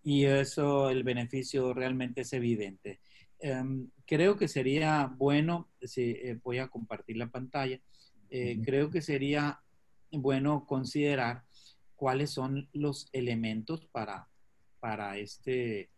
y 0.06 0.26
eso, 0.26 0.92
el 0.92 1.04
beneficio 1.04 1.74
realmente 1.74 2.22
es 2.22 2.32
evidente. 2.32 3.00
Em, 3.40 3.90
creo 4.06 4.38
que 4.38 4.48
sería 4.48 5.12
bueno, 5.18 5.72
si 5.82 6.12
eh, 6.12 6.40
voy 6.44 6.60
a 6.60 6.68
compartir 6.68 7.18
la 7.18 7.28
pantalla, 7.28 7.80
eh, 8.30 8.60
creo 8.64 8.92
que 8.92 9.02
sería 9.02 9.60
bueno 10.12 10.66
considerar 10.68 11.44
cuáles 11.96 12.30
son 12.30 12.70
los 12.72 13.10
elementos 13.14 13.86
para, 13.88 14.30
para 14.80 15.18
este 15.18 15.90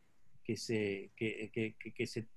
que 0.42 0.56
se, 0.56 1.12
que, 1.16 1.52
que, 1.52 1.76
que 1.94 2.08
se 2.08 2.28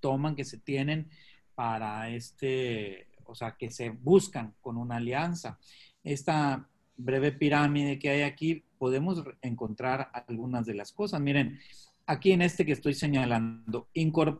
toman, 0.00 0.34
que 0.34 0.44
se 0.44 0.58
tienen 0.58 1.08
para 1.54 2.10
este 2.10 3.06
o 3.24 3.34
sea, 3.34 3.56
que 3.56 3.70
se 3.70 3.90
buscan 3.90 4.54
con 4.60 4.76
una 4.76 4.96
alianza. 4.96 5.58
Esta 6.02 6.66
breve 6.96 7.30
pirámide 7.30 7.98
que 7.98 8.08
hay 8.08 8.22
aquí, 8.22 8.64
podemos 8.78 9.24
encontrar 9.42 10.10
algunas 10.12 10.66
de 10.66 10.74
las 10.74 10.92
cosas. 10.92 11.20
Miren, 11.20 11.58
aquí 12.06 12.32
en 12.32 12.42
este 12.42 12.64
que 12.64 12.72
estoy 12.72 12.94
señalando, 12.94 13.88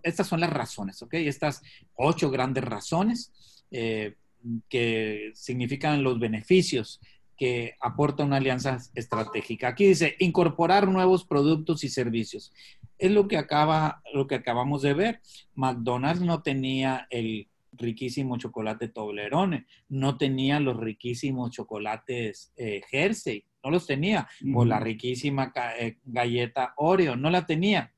estas 0.03 0.27
son 0.27 0.41
las 0.41 0.51
razones, 0.51 1.03
¿ok? 1.03 1.15
Estas 1.15 1.63
ocho 1.95 2.31
grandes 2.31 2.65
razones 2.65 3.33
eh, 3.71 4.15
que 4.69 5.33
significan 5.35 6.03
los 6.03 6.19
beneficios 6.19 7.01
que 7.37 7.77
aporta 7.81 8.25
una 8.25 8.39
alianza 8.39 8.79
estratégica. 8.95 9.69
Aquí 9.69 9.87
dice, 9.87 10.17
incorporar 10.19 10.89
nuevos 10.89 11.25
productos 11.25 11.85
y 11.85 11.89
servicios. 11.89 12.53
Es 12.99 13.13
lo 13.13 13.29
que, 13.29 13.37
acaba, 13.37 14.03
lo 14.13 14.27
que 14.27 14.35
acabamos 14.35 14.83
de 14.83 14.95
ver. 14.95 15.21
McDonald's 15.55 16.21
no 16.21 16.43
tenía 16.43 17.07
el 17.11 17.49
riquísimo 17.73 18.39
chocolate 18.39 18.89
Toblerone, 18.89 19.67
no 19.89 20.19
tenía 20.19 20.59
los 20.59 20.77
riquísimos 20.77 21.53
chocolates 21.53 22.53
eh, 22.57 22.83
Jersey, 22.91 23.45
no 23.63 23.71
los 23.71 23.87
tenía, 23.87 24.29
o 24.55 24.65
la 24.65 24.81
riquísima 24.81 25.53
eh, 25.79 25.99
galleta 26.05 26.75
Oreo, 26.77 27.17
no 27.17 27.31
la 27.31 27.47
tenía. 27.47 27.93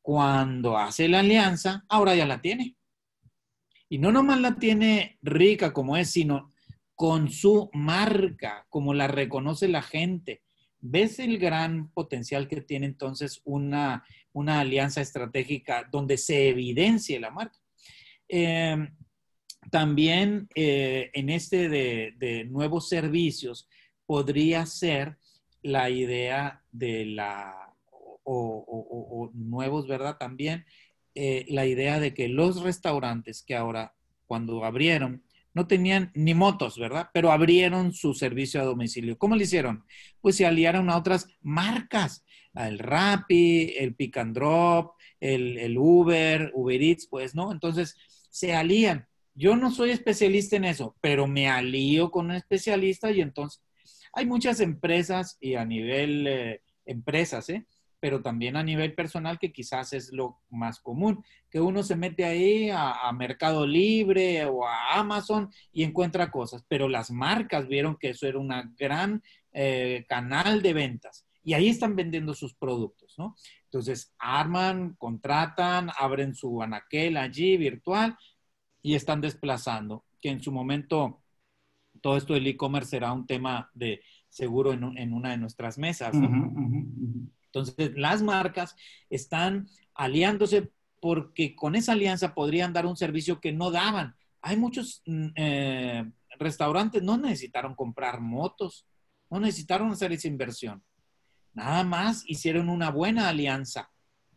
Cuando 0.00 0.76
hace 0.76 1.08
la 1.08 1.20
alianza, 1.20 1.84
ahora 1.88 2.14
ya 2.14 2.26
la 2.26 2.40
tiene. 2.40 2.76
Y 3.88 3.98
no 3.98 4.12
nomás 4.12 4.40
la 4.40 4.56
tiene 4.56 5.18
rica 5.22 5.72
como 5.72 5.96
es, 5.96 6.10
sino 6.10 6.52
con 6.94 7.30
su 7.30 7.70
marca, 7.72 8.66
como 8.68 8.94
la 8.94 9.08
reconoce 9.08 9.68
la 9.68 9.82
gente. 9.82 10.42
¿Ves 10.80 11.18
el 11.18 11.38
gran 11.38 11.90
potencial 11.92 12.46
que 12.46 12.60
tiene 12.60 12.86
entonces 12.86 13.40
una, 13.44 14.04
una 14.32 14.60
alianza 14.60 15.00
estratégica 15.00 15.88
donde 15.90 16.18
se 16.18 16.48
evidencie 16.48 17.18
la 17.18 17.30
marca? 17.30 17.58
Em, 18.28 18.94
también 19.70 20.48
eh, 20.54 21.10
en 21.14 21.30
este 21.30 21.68
de, 21.68 22.46
nuevos 22.50 22.88
servicios 22.88 23.68
podría 24.06 24.66
ser 24.66 25.18
la 25.62 25.90
idea 25.90 26.62
de 26.72 27.06
la, 27.06 27.72
o, 28.24 29.30
nuevos, 29.34 29.86
¿verdad? 29.88 30.16
También 30.18 30.64
eh, 31.14 31.46
la 31.48 31.66
idea 31.66 32.00
de 32.00 32.14
que 32.14 32.28
los 32.28 32.62
restaurantes 32.62 33.42
que 33.42 33.56
ahora, 33.56 33.94
cuando 34.26 34.64
abrieron, 34.64 35.22
no 35.54 35.66
tenían 35.66 36.10
ni 36.14 36.34
motos, 36.34 36.78
¿verdad? 36.78 37.10
Pero 37.14 37.30
abrieron 37.30 37.92
su 37.92 38.12
servicio 38.12 38.60
a 38.60 38.64
domicilio. 38.64 39.16
¿Cómo 39.16 39.36
lo 39.36 39.42
hicieron? 39.42 39.84
Pues 40.20 40.36
se 40.36 40.46
aliaron 40.46 40.90
a 40.90 40.96
otras 40.96 41.28
marcas, 41.42 42.24
el 42.54 42.78
Rappi, 42.78 43.74
el 43.78 43.94
Pick 43.94 44.16
and 44.18 44.34
Drop, 44.34 44.96
el, 45.20 45.58
el 45.58 45.78
Uber, 45.78 46.50
Uber 46.54 46.82
Eats, 46.82 47.06
pues, 47.08 47.34
¿no? 47.34 47.52
Entonces, 47.52 47.96
se 48.30 48.52
alían. 48.52 49.06
Yo 49.34 49.56
no 49.56 49.70
soy 49.70 49.90
especialista 49.90 50.56
en 50.56 50.64
eso, 50.64 50.96
pero 51.00 51.26
me 51.26 51.48
alío 51.48 52.10
con 52.10 52.26
un 52.26 52.32
especialista 52.32 53.10
y 53.10 53.20
entonces 53.20 53.62
hay 54.14 54.26
muchas 54.26 54.60
empresas 54.60 55.36
y 55.40 55.54
a 55.54 55.64
nivel 55.64 56.26
eh, 56.26 56.62
empresas, 56.86 57.48
¿eh? 57.50 57.66
pero 58.00 58.20
también 58.20 58.56
a 58.56 58.62
nivel 58.62 58.94
personal, 58.94 59.38
que 59.38 59.50
quizás 59.50 59.94
es 59.94 60.12
lo 60.12 60.40
más 60.50 60.78
común, 60.78 61.24
que 61.50 61.60
uno 61.60 61.82
se 61.82 61.96
mete 61.96 62.24
ahí 62.24 62.68
a, 62.70 63.10
Mercado 63.12 63.66
Libre 63.66 64.44
o 64.44 64.66
a 64.66 64.98
Amazon 64.98 65.50
y 65.72 65.84
encuentra 65.84 66.30
cosas, 66.30 66.64
pero 66.68 66.86
las 66.86 67.10
marcas 67.10 67.66
vieron 67.66 67.96
que 67.96 68.10
eso 68.10 68.26
era 68.26 68.38
un 68.38 68.52
gran 68.76 69.22
eh, 69.52 70.04
canal 70.06 70.60
de 70.60 70.74
ventas 70.74 71.26
y 71.42 71.54
ahí 71.54 71.68
están 71.68 71.96
vendiendo 71.96 72.34
sus 72.34 72.54
productos, 72.54 73.14
¿no? 73.18 73.36
Entonces, 73.64 74.14
arman, 74.18 74.94
contratan, 74.96 75.90
abren 75.98 76.34
su 76.34 76.62
anaquel 76.62 77.16
allí 77.16 77.56
virtual 77.56 78.16
y 78.82 78.94
están 78.94 79.20
desplazando, 79.22 80.04
que 80.20 80.30
en 80.30 80.42
su 80.42 80.52
momento 80.52 81.23
todo 82.04 82.18
esto 82.18 82.34
del 82.34 82.46
e-commerce 82.46 82.90
será 82.90 83.14
un 83.14 83.26
tema 83.26 83.70
de 83.72 84.02
seguro 84.28 84.74
en, 84.74 85.14
una 85.14 85.30
de 85.30 85.38
nuestras 85.38 85.78
mesas, 85.78 86.14
¿no? 86.14 86.52
Entonces, 87.46 87.92
las 87.96 88.20
marcas 88.20 88.76
están 89.08 89.70
aliándose 89.94 90.70
porque 91.00 91.56
con 91.56 91.74
esa 91.74 91.92
alianza 91.92 92.34
podrían 92.34 92.74
dar 92.74 92.84
un 92.84 92.98
servicio 92.98 93.40
que 93.40 93.52
no 93.52 93.70
daban. 93.70 94.14
Hay 94.42 94.58
muchos 94.58 95.02
mm, 95.06 95.28
eh, 95.34 96.12
restaurantes, 96.38 97.02
no 97.02 97.16
necesitaron 97.16 97.74
comprar 97.74 98.20
motos, 98.20 98.86
no 99.30 99.40
necesitaron 99.40 99.90
hacer 99.90 100.12
esa 100.12 100.28
inversión. 100.28 100.84
Nada 101.54 101.84
más 101.84 102.22
hicieron 102.26 102.68
una 102.68 102.90
buena 102.90 103.30
alianza 103.30 103.90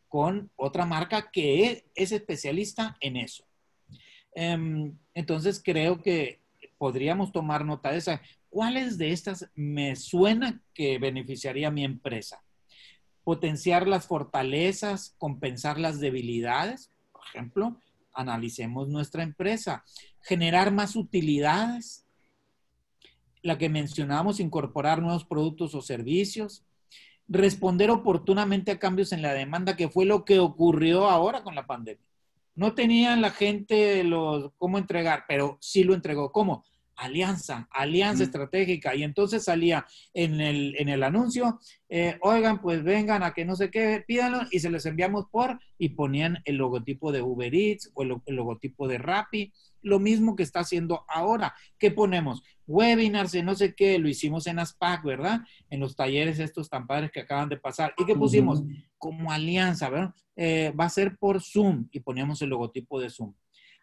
con 0.08 0.50
otra 0.56 0.86
marca 0.86 1.32
que 1.34 1.84
es, 1.94 2.14
especialista 2.14 2.96
en 3.02 3.18
eso. 3.18 3.44
Em, 4.34 4.98
entonces 5.14 5.62
creo 5.62 6.02
que 6.02 6.47
podríamos 6.78 7.32
tomar 7.32 7.66
nota 7.66 7.92
de 7.92 7.98
esa. 7.98 8.22
¿Cuáles 8.50 8.98
de 8.98 9.12
estas 9.12 9.50
me 9.56 9.96
suena 9.96 10.62
que 10.74 11.00
beneficiaría 11.00 11.68
a 11.68 11.72
mi 11.72 11.84
empresa? 11.84 12.42
potenciar 13.28 13.90
las 13.90 14.08
fortalezas, 14.08 15.14
compensar 15.18 15.78
las 15.78 16.00
debilidades. 16.00 16.94
Por 17.12 17.24
ejemplo, 17.28 17.78
analicemos 18.14 18.88
nuestra 18.88 19.22
empresa, 19.22 19.84
generar 20.22 20.72
más 20.72 20.96
utilidades, 20.96 22.06
la 23.42 23.58
que 23.58 23.68
mencionamos, 23.68 24.40
incorporar 24.40 25.02
nuevos 25.02 25.26
productos 25.26 25.76
o 25.76 25.82
servicios, 25.82 26.64
responder 27.28 27.92
oportunamente 27.92 28.72
a 28.72 28.80
cambios 28.80 29.12
en 29.12 29.22
la 29.22 29.34
demanda, 29.34 29.76
que 29.76 29.90
fue 29.90 30.06
lo 30.06 30.24
que 30.24 30.40
ocurrió 30.40 31.10
ahora 31.10 31.44
con 31.44 31.54
la 31.54 31.68
pandemia. 31.68 32.07
No 32.58 32.74
tenían 32.74 33.22
la 33.22 33.30
gente 33.30 34.04
los, 34.04 34.52
cómo 34.58 34.80
entregar, 34.80 35.26
pero 35.28 35.60
sí 35.62 35.84
lo 35.84 35.94
entregó. 35.94 36.32
¿Cómo? 36.32 36.66
Alianza, 36.98 37.68
alianza 37.72 38.24
estratégica. 38.24 38.96
Y 38.96 39.04
entonces 39.04 39.46
salía 39.46 39.86
en 40.14 40.42
el, 40.42 40.76
en 40.78 40.90
el 40.90 41.04
anuncio, 41.04 41.60
eh, 41.88 42.18
oigan, 42.22 42.60
pues 42.62 42.84
vengan 42.84 43.24
a 43.24 43.34
que 43.34 43.46
no 43.46 43.56
sé 43.56 43.72
qué, 43.72 44.04
pídanlo 44.06 44.42
y 44.52 44.60
se 44.60 44.70
les 44.70 44.86
enviamos 44.86 45.28
por, 45.32 45.60
y 45.78 45.90
ponían 45.90 46.40
el 46.46 46.58
logotipo 46.58 47.12
de 47.12 47.22
Uber 47.22 47.54
Eats 47.54 47.92
o 47.94 48.04
el, 48.04 48.16
logotipo 48.28 48.88
de 48.88 48.98
Rappi, 48.98 49.54
lo 49.82 50.00
mismo 50.00 50.36
que 50.36 50.44
está 50.44 50.62
haciendo 50.62 51.06
ahora. 51.08 51.56
¿Qué 51.78 51.92
ponemos? 51.92 52.42
Webinars 52.66 53.36
y 53.36 53.44
no 53.44 53.56
sé 53.56 53.74
qué, 53.76 53.98
lo 54.00 54.10
hicimos 54.10 54.48
en 54.48 54.60
ASPAC, 54.60 55.04
¿verdad? 55.06 55.42
En 55.70 55.80
los 55.80 55.96
talleres 55.96 56.40
estos 56.40 56.70
tan 56.70 56.86
padres 56.88 57.12
que 57.12 57.22
acaban 57.22 57.48
de 57.48 57.58
pasar. 57.58 57.94
¿Y 57.98 58.06
qué 58.06 58.16
pusimos? 58.16 58.64
Como 58.98 59.32
alianza, 59.32 59.90
¿verdad? 59.90 60.14
Eh, 60.36 60.74
va 60.78 60.86
a 60.86 60.90
ser 60.90 61.16
por 61.18 61.42
Zoom 61.42 61.88
y 61.92 62.02
poníamos 62.02 62.42
el 62.42 62.50
logotipo 62.50 63.00
de 63.00 63.10
Zoom 63.10 63.34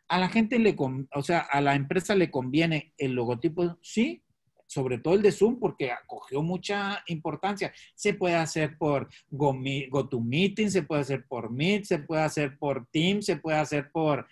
a 0.08 0.18
la 0.18 0.28
gente 0.28 0.58
le, 0.58 0.76
o 0.78 1.22
sea, 1.22 1.40
a 1.40 1.60
la 1.60 1.74
empresa 1.74 2.14
le 2.14 2.30
conviene 2.30 2.92
el 2.98 3.12
logotipo, 3.12 3.78
sí, 3.82 4.22
sobre 4.66 4.98
todo 4.98 5.14
el 5.14 5.22
de 5.22 5.32
Zoom, 5.32 5.58
porque 5.58 5.92
acogió 5.92 6.42
mucha 6.42 7.02
importancia. 7.06 7.72
Se 7.94 8.14
puede 8.14 8.34
hacer 8.34 8.76
por 8.76 9.08
GoToMeeting, 9.30 10.70
se 10.70 10.82
puede 10.82 11.02
hacer 11.02 11.26
por 11.26 11.50
Meet, 11.50 11.84
se 11.84 11.98
puede 11.98 12.22
hacer 12.22 12.58
por 12.58 12.86
Teams, 12.90 13.26
se 13.26 13.36
puede 13.36 13.58
hacer 13.58 13.90
por 13.92 14.26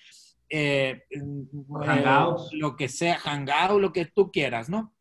eh, 0.49 1.03
Hangouts. 1.85 2.53
lo 2.53 2.77
que 2.77 2.89
sea, 2.89 3.19
Hangout, 3.19 3.81
lo 3.81 3.93
que 3.93 4.07
tú 4.07 4.31
quieras, 4.31 4.69
¿no? 4.69 4.93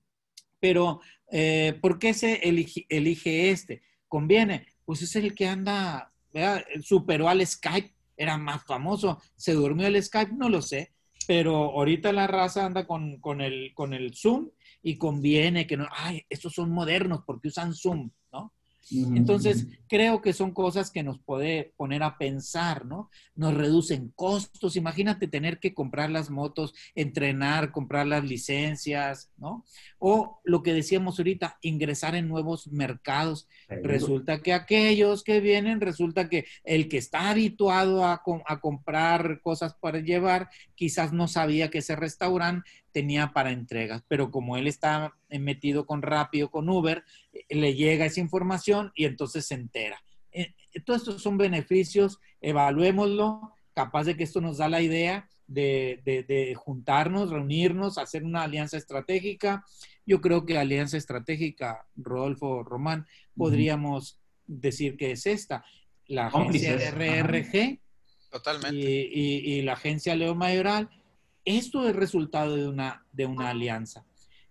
Pero, 0.60 1.02
eh, 1.32 1.78
¿por 1.82 1.98
qué 1.98 2.14
se 2.14 2.36
elige, 2.48 2.86
elige, 2.88 3.50
este? 3.50 3.82
¿Conviene? 4.08 4.68
Pues 4.86 5.02
es 5.02 5.16
el 5.16 5.34
que 5.34 5.48
anda, 5.48 6.14
¿verdad? 6.32 6.64
superó 6.84 7.28
al 7.28 7.46
Skype 7.46 7.94
era 8.18 8.38
más 8.38 8.64
famoso. 8.66 9.22
¿Se 9.36 9.54
durmió 9.54 9.88
el 9.88 10.02
Skype? 10.02 10.34
No 10.34 10.50
lo 10.50 10.62
sé. 10.62 10.94
Pero 11.28 11.56
ahorita 11.56 12.12
la 12.12 12.28
raza 12.28 12.66
anda 12.66 12.86
con, 12.86 13.20
con, 13.20 13.42
el, 13.42 13.74
con 13.74 13.94
el 13.94 14.14
Zoom 14.16 14.50
y 14.82 14.98
conviene 14.98 15.68
que 15.68 15.78
no, 15.78 15.88
ay, 15.92 16.24
estos 16.30 16.54
son 16.54 16.72
modernos 16.72 17.22
porque 17.26 17.50
usan 17.50 17.74
Zoom, 17.74 18.10
¿no? 18.32 18.54
Entonces, 18.90 19.68
creo 19.88 20.22
que 20.22 20.34
son 20.34 20.52
cosas 20.52 20.92
que 20.92 21.04
nos 21.04 21.20
puede 21.20 21.74
poner 21.78 22.04
a 22.04 22.18
pensar, 22.18 22.86
¿no? 22.86 23.10
Nos 23.36 23.54
reducen 23.54 24.12
costos. 24.16 24.76
Imagínate 24.76 25.28
tener 25.28 25.60
que 25.60 25.74
comprar 25.74 26.10
las 26.10 26.30
motos, 26.30 26.74
entrenar, 26.96 27.72
comprar 27.72 28.08
las 28.08 28.24
licencias, 28.24 29.32
¿no? 29.38 29.66
O 30.00 30.42
lo 30.44 30.64
que 30.64 30.74
decíamos 30.74 31.20
ahorita, 31.20 31.58
ingresar 31.62 32.16
en 32.16 32.28
nuevos 32.28 32.68
mercados. 32.68 33.48
Resulta 33.70 34.42
que 34.42 34.54
aquellos 34.54 35.24
que 35.24 35.40
vienen, 35.40 35.80
resulta 35.80 36.28
que 36.28 36.46
el 36.64 36.90
que 36.90 36.98
está 36.98 37.30
habituado 37.30 38.04
a, 38.04 38.22
a 38.46 38.60
comprar 38.60 39.42
cosas 39.42 39.74
para 39.76 40.00
llevar, 40.00 40.50
quizás 40.76 41.14
no 41.14 41.28
sabía 41.28 41.70
que 41.70 41.80
ese 41.80 41.96
restaurante 41.96 42.70
tenía 42.92 43.32
para 43.34 43.52
entregas, 43.52 44.04
pero 44.08 44.32
como 44.32 44.58
él 44.58 44.68
está 44.68 45.16
metido 45.30 45.86
con 45.86 46.02
Rápido, 46.02 46.50
con 46.50 46.70
Uber, 46.70 47.04
eh, 47.34 47.46
le 47.50 47.74
llega 47.74 48.06
esa 48.06 48.20
información 48.20 48.92
y 48.96 49.06
entonces 49.06 49.46
se 49.46 49.56
entera. 49.56 50.04
Eh, 50.32 50.54
todos 50.86 51.02
estos 51.02 51.22
son 51.22 51.38
beneficios, 51.38 52.20
evaluémoslo, 52.40 53.54
capaz 53.74 54.06
de 54.06 54.16
que 54.16 54.24
esto 54.24 54.42
nos 54.42 54.58
da 54.58 54.70
la 54.70 54.82
idea 54.82 55.28
de, 55.48 56.54
juntarnos, 56.58 57.30
reunirnos, 57.30 57.98
hacer 57.98 58.24
una 58.24 58.44
alianza 58.44 58.78
estratégica. 58.78 59.66
Yo 60.06 60.22
creo 60.22 60.46
que 60.46 60.58
alianza 60.58 60.98
estratégica, 60.98 61.86
Rodolfo 61.96 62.64
Román, 62.64 63.06
podríamos 63.36 64.20
decir 64.48 64.96
que 64.96 65.12
es 65.12 65.26
esta. 65.26 65.66
La 66.08 66.28
agencia 66.28 66.78
RRG 66.92 67.80
Totalmente. 68.32 68.78
Y, 68.80 69.58
y, 69.58 69.62
la 69.62 69.74
agencia 69.74 70.16
Leo 70.16 70.36
Mayoral 70.36 70.90
Esto 71.46 71.88
es 71.88 71.96
resultado 71.96 72.56
de 72.56 72.68
una, 72.68 73.06
de 73.12 73.26
una 73.26 73.50
alianza, 73.50 74.06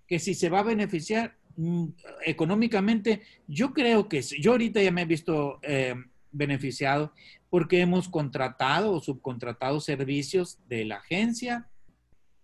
que 0.07 0.19
si 0.19 0.35
se 0.35 0.49
va 0.49 0.61
a 0.61 0.65
beneficiar 0.65 1.37
mm, 1.57 1.87
económicamente, 2.27 3.23
yo 3.47 3.73
creo 3.73 4.09
que 4.09 4.23
sí. 4.23 4.41
Yo 4.41 4.53
ahorita 4.53 4.83
ya 4.83 4.91
me 4.91 5.03
he 5.03 5.07
visto 5.07 5.61
eh, 5.63 5.95
beneficiado 6.33 7.13
porque 7.49 7.81
hemos 7.81 8.09
contratado 8.09 8.93
o 8.93 9.01
subcontratado 9.01 9.81
servicios 9.81 10.59
de 10.69 10.85
la 10.85 10.97
agencia 10.97 11.69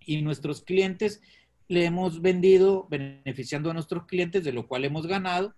y 0.00 0.22
nuestros 0.22 0.62
clientes 0.62 1.20
le 1.68 1.84
hemos 1.84 2.22
vendido 2.22 2.86
beneficiando 2.88 3.70
a 3.70 3.74
nuestros 3.74 4.06
clientes, 4.06 4.44
de 4.44 4.52
lo 4.52 4.68
cual 4.68 4.84
hemos 4.84 5.06
ganado, 5.06 5.54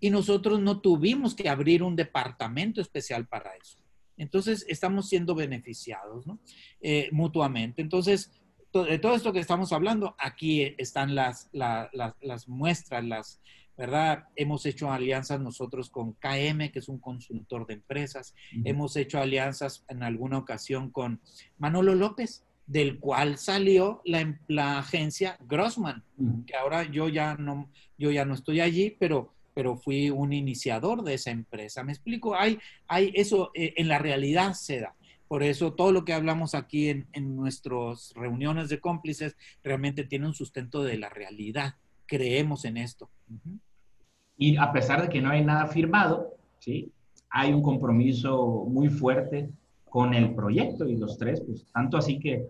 y 0.00 0.10
nosotros 0.10 0.60
no 0.60 0.80
tuvimos 0.80 1.34
que 1.34 1.48
abrir 1.48 1.82
un 1.82 1.96
departamento 1.96 2.80
especial 2.82 3.26
para 3.26 3.54
eso. 3.56 3.78
Entonces, 4.16 4.64
estamos 4.68 5.08
siendo 5.08 5.34
beneficiados 5.34 6.26
¿no? 6.26 6.38
Eh, 6.80 7.08
mutuamente. 7.12 7.82
Entonces, 7.82 8.30
de 8.84 8.98
todo 8.98 9.14
esto 9.14 9.32
que 9.32 9.38
estamos 9.38 9.72
hablando, 9.72 10.14
aquí 10.18 10.74
están 10.78 11.14
las, 11.14 11.48
muestras, 12.46 13.04
las, 13.04 13.40
¿verdad? 13.76 14.24
Hemos 14.36 14.66
hecho 14.66 14.90
alianzas 14.90 15.40
nosotros 15.40 15.90
con 15.90 16.12
KM, 16.14 16.70
que 16.70 16.80
es 16.80 16.88
un 16.88 16.98
consultor 16.98 17.66
de 17.66 17.74
empresas. 17.74 18.34
Hemos 18.64 18.96
hecho 18.96 19.18
alianzas 19.18 19.84
en 19.88 20.02
alguna 20.02 20.38
ocasión 20.38 20.90
con 20.90 21.20
Manolo 21.58 21.94
López, 21.94 22.44
del 22.66 22.98
cual 22.98 23.38
salió 23.38 24.02
la, 24.04 24.38
la 24.48 24.78
agencia 24.78 25.38
Grossman, 25.40 26.02
que 26.46 26.56
ahora 26.56 26.82
yo 26.90 27.08
ya 27.08 27.36
no, 27.36 27.70
yo 27.96 28.10
ya 28.10 28.24
no 28.24 28.34
estoy 28.34 28.60
allí, 28.60 28.96
pero, 28.98 29.35
pero 29.56 29.74
fui 29.74 30.10
un 30.10 30.34
iniciador 30.34 31.02
de 31.02 31.14
esa 31.14 31.30
empresa. 31.30 31.82
¿Me 31.82 31.92
explico? 31.92 32.36
Hay, 32.36 32.58
hay 32.88 33.10
eso 33.14 33.52
eh, 33.54 33.72
en 33.78 33.88
la 33.88 33.98
realidad 33.98 34.52
se 34.52 34.80
da. 34.80 34.94
Por 35.28 35.42
eso 35.42 35.72
todo 35.72 35.92
lo 35.92 36.04
que 36.04 36.12
hablamos 36.12 36.54
aquí 36.54 36.90
en, 36.90 37.06
en 37.14 37.34
nuestras 37.34 38.12
reuniones 38.14 38.68
de 38.68 38.80
cómplices 38.80 39.34
realmente 39.64 40.04
tiene 40.04 40.26
un 40.26 40.34
sustento 40.34 40.84
de 40.84 40.98
la 40.98 41.08
realidad. 41.08 41.76
Creemos 42.04 42.66
en 42.66 42.76
esto. 42.76 43.08
Y 44.36 44.58
a 44.58 44.70
pesar 44.74 45.00
de 45.00 45.08
que 45.08 45.22
no 45.22 45.30
hay 45.30 45.42
nada 45.42 45.66
firmado, 45.68 46.36
¿sí? 46.58 46.92
hay 47.30 47.54
un 47.54 47.62
compromiso 47.62 48.66
muy 48.68 48.90
fuerte 48.90 49.48
con 49.86 50.12
el 50.12 50.34
proyecto 50.34 50.86
y 50.86 50.96
los 50.96 51.16
tres, 51.16 51.40
pues 51.40 51.66
tanto 51.72 51.96
así 51.96 52.18
que, 52.18 52.46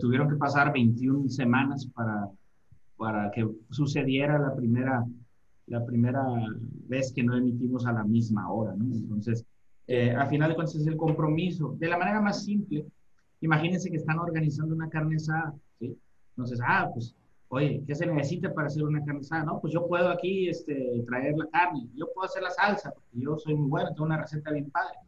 tuvieron 0.00 0.30
que 0.30 0.36
pasar 0.36 0.72
21 0.72 1.28
semanas 1.28 1.86
para, 1.92 2.28
para 2.96 3.30
que 3.32 3.46
sucediera 3.70 4.38
la 4.38 4.54
primera, 4.54 5.04
la 5.68 5.84
primera 5.84 6.24
vez 6.88 7.12
que 7.12 7.22
no 7.22 7.36
emitimos 7.36 7.86
a 7.86 7.92
la 7.92 8.04
misma 8.04 8.50
hora, 8.50 8.74
¿no? 8.76 8.84
Entonces, 8.94 9.44
eh, 9.86 10.10
al 10.10 10.28
final 10.28 10.50
de 10.50 10.54
cuentas 10.54 10.76
es 10.76 10.86
el 10.86 10.96
compromiso. 10.96 11.74
De 11.78 11.88
la 11.88 11.98
manera 11.98 12.20
más 12.20 12.44
simple, 12.44 12.86
imagínense 13.40 13.90
que 13.90 13.96
están 13.96 14.18
organizando 14.18 14.74
una 14.74 14.88
carne 14.88 15.16
asada, 15.16 15.54
¿sí? 15.78 15.96
Entonces, 16.30 16.60
ah, 16.66 16.90
pues, 16.92 17.14
oye, 17.48 17.82
¿qué 17.86 17.94
se 17.94 18.06
necesita 18.06 18.52
para 18.52 18.68
hacer 18.68 18.84
una 18.84 19.04
carne 19.04 19.20
asada? 19.20 19.44
No, 19.44 19.60
pues 19.60 19.72
yo 19.72 19.86
puedo 19.86 20.08
aquí 20.08 20.48
este, 20.48 21.02
traer 21.06 21.36
la 21.36 21.46
carne, 21.46 21.88
yo 21.94 22.06
puedo 22.14 22.26
hacer 22.26 22.42
la 22.42 22.50
salsa, 22.50 22.92
porque 22.92 23.20
yo 23.20 23.38
soy 23.38 23.54
muy 23.54 23.68
bueno, 23.68 23.88
tengo 23.90 24.04
una 24.04 24.20
receta 24.20 24.52
bien 24.52 24.70
padre 24.70 24.98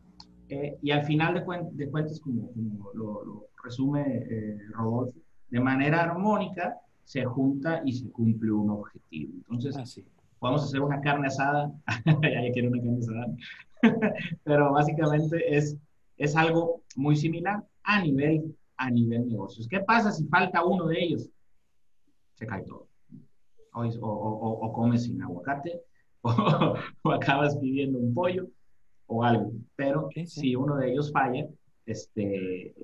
eh, 0.48 0.78
y 0.82 0.90
al 0.90 1.04
final 1.04 1.34
de, 1.34 1.44
cuentas, 1.90 2.18
como, 2.20 2.50
lo, 2.94 3.46
resume 3.62 4.26
eh, 4.30 4.58
Rodolfo, 4.72 5.18
de 5.48 5.60
manera 5.60 6.02
armónica 6.02 6.76
se 7.04 7.24
junta 7.24 7.82
y 7.84 7.92
se 7.92 8.10
cumple 8.10 8.50
un 8.50 8.70
objetivo. 8.70 9.34
Entonces, 9.36 9.76
Así. 9.76 10.04
Podemos 10.40 10.64
hacer 10.64 10.80
una 10.80 11.00
carne 11.00 11.28
asada, 11.28 11.72
ya 12.22 12.52
quiero 12.52 12.70
una 12.70 12.82
carne 12.82 12.98
asada, 12.98 13.36
pero 14.44 14.72
básicamente 14.72 15.56
es, 15.56 15.76
es 16.16 16.34
algo 16.34 16.82
muy 16.96 17.14
similar 17.14 17.62
a 17.84 18.02
nivel, 18.02 18.56
a 18.76 18.90
nivel 18.90 19.28
negocios. 19.28 19.68
¿Qué 19.68 19.80
pasa 19.80 20.10
si 20.10 20.26
falta 20.26 20.64
uno 20.64 20.86
de 20.86 21.00
ellos? 21.00 21.30
Se 22.34 22.46
cae 22.46 22.62
todo. 22.62 22.88
O, 23.72 23.84
o, 23.84 24.66
o 24.66 24.72
comes 24.72 25.04
sin 25.04 25.22
aguacate, 25.22 25.80
o 26.22 27.10
acabas 27.12 27.56
pidiendo 27.58 27.98
un 27.98 28.12
pollo, 28.12 28.48
o 29.06 29.22
algo. 29.22 29.52
Pero 29.76 30.08
si 30.26 30.56
uno 30.56 30.76
de 30.76 30.92
ellos 30.92 31.12
falla, 31.12 31.46
este, 31.86 32.74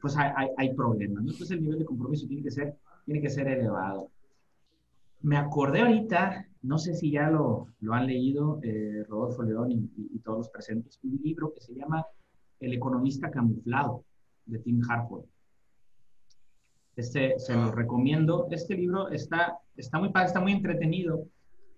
pues 0.00 0.16
hay, 0.16 0.48
hay, 0.56 0.74
problemas. 0.74 1.20
Entonces 1.20 1.50
el 1.52 1.62
nivel 1.62 1.78
de 1.80 1.84
compromiso 1.84 2.26
tiene 2.26 2.42
que 2.42 2.50
ser, 2.50 2.76
tiene 3.04 3.20
que 3.20 3.30
ser 3.30 3.46
elevado. 3.48 4.10
Me 5.22 5.36
acordé 5.36 5.80
ahorita, 5.80 6.46
no 6.62 6.78
sé 6.78 6.94
si 6.94 7.10
ya 7.10 7.30
lo, 7.30 7.68
lo 7.80 7.94
han 7.94 8.06
leído 8.06 8.60
eh, 8.62 9.04
Rodolfo 9.08 9.42
León 9.42 9.72
y, 9.72 10.18
todos 10.20 10.38
los 10.38 10.48
presentes, 10.50 10.98
un 11.04 11.20
libro 11.22 11.52
que 11.54 11.60
se 11.60 11.74
llama 11.74 12.04
El 12.58 12.72
economista 12.72 13.30
camuflado 13.30 14.04
de 14.44 14.58
Tim 14.58 14.80
Harford. 14.88 15.24
Este 16.96 17.38
se 17.38 17.54
lo 17.54 17.64
ah. 17.64 17.72
recomiendo. 17.72 18.48
Este 18.50 18.74
libro 18.74 19.08
está, 19.10 19.58
está 19.76 19.98
muy 19.98 20.10
está 20.24 20.40
muy 20.40 20.52
entretenido 20.52 21.26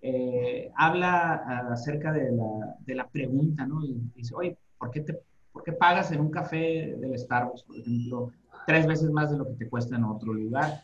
eh, 0.01 0.71
habla 0.77 1.33
acerca 1.71 2.13
de 2.13 2.31
la, 2.31 2.77
de 2.85 2.95
la, 2.95 3.07
pregunta, 3.09 3.65
¿no? 3.65 3.83
Y 3.83 3.99
dice, 4.15 4.33
oye, 4.33 4.57
¿por 4.77 4.91
qué, 4.91 5.01
te, 5.01 5.19
¿por 5.51 5.63
qué 5.63 5.73
pagas 5.73 6.11
en 6.11 6.21
un 6.21 6.31
café 6.31 6.95
del 6.97 7.19
Starbucks, 7.19 7.63
por 7.63 7.75
ejemplo, 7.75 8.31
tres 8.65 8.87
veces 8.87 9.11
más 9.11 9.29
de 9.29 9.37
lo 9.37 9.45
que 9.45 9.55
te 9.55 9.69
cuesta 9.69 9.97
en 9.97 10.05
otro 10.05 10.33
lugar? 10.33 10.83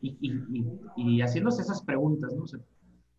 Y, 0.00 0.16
y, 0.20 0.66
y, 0.96 1.20
haciéndose 1.20 1.62
esas 1.62 1.82
preguntas, 1.82 2.34
¿no? 2.34 2.44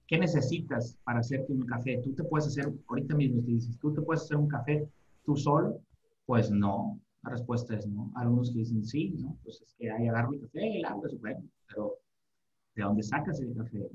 ¿Qué 0.07 0.17
necesitas 0.17 0.97
para 1.03 1.19
hacerte 1.19 1.53
un 1.53 1.65
café? 1.65 2.01
Tú 2.03 2.13
te 2.13 2.23
puedes 2.23 2.47
hacer, 2.47 2.73
ahorita 2.87 3.15
mismo 3.15 3.41
te 3.43 3.51
dices, 3.51 3.77
¿tú 3.79 3.93
te 3.93 4.01
puedes 4.01 4.23
hacer 4.23 4.37
un 4.37 4.47
café 4.47 4.87
tú 5.23 5.37
solo? 5.37 5.79
Pues 6.25 6.49
no, 6.49 6.99
la 7.23 7.29
respuesta 7.31 7.75
es 7.75 7.87
no. 7.87 8.11
Algunos 8.15 8.51
que 8.51 8.59
dicen 8.59 8.83
sí, 8.83 9.13
¿no? 9.19 9.37
Pues 9.43 9.61
es 9.61 9.75
que 9.77 9.91
ahí 9.91 10.07
agarro 10.07 10.33
el 10.33 10.41
café 10.41 10.67
y 10.67 10.77
el 10.79 10.85
es 10.85 11.19
bueno, 11.21 11.43
pero 11.67 11.93
¿de 12.75 12.83
dónde 12.83 13.03
sacas 13.03 13.39
el 13.39 13.55
café? 13.55 13.89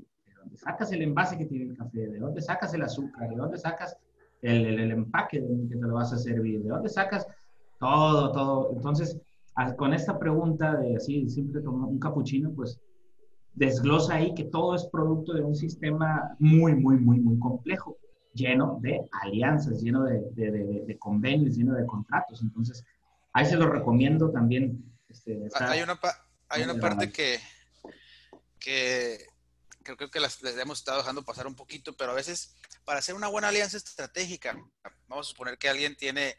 dónde 0.47 0.57
sacas 0.57 0.91
el 0.91 1.01
envase 1.01 1.37
que 1.37 1.45
tiene 1.45 1.65
el 1.65 1.77
café, 1.77 2.07
de 2.07 2.19
dónde 2.19 2.41
sacas 2.41 2.73
el 2.73 2.81
azúcar, 2.81 3.29
de 3.29 3.35
dónde 3.35 3.57
sacas 3.57 3.97
el, 4.41 4.79
el, 4.79 4.91
empaque 4.91 5.39
que 5.39 5.75
te 5.75 5.81
lo 5.81 5.95
vas 5.95 6.13
a 6.13 6.17
servir, 6.17 6.61
de 6.63 6.69
dónde 6.69 6.89
sacas 6.89 7.27
todo, 7.79 8.31
todo. 8.31 8.71
Entonces, 8.73 9.19
con 9.77 9.93
esta 9.93 10.19
pregunta 10.19 10.75
de 10.75 10.95
así, 10.95 11.29
siempre 11.29 11.63
como 11.63 11.87
un 11.87 11.99
capuchino, 11.99 12.51
pues 12.53 12.79
desglosa 13.53 14.15
ahí 14.15 14.35
que 14.35 14.45
todo 14.45 14.75
es 14.75 14.85
producto 14.85 15.33
de 15.33 15.41
un 15.41 15.55
sistema 15.55 16.35
muy, 16.39 16.75
muy, 16.75 16.97
muy, 16.97 17.19
muy 17.19 17.39
complejo, 17.39 17.97
lleno 18.33 18.77
de 18.81 19.01
alianzas, 19.23 19.81
lleno 19.81 20.03
de, 20.03 20.21
de, 20.33 20.83
de, 20.85 20.97
convenios, 20.99 21.57
lleno 21.57 21.73
de 21.73 21.85
contratos. 21.87 22.41
Entonces, 22.43 22.85
ahí 23.33 23.45
se 23.45 23.57
lo 23.57 23.67
recomiendo 23.67 24.29
también. 24.29 24.83
Este, 25.09 25.39
hay 25.59 25.81
una, 25.81 25.99
hay 26.49 26.63
una 26.63 26.75
parte 26.75 27.11
que, 27.11 27.39
que 28.59 29.17
creo 29.95 30.11
que 30.11 30.19
las, 30.19 30.41
les 30.43 30.57
hemos 30.57 30.79
estado 30.79 30.99
dejando 30.99 31.23
pasar 31.23 31.47
un 31.47 31.55
poquito, 31.55 31.95
pero 31.97 32.11
a 32.11 32.15
veces 32.15 32.55
para 32.83 32.99
hacer 32.99 33.15
una 33.15 33.27
buena 33.27 33.49
alianza 33.49 33.77
estratégica, 33.77 34.55
vamos 35.07 35.27
a 35.27 35.29
suponer 35.29 35.57
que 35.57 35.69
alguien 35.69 35.95
tiene, 35.95 36.35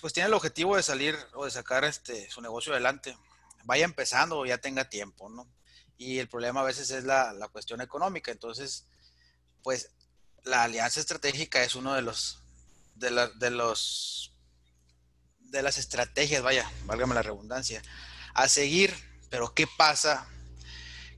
pues 0.00 0.12
tiene 0.12 0.28
el 0.28 0.34
objetivo 0.34 0.76
de 0.76 0.82
salir 0.82 1.16
o 1.34 1.44
de 1.44 1.50
sacar 1.50 1.84
este, 1.84 2.30
su 2.30 2.40
negocio 2.40 2.72
adelante, 2.72 3.16
vaya 3.64 3.84
empezando 3.84 4.38
o 4.38 4.46
ya 4.46 4.58
tenga 4.58 4.88
tiempo, 4.88 5.28
¿no? 5.28 5.48
Y 5.96 6.18
el 6.18 6.28
problema 6.28 6.60
a 6.60 6.64
veces 6.64 6.90
es 6.90 7.04
la, 7.04 7.32
la 7.32 7.48
cuestión 7.48 7.80
económica, 7.80 8.30
entonces, 8.30 8.86
pues 9.62 9.90
la 10.44 10.62
alianza 10.64 11.00
estratégica 11.00 11.62
es 11.62 11.74
uno 11.74 11.94
de 11.94 12.02
los, 12.02 12.42
de, 12.94 13.10
la, 13.10 13.28
de 13.28 13.50
los, 13.50 14.32
de 15.40 15.62
las 15.62 15.78
estrategias, 15.78 16.42
vaya, 16.42 16.70
válgame 16.84 17.14
la 17.14 17.22
redundancia, 17.22 17.82
a 18.34 18.48
seguir, 18.48 18.94
pero 19.30 19.52
¿qué 19.54 19.66
pasa 19.76 20.28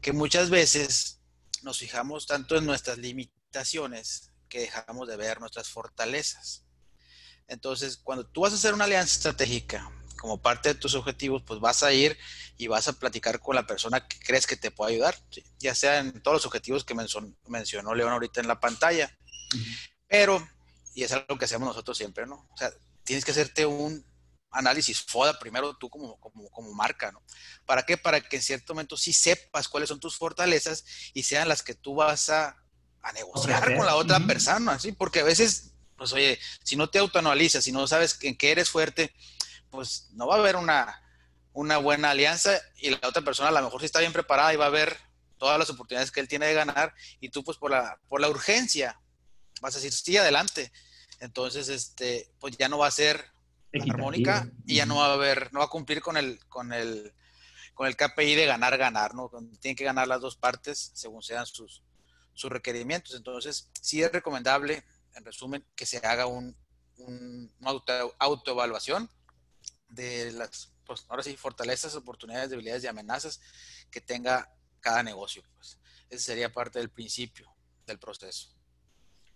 que 0.01 0.13
muchas 0.13 0.49
veces 0.49 1.21
nos 1.63 1.79
fijamos 1.79 2.27
tanto 2.27 2.57
en 2.57 2.65
nuestras 2.65 2.99
limitaciones 2.99 4.31
que 4.49 4.61
dejamos 4.61 5.09
de 5.09 5.17
ver 5.17 5.41
nuestras 5.41 5.69
fortalezas. 5.69 6.65
Entonces, 7.51 7.97
cuando 7.97 8.25
tú 8.25 8.43
vas 8.43 8.53
a 8.53 8.57
hacer 8.57 8.73
una 8.75 8.85
alianza 8.85 9.13
estratégica 9.13 9.91
como 10.19 10.41
parte 10.41 10.69
de 10.71 10.75
tus 10.77 10.95
objetivos, 10.95 11.43
pues 11.45 11.59
vas 11.59 11.83
a 11.83 11.93
ir 11.93 12.17
y 12.57 12.69
vas 12.69 12.87
a 12.87 12.93
platicar 12.93 13.41
con 13.41 13.57
la 13.57 13.67
persona 13.67 14.07
que 14.07 14.19
crees 14.21 14.47
que 14.47 14.57
te 14.57 14.71
puede 14.71 14.95
ayudar, 14.95 15.17
ya 15.59 15.75
sea 15.75 15.99
en 15.99 16.23
todos 16.23 16.37
los 16.37 16.47
objetivos 16.47 16.85
que 16.85 16.95
mencionó 16.95 17.95
León 17.95 18.13
ahorita 18.13 18.41
en 18.41 18.47
la 18.47 18.61
pantalla. 18.61 19.19
Pero, 20.07 20.47
y 20.95 21.03
es 21.03 21.13
algo 21.13 21.39
que 21.39 21.47
hacemos 21.47 21.67
nosotros 21.67 21.99
siempre, 21.99 22.25
¿no? 22.25 22.49
O 22.53 22.57
sea, 22.57 22.71
tienes 23.03 23.25
que 23.25 23.33
hacerte 23.33 23.67
un 23.67 24.05
análisis 24.53 25.03
FODA 25.03 25.39
primero 25.39 25.77
tú 25.77 25.89
como, 25.89 26.21
como, 26.21 26.49
como, 26.51 26.73
marca, 26.73 27.11
¿no? 27.11 27.23
¿Para 27.67 27.85
qué? 27.85 27.97
Para 27.97 28.21
que 28.21 28.37
en 28.37 28.43
cierto 28.43 28.75
momento 28.75 28.97
sí 28.97 29.13
sepas 29.13 29.69
cuáles 29.69 29.89
son 29.89 29.99
tus 29.99 30.17
fortalezas 30.17 30.85
y 31.15 31.25
sean 31.25 31.49
las 31.49 31.63
que 31.63 31.75
tú 31.75 31.97
vas 31.97 32.29
a, 32.31 32.57
a 33.03 33.13
negociar 33.13 33.77
con 33.77 33.87
la 33.87 33.97
otra 33.97 34.21
persona, 34.21 34.79
¿sí? 34.79 34.93
Porque 34.93 35.21
a 35.21 35.25
veces, 35.25 35.70
pues 36.01 36.15
oye, 36.15 36.39
si 36.65 36.77
no 36.77 36.89
te 36.89 36.99
autoanalizas, 36.99 37.63
si 37.63 37.73
no 37.73 37.87
sabes 37.87 38.19
en 38.23 38.35
qué 38.35 38.53
eres 38.53 38.71
fuerte, 38.71 39.13
pues 39.69 40.09
no 40.13 40.27
va 40.27 40.37
a 40.37 40.39
haber 40.39 40.57
una, 40.57 40.99
una 41.53 41.77
buena 41.77 42.13
alianza 42.13 42.59
y 42.79 42.89
la 42.89 43.07
otra 43.07 43.21
persona 43.21 43.51
a 43.51 43.53
lo 43.53 43.61
mejor 43.61 43.81
sí 43.81 43.85
está 43.85 44.01
bien 44.01 44.15
preparada 44.15 44.55
y 44.55 44.57
va 44.57 44.65
a 44.65 44.71
ver 44.71 44.97
todas 45.37 45.59
las 45.59 45.69
oportunidades 45.69 46.11
que 46.11 46.21
él 46.21 46.27
tiene 46.27 46.47
de 46.47 46.55
ganar 46.55 46.95
y 47.21 47.29
tú 47.29 47.45
pues 47.45 47.59
por 47.59 47.71
la, 47.71 47.99
por 48.09 48.19
la 48.23 48.31
urgencia 48.31 48.99
vas 49.61 49.75
a 49.75 49.77
decir, 49.77 49.93
sí, 49.93 50.17
adelante. 50.17 50.73
Entonces, 51.21 51.69
este, 51.69 52.33
pues 52.41 52.57
ya 52.57 52.71
no 52.71 52.79
va 52.79 52.87
a 52.87 52.91
ser 52.91 53.23
armónica 53.91 54.51
y 54.65 54.77
ya 54.77 54.87
no 54.87 54.97
va 54.97 55.09
a 55.09 55.13
haber, 55.13 55.53
no 55.53 55.59
va 55.59 55.67
a 55.67 55.71
cumplir 55.71 56.01
con 56.01 56.17
el, 56.17 56.43
con 56.49 56.73
el, 56.73 57.13
con 57.75 57.87
el 57.87 57.95
KPI 57.95 58.37
de 58.37 58.47
ganar, 58.47 58.79
ganar, 58.79 59.15
¿no? 59.15 59.31
Tienen 59.61 59.77
que 59.77 59.85
ganar 59.85 60.09
las 60.09 60.23
dos 60.23 60.37
partes 60.37 60.93
según 60.95 61.23
sean 61.23 61.45
sus, 61.45 61.83
sus 62.33 62.51
requerimientos. 62.51 63.15
Entonces, 63.15 63.69
sí 63.83 64.03
es 64.03 64.11
recomendable, 64.11 64.83
en 65.15 65.25
resumen, 65.25 65.65
que 65.75 65.87
se 65.87 65.99
haga 65.99 66.27
un, 66.27 66.57
una 66.99 67.71
auto, 67.71 68.15
autoevaluación 68.19 69.09
de 69.89 70.33
las, 70.33 70.73
pues, 70.85 71.05
ahora 71.09 71.23
sí, 71.23 71.37
fortalezas, 71.37 71.95
oportunidades, 71.97 72.51
debilidades 72.51 72.85
y 72.85 72.87
amenazas 72.87 73.41
que 73.91 74.01
tenga 74.01 74.53
cada 74.81 75.03
negocio. 75.03 75.43
Pues. 75.57 75.79
Ese 76.09 76.25
sería 76.25 76.53
parte 76.53 76.79
del 76.79 76.91
principio 76.91 77.49
del 77.87 77.99
proceso. 77.99 78.51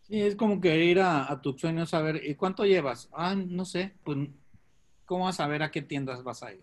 Sí, 0.03 0.21
es 0.21 0.37
como 0.37 0.61
que 0.61 0.85
ir 0.85 1.01
a, 1.01 1.31
a 1.31 1.41
tus 1.41 1.61
sueños 1.61 1.95
a 1.95 2.01
ver, 2.01 2.23
¿y 2.25 2.35
cuánto 2.35 2.65
llevas? 2.65 3.09
Ah, 3.13 3.35
no 3.35 3.65
sé, 3.65 3.97
pues, 4.05 4.29
¿cómo 5.05 5.25
vas 5.25 5.41
a 5.41 5.47
ver 5.47 5.63
a 5.63 5.71
qué 5.71 5.83
tiendas 5.83 6.23
vas 6.23 6.43
a 6.43 6.53
ir? 6.53 6.63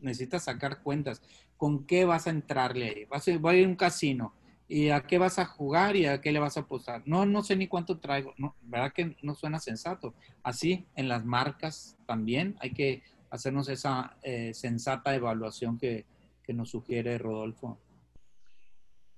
Necesitas 0.00 0.44
sacar 0.44 0.82
cuentas. 0.82 1.22
¿Con 1.56 1.86
qué 1.86 2.04
vas 2.04 2.26
a 2.26 2.30
entrarle 2.30 2.88
ahí? 2.88 3.04
Vas 3.06 3.26
a, 3.28 3.38
voy 3.38 3.54
a 3.54 3.58
ir 3.58 3.66
a 3.66 3.68
un 3.68 3.76
casino. 3.76 4.34
¿Y 4.72 4.90
a 4.90 5.00
qué 5.00 5.18
vas 5.18 5.40
a 5.40 5.46
jugar 5.46 5.96
y 5.96 6.06
a 6.06 6.20
qué 6.20 6.30
le 6.30 6.38
vas 6.38 6.56
a 6.56 6.60
apostar? 6.60 7.02
No, 7.04 7.26
no 7.26 7.42
sé 7.42 7.56
ni 7.56 7.66
cuánto 7.66 7.98
traigo. 7.98 8.34
No, 8.38 8.54
¿Verdad 8.62 8.92
que 8.92 9.16
no 9.20 9.34
suena 9.34 9.58
sensato? 9.58 10.14
Así, 10.44 10.86
en 10.94 11.08
las 11.08 11.24
marcas 11.24 11.98
también 12.06 12.54
hay 12.60 12.70
que 12.70 13.02
hacernos 13.30 13.68
esa 13.68 14.16
eh, 14.22 14.54
sensata 14.54 15.12
evaluación 15.12 15.76
que, 15.76 16.06
que 16.44 16.54
nos 16.54 16.70
sugiere 16.70 17.18
Rodolfo. 17.18 17.80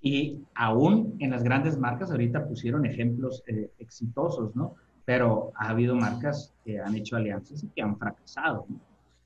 Y 0.01 0.41
aún 0.55 1.17
en 1.19 1.31
las 1.31 1.43
grandes 1.43 1.79
marcas, 1.79 2.11
ahorita 2.11 2.49
pusieron 2.49 2.87
ejemplos 2.87 3.43
eh, 3.47 3.71
exitosos, 3.79 4.57
¿no? 4.57 4.77
Pero 5.05 5.53
ha 5.57 5.69
habido 5.69 5.95
marcas 5.95 6.55
que 6.65 6.81
han 6.81 6.95
hecho 6.95 7.17
alianzas 7.17 7.63
y 7.63 7.69
que 7.69 7.83
han 7.83 7.99
fracasado. 7.99 8.67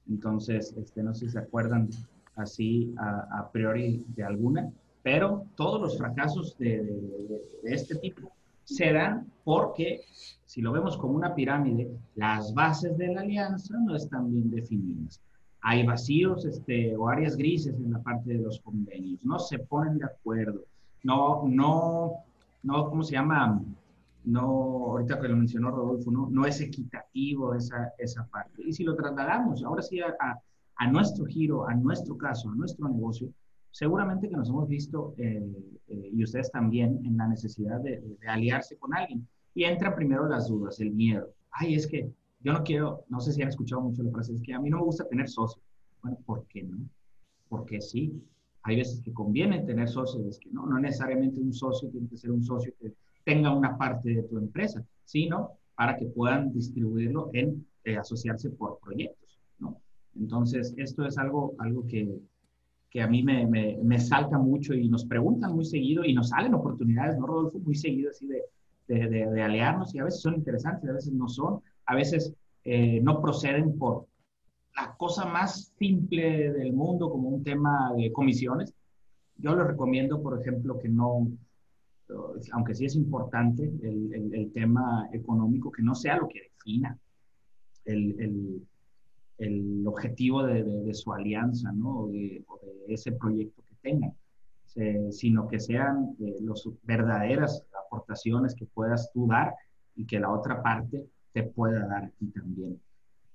Entonces, 0.08 0.74
este, 0.76 1.04
no 1.04 1.14
sé 1.14 1.26
si 1.26 1.32
se 1.34 1.38
acuerdan 1.38 1.88
así 2.34 2.92
a, 2.98 3.48
priori 3.52 4.04
de 4.08 4.24
alguna, 4.24 4.72
pero 5.06 5.46
todos 5.54 5.80
los 5.80 5.96
fracasos 5.96 6.58
de, 6.58 7.40
este 7.62 7.94
tipo 7.94 8.32
se 8.64 8.92
dan 8.92 9.30
porque, 9.44 10.00
si 10.46 10.60
lo 10.60 10.72
vemos 10.72 10.96
como 10.96 11.14
una 11.14 11.32
pirámide, 11.32 11.88
las 12.16 12.52
bases 12.52 12.98
de 12.98 13.14
la 13.14 13.20
alianza 13.20 13.78
no 13.78 13.94
están 13.94 14.32
bien 14.32 14.50
definidas. 14.50 15.20
Hay 15.60 15.86
vacíos 15.86 16.44
este, 16.44 16.96
o 16.96 17.08
áreas 17.08 17.36
grises 17.36 17.76
en 17.76 17.92
la 17.92 18.02
parte 18.02 18.32
de 18.32 18.40
los 18.40 18.58
convenios, 18.58 19.24
no 19.24 19.38
se 19.38 19.60
ponen 19.60 19.98
de 19.98 20.06
acuerdo, 20.06 20.64
no, 21.04 21.44
no, 21.46 22.24
no, 22.64 22.90
¿cómo 22.90 23.04
se 23.04 23.12
llama? 23.12 23.62
no, 24.24 24.42
ahorita 24.42 25.20
que 25.20 25.28
lo 25.28 25.36
mencionó 25.36 25.70
Rodolfo, 25.70 26.10
no, 26.10 26.28
no 26.28 26.46
es 26.46 26.60
equitativo 26.60 27.54
esa, 27.54 27.92
esa 27.96 28.26
parte. 28.26 28.60
Y 28.66 28.72
si 28.72 28.82
lo 28.82 28.96
trasladamos 28.96 29.62
ahora 29.62 29.82
sí 29.82 30.00
a, 30.00 30.16
a, 30.74 30.86
nuestro 30.88 31.26
giro, 31.26 31.68
a 31.68 31.74
nuestro 31.74 32.18
caso, 32.18 32.50
a 32.50 32.56
nuestro 32.56 32.88
negocio, 32.88 33.28
seguramente 33.76 34.30
que 34.30 34.36
nos 34.36 34.48
hemos 34.48 34.66
visto, 34.66 35.14
eh, 35.18 35.46
eh, 35.88 36.10
y 36.10 36.24
ustedes 36.24 36.50
también, 36.50 36.98
en 37.04 37.18
la 37.18 37.28
necesidad 37.28 37.78
de, 37.80 38.00
de, 38.00 38.26
aliarse 38.26 38.78
con 38.78 38.94
alguien. 38.94 39.28
Y 39.54 39.64
entran 39.64 39.94
primero 39.94 40.26
las 40.26 40.48
dudas, 40.48 40.80
el 40.80 40.92
miedo. 40.92 41.28
Ay, 41.50 41.74
es 41.74 41.86
que 41.86 42.10
yo 42.40 42.54
no 42.54 42.64
quiero, 42.64 43.04
no 43.10 43.20
sé 43.20 43.32
si 43.32 43.42
han 43.42 43.48
escuchado 43.48 43.82
mucho 43.82 44.02
la 44.02 44.10
frase, 44.10 44.32
es 44.32 44.40
que 44.40 44.54
a 44.54 44.60
mí 44.60 44.70
no 44.70 44.78
me 44.78 44.84
gusta 44.84 45.06
tener 45.06 45.28
socios. 45.28 45.62
Bueno, 46.00 46.16
¿por 46.24 46.46
qué 46.46 46.62
no? 46.62 46.78
Porque 47.50 47.82
sí. 47.82 48.18
Hay 48.62 48.76
veces 48.76 49.02
que 49.02 49.12
conviene 49.12 49.60
tener 49.60 49.90
socios, 49.90 50.38
que 50.38 50.50
no, 50.50 50.64
no 50.64 50.78
necesariamente 50.78 51.38
un 51.38 51.52
socio 51.52 51.90
tiene 51.90 52.08
que 52.08 52.16
ser 52.16 52.30
un 52.30 52.42
socio 52.42 52.72
que 52.80 52.94
tenga 53.24 53.54
una 53.54 53.76
parte 53.76 54.08
de 54.08 54.22
tu 54.22 54.38
empresa, 54.38 54.82
sino 55.04 55.50
para 55.74 55.98
que 55.98 56.06
puedan 56.06 56.50
distribuirlo 56.50 57.28
en 57.34 57.66
eh, 57.84 57.98
asociarse 57.98 58.48
por 58.48 58.78
proyectos, 58.78 59.38
¿no? 59.58 59.78
Entonces, 60.14 60.72
esto 60.78 61.04
es 61.04 61.18
algo, 61.18 61.54
algo 61.58 61.86
que, 61.86 62.18
que 62.90 63.02
a 63.02 63.06
mí 63.06 63.22
me, 63.22 63.46
me, 63.46 63.78
me, 63.82 63.98
salta 63.98 64.38
mucho 64.38 64.74
y 64.74 64.88
nos 64.88 65.04
preguntan 65.04 65.54
muy 65.54 65.64
seguido 65.64 66.04
y 66.04 66.14
nos 66.14 66.30
salen 66.30 66.54
oportunidades, 66.54 67.18
¿no, 67.18 67.26
Rodolfo? 67.26 67.58
Muy 67.58 67.74
seguido 67.74 68.10
así 68.10 68.26
de, 68.26 68.42
de, 68.88 69.08
de, 69.08 69.42
aliarnos 69.42 69.94
y 69.94 69.98
a 69.98 70.04
veces 70.04 70.20
son 70.20 70.34
interesantes, 70.34 70.88
a 70.88 70.92
veces 70.92 71.12
no 71.12 71.28
son, 71.28 71.60
a 71.86 71.94
veces 71.94 72.32
eh, 72.64 73.00
no 73.02 73.20
proceden 73.20 73.78
por 73.78 74.06
la 74.76 74.94
cosa 74.96 75.24
más 75.24 75.72
simple 75.78 76.52
del 76.52 76.72
mundo 76.72 77.10
como 77.10 77.28
un 77.28 77.42
tema 77.42 77.92
de 77.96 78.12
comisiones. 78.12 78.74
Yo 79.38 79.54
les 79.56 79.66
recomiendo, 79.66 80.22
por 80.22 80.40
ejemplo, 80.40 80.78
que 80.78 80.88
no, 80.88 81.28
aunque 82.52 82.74
sí 82.74 82.84
es 82.86 82.94
importante 82.94 83.64
el, 83.82 84.32
el, 84.32 84.52
tema 84.52 85.08
económico, 85.12 85.70
que 85.70 85.82
no 85.82 85.94
sea 85.94 86.16
lo 86.16 86.28
que 86.28 86.40
defina 86.40 86.98
el, 87.84 88.16
el 88.20 88.66
objetivo 89.86 90.42
de, 90.42 90.64
de, 90.64 90.94
su 90.94 91.12
alianza, 91.12 91.72
¿no? 91.72 92.00
O 92.00 92.08
de, 92.08 92.44
ese 92.88 93.12
proyecto 93.12 93.62
que 93.62 93.74
tengan, 93.82 94.12
sino 95.10 95.48
que 95.48 95.58
sean 95.58 96.16
eh, 96.20 96.36
las 96.40 96.68
verdaderas 96.82 97.64
aportaciones 97.86 98.54
que 98.54 98.66
puedas 98.66 99.10
tú 99.12 99.26
dar 99.26 99.54
y 99.94 100.04
que 100.04 100.20
la 100.20 100.30
otra 100.30 100.62
parte 100.62 101.06
te 101.32 101.42
pueda 101.42 101.86
dar 101.86 102.04
a 102.04 102.10
ti 102.10 102.26
también. 102.26 102.80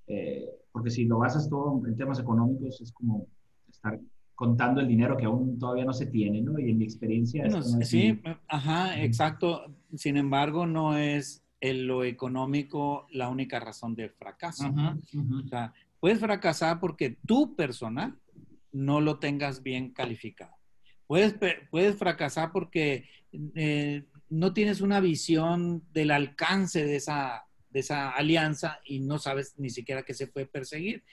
Eh, 0.06 0.48
porque 0.72 0.90
si 0.90 1.04
lo 1.04 1.18
basas 1.18 1.48
todo 1.48 1.86
en 1.86 1.96
temas 1.96 2.18
económicos, 2.18 2.80
es 2.80 2.92
como 2.92 3.26
estar 3.68 4.00
contando 4.34 4.80
el 4.80 4.88
dinero 4.88 5.16
que 5.16 5.26
aún 5.26 5.58
todavía 5.58 5.84
no 5.84 5.92
se 5.92 6.06
tiene, 6.06 6.40
¿no? 6.40 6.58
Y 6.58 6.70
en 6.70 6.78
mi 6.78 6.84
experiencia... 6.84 7.44
sí, 7.82 8.20
ajá, 8.48 9.00
exacto. 9.02 9.66
Sin 9.94 10.16
embargo, 10.16 10.66
no 10.66 10.96
es 10.96 11.44
lo 11.60 12.02
económico 12.02 13.06
la 13.12 13.28
única 13.28 13.60
razón 13.60 13.94
del 13.94 14.10
fracaso. 14.10 14.68
O 14.68 15.48
sea, 15.48 15.72
puedes 16.02 16.18
fracasar 16.18 16.80
porque 16.80 17.16
tu 17.24 17.54
personal 17.54 18.18
no 18.72 19.00
lo 19.00 19.20
tengas 19.20 19.62
bien 19.62 19.92
calificado. 19.92 20.52
Puedes, 21.06 21.36
puedes 21.70 21.94
fracasar 21.94 22.50
porque 22.50 23.08
eh, 23.54 24.02
no 24.28 24.52
tienes 24.52 24.80
una 24.80 24.98
visión 24.98 25.84
del 25.92 26.10
alcance 26.10 26.84
de 26.84 26.96
esa, 26.96 27.44
de 27.70 27.80
esa 27.80 28.10
alianza 28.10 28.80
y 28.84 28.98
no 28.98 29.20
sabes 29.20 29.54
ni 29.58 29.70
siquiera 29.70 30.02
qué 30.02 30.12
se 30.12 30.26
puede 30.26 30.46
perseguir 30.46 31.04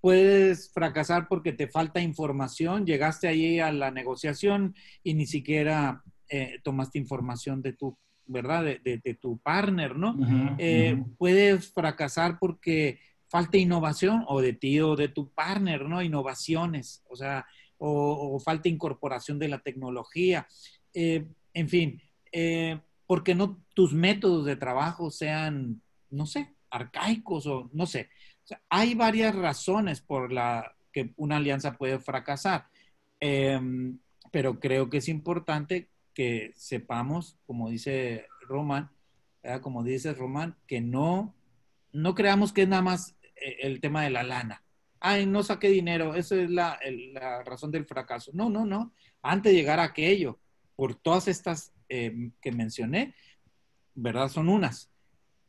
puedes 0.00 0.70
fracasar 0.72 1.26
porque 1.26 1.52
te 1.52 1.66
falta 1.66 2.00
información, 2.00 2.86
llegaste 2.86 3.26
ahí 3.26 3.58
a 3.58 3.72
la 3.72 3.90
negociación 3.90 4.76
y 5.02 5.14
ni 5.14 5.26
siquiera 5.26 6.04
eh, 6.28 6.60
tomaste 6.62 7.00
información 7.00 7.60
de 7.62 7.72
tu, 7.72 7.98
¿verdad? 8.26 8.62
De, 8.62 9.18
tu 9.20 9.38
partner, 9.38 9.96
¿no? 9.96 10.16
Eh, 10.58 11.02
puedes 11.18 11.72
fracasar 11.72 12.38
porque 12.38 13.00
falta 13.28 13.58
innovación 13.58 14.24
o 14.28 14.40
de 14.40 14.52
ti 14.52 14.80
o 14.80 14.96
de 14.96 15.08
tu 15.08 15.30
partner, 15.30 15.88
¿no? 15.88 16.02
Innovaciones, 16.02 17.02
o 17.08 17.16
sea, 17.16 17.46
o, 17.78 18.38
falta 18.40 18.68
incorporación 18.68 19.38
de 19.38 19.48
la 19.48 19.58
tecnología. 19.58 20.46
Eh, 20.94 21.26
en 21.52 21.68
fin, 21.68 22.02
porque 23.06 23.34
no 23.34 23.62
tus 23.74 23.92
métodos 23.92 24.44
de 24.46 24.56
trabajo 24.56 25.10
sean, 25.10 25.80
no 26.10 26.26
sé, 26.26 26.54
arcaicos 26.70 27.46
o 27.46 27.70
no 27.72 27.86
sé 27.86 28.08
hay 28.68 28.94
varias 28.94 29.34
razones 29.34 30.00
por 30.00 30.32
las 30.32 30.64
que 30.92 31.12
una 31.16 31.36
alianza 31.36 31.76
puede 31.76 31.98
fracasar, 31.98 32.68
em, 33.20 33.98
pero 34.32 34.60
creo 34.60 34.88
que 34.88 34.98
es 34.98 35.08
importante 35.08 35.88
que 36.14 36.52
sepamos, 36.54 37.38
como 37.46 37.68
dice 37.68 38.26
Román, 38.48 38.90
como 39.60 39.84
dice 39.84 40.12
Román, 40.12 40.56
que 40.66 40.80
no, 40.80 41.34
no 41.92 42.14
creamos 42.14 42.52
que 42.52 42.62
es 42.62 42.68
nada 42.68 42.82
más 42.82 43.10
eh, 43.10 43.15
el 43.36 43.80
tema 43.80 44.02
de 44.02 44.10
la 44.10 44.22
lana. 44.22 44.62
Ay, 45.00 45.26
no 45.26 45.42
saqué 45.42 45.68
dinero, 45.68 46.14
esa 46.14 46.36
es 46.36 46.50
la, 46.50 46.78
la 47.12 47.42
razón 47.44 47.70
del 47.70 47.86
fracaso. 47.86 48.30
No, 48.34 48.48
no, 48.48 48.64
no. 48.64 48.92
Antes 49.22 49.52
de 49.52 49.58
llegar 49.58 49.78
a 49.78 49.84
aquello, 49.84 50.38
por 50.76 50.94
todas 50.94 51.28
estas 51.28 51.72
em, 51.88 52.32
que 52.40 52.52
mencioné, 52.52 53.14
¿verdad? 53.94 54.28
Son 54.28 54.48
unas. 54.48 54.90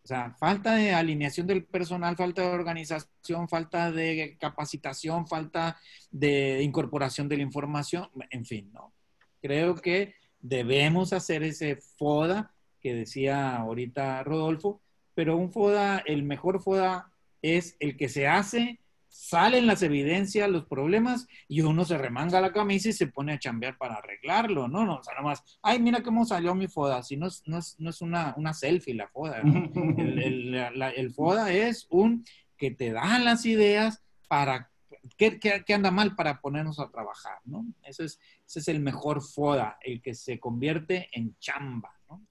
O 0.04 0.08
sea, 0.08 0.32
falta 0.40 0.76
de 0.76 0.94
alineación 0.94 1.48
del 1.48 1.66
personal, 1.66 2.16
falta 2.16 2.42
de 2.42 2.48
organización, 2.48 3.50
falta 3.50 3.92
de 3.92 4.38
capacitación, 4.40 5.28
falta 5.28 5.78
de 6.12 6.64
incorporación 6.64 7.28
de 7.28 7.38
la 7.38 7.44
información, 7.44 8.10
en 8.30 8.46
fin, 8.46 8.72
¿no? 8.72 8.94
Creo 9.42 9.76
que 9.76 10.16
debemos 10.40 11.12
hacer 11.12 11.44
ese 11.44 11.76
FODA 11.76 12.54
que 12.80 12.94
decía 12.94 13.58
ahorita 13.58 14.24
Rodolfo, 14.24 14.82
pero 15.14 15.36
un 15.36 15.52
FODA, 15.52 16.00
el 16.06 16.24
mejor 16.24 16.62
FODA 16.62 17.12
es 17.42 17.76
el 17.80 17.98
que 17.98 18.10
se 18.10 18.28
hace 18.28 18.80
salen 19.18 19.66
las 19.66 19.82
evidencias, 19.82 20.50
los 20.50 20.66
problemas, 20.66 21.28
y 21.48 21.62
uno 21.62 21.86
se 21.86 21.98
remanga 21.98 22.40
la 22.40 22.54
camisa 22.54 22.90
y 22.90 22.94
se 22.94 23.08
pone 23.08 23.34
a 23.34 23.40
chambear 23.40 23.78
para 23.78 23.96
arreglarlo, 23.96 24.68
¿no? 24.68 24.86
no 24.86 24.98
o 24.98 25.04
sea, 25.04 25.16
nomás, 25.16 25.44
ay, 25.64 25.80
mira 25.80 26.04
cómo 26.04 26.24
salió 26.24 26.54
mi 26.54 26.68
foda, 26.68 27.02
si 27.02 27.18
no 27.18 27.28
es, 27.28 27.42
no 27.46 27.58
es, 27.58 27.76
no 27.80 27.90
es 27.90 28.02
una, 28.02 28.36
una, 28.38 28.54
selfie 28.54 28.94
la 28.94 29.08
foda, 29.08 29.42
el, 29.98 30.20
el, 30.56 30.82
el, 30.82 31.14
foda 31.14 31.52
es 31.52 31.88
un 31.90 32.24
que 32.58 32.72
te 32.72 32.92
dan 32.92 33.26
las 33.26 33.46
ideas 33.46 34.04
para, 34.28 34.72
¿qué, 35.18 35.40
qué, 35.40 35.74
anda 35.74 35.90
mal 35.90 36.16
para 36.16 36.40
ponernos 36.40 36.80
a 36.80 36.90
trabajar, 36.90 37.40
¿no? 37.46 37.66
Ese 37.84 38.06
es, 38.06 38.20
ese 38.46 38.60
es 38.60 38.68
el 38.68 38.80
mejor 38.82 39.24
foda, 39.24 39.78
el 39.82 40.02
que 40.02 40.14
se 40.14 40.40
convierte 40.40 41.10
en 41.12 41.36
chamba, 41.40 42.00
¿no? 42.08 42.24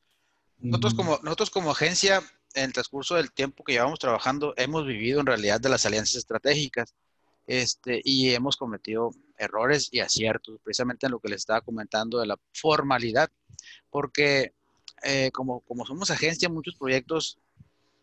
Nosotros 0.58 0.94
como, 0.94 1.18
nosotros 1.22 1.50
como 1.50 1.70
agencia 1.72 2.22
en 2.56 2.64
el 2.64 2.72
transcurso 2.72 3.16
del 3.16 3.30
tiempo 3.32 3.62
que 3.62 3.74
llevamos 3.74 3.98
trabajando, 3.98 4.54
hemos 4.56 4.86
vivido 4.86 5.20
en 5.20 5.26
realidad 5.26 5.60
de 5.60 5.68
las 5.68 5.84
alianzas 5.84 6.16
estratégicas 6.16 6.94
este, 7.46 8.00
y 8.02 8.30
hemos 8.30 8.56
cometido 8.56 9.10
errores 9.36 9.88
y 9.92 10.00
aciertos, 10.00 10.58
precisamente 10.64 11.06
en 11.06 11.12
lo 11.12 11.20
que 11.20 11.28
les 11.28 11.42
estaba 11.42 11.60
comentando 11.60 12.18
de 12.18 12.26
la 12.26 12.38
formalidad, 12.54 13.30
porque 13.90 14.54
eh, 15.02 15.30
como, 15.32 15.60
como 15.60 15.84
somos 15.84 16.10
agencia, 16.10 16.48
muchos 16.48 16.76
proyectos, 16.76 17.38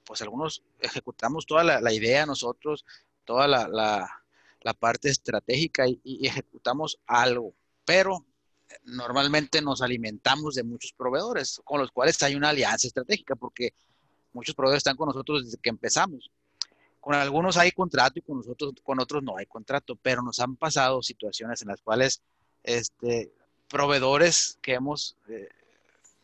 pues 0.05 0.21
algunos 0.21 0.63
ejecutamos 0.79 1.47
toda 1.47 1.63
la, 1.63 1.91
idea 1.91 2.27
nosotros, 2.27 2.85
toda 3.25 3.47
la, 3.47 3.67
la, 3.67 4.73
parte 4.75 5.09
estratégica 5.09 5.87
y, 5.87 5.99
y, 6.03 6.27
ejecutamos 6.27 6.99
algo, 7.07 7.55
pero 7.85 8.23
normalmente 8.83 9.61
nos 9.61 9.81
alimentamos 9.81 10.55
de 10.55 10.63
muchos 10.63 10.93
proveedores 10.93 11.59
con 11.63 11.79
los 11.79 11.91
cuales 11.91 12.21
hay 12.21 12.35
una 12.35 12.49
alianza 12.49 12.87
estratégica, 12.87 13.35
porque 13.35 13.73
muchos 14.33 14.55
proveedores 14.55 14.79
están 14.79 14.97
con 14.97 15.07
nosotros 15.07 15.45
desde 15.45 15.57
que 15.57 15.69
empezamos. 15.69 16.31
Con 16.99 17.15
algunos 17.15 17.57
hay 17.57 17.71
contrato 17.71 18.19
y 18.19 18.21
con 18.21 18.37
nosotros, 18.37 18.73
con 18.83 18.99
otros 18.99 19.23
no 19.23 19.37
hay 19.37 19.45
contrato, 19.45 19.97
pero 20.01 20.21
nos 20.21 20.39
han 20.39 20.55
pasado 20.55 21.01
situaciones 21.01 21.61
en 21.61 21.67
las 21.67 21.81
cuales 21.81 22.21
este, 22.63 23.33
proveedores 23.69 24.57
que 24.61 24.73
hemos, 24.73 25.17
eh, 25.27 25.49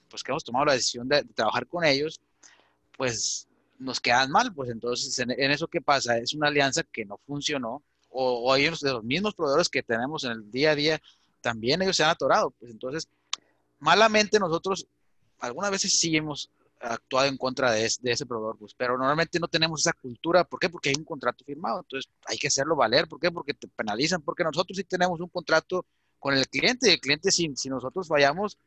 pues 0.09 0.23
que 0.23 0.31
hemos 0.31 0.43
tomado 0.43 0.65
la 0.65 0.73
decisión 0.73 1.07
de, 1.09 1.23
trabajar 1.23 1.67
con 1.67 1.83
ellos, 1.83 2.21
pues 2.97 3.47
nos 3.77 3.99
quedan 3.99 4.31
mal, 4.31 4.53
pues 4.53 4.69
entonces 4.69 5.17
en, 5.19 5.31
eso 5.31 5.67
qué 5.67 5.81
pasa, 5.81 6.17
es 6.17 6.33
una 6.33 6.47
alianza 6.47 6.83
que 6.83 7.05
no 7.05 7.17
funcionó, 7.25 7.83
o, 8.09 8.49
o 8.49 8.55
ellos 8.55 8.79
de 8.79 8.91
los 8.91 9.03
mismos 9.03 9.35
proveedores 9.35 9.69
que 9.69 9.83
tenemos 9.83 10.23
en 10.23 10.31
el 10.31 10.51
día 10.51 10.71
a 10.71 10.75
día, 10.75 11.01
también 11.41 11.81
ellos 11.81 11.95
se 11.95 12.03
han 12.03 12.09
atorado, 12.09 12.51
pues 12.51 12.71
entonces, 12.71 13.07
malamente 13.79 14.39
nosotros 14.39 14.87
algunas 15.39 15.71
veces 15.71 15.97
sí 15.97 16.15
hemos 16.15 16.49
actuado 16.79 17.27
en 17.27 17.37
contra 17.37 17.71
de, 17.71 17.85
ese 17.85 18.25
proveedor, 18.25 18.57
pues, 18.57 18.73
pero 18.73 18.97
normalmente 18.97 19.39
no 19.39 19.47
tenemos 19.47 19.81
esa 19.81 19.93
cultura. 19.93 20.43
¿Por 20.43 20.59
qué? 20.59 20.69
Porque 20.69 20.89
hay 20.89 20.95
un 20.97 21.03
contrato 21.03 21.43
firmado. 21.43 21.81
Entonces 21.81 22.11
hay 22.25 22.37
que 22.37 22.47
hacerlo 22.47 22.75
valer. 22.75 23.07
¿Por 23.07 23.19
qué? 23.19 23.31
Porque 23.31 23.53
te 23.53 23.67
penalizan. 23.67 24.21
Porque 24.21 24.43
nosotros 24.43 24.77
sí 24.77 24.83
tenemos 24.83 25.19
un 25.19 25.29
contrato 25.29 25.85
con 26.19 26.33
el 26.33 26.47
cliente. 26.47 26.93
El 26.93 26.99
cliente, 26.99 27.31
si, 27.31 27.53
si 27.55 27.69
nosotros 27.69 28.07
fallamos, 28.07 28.57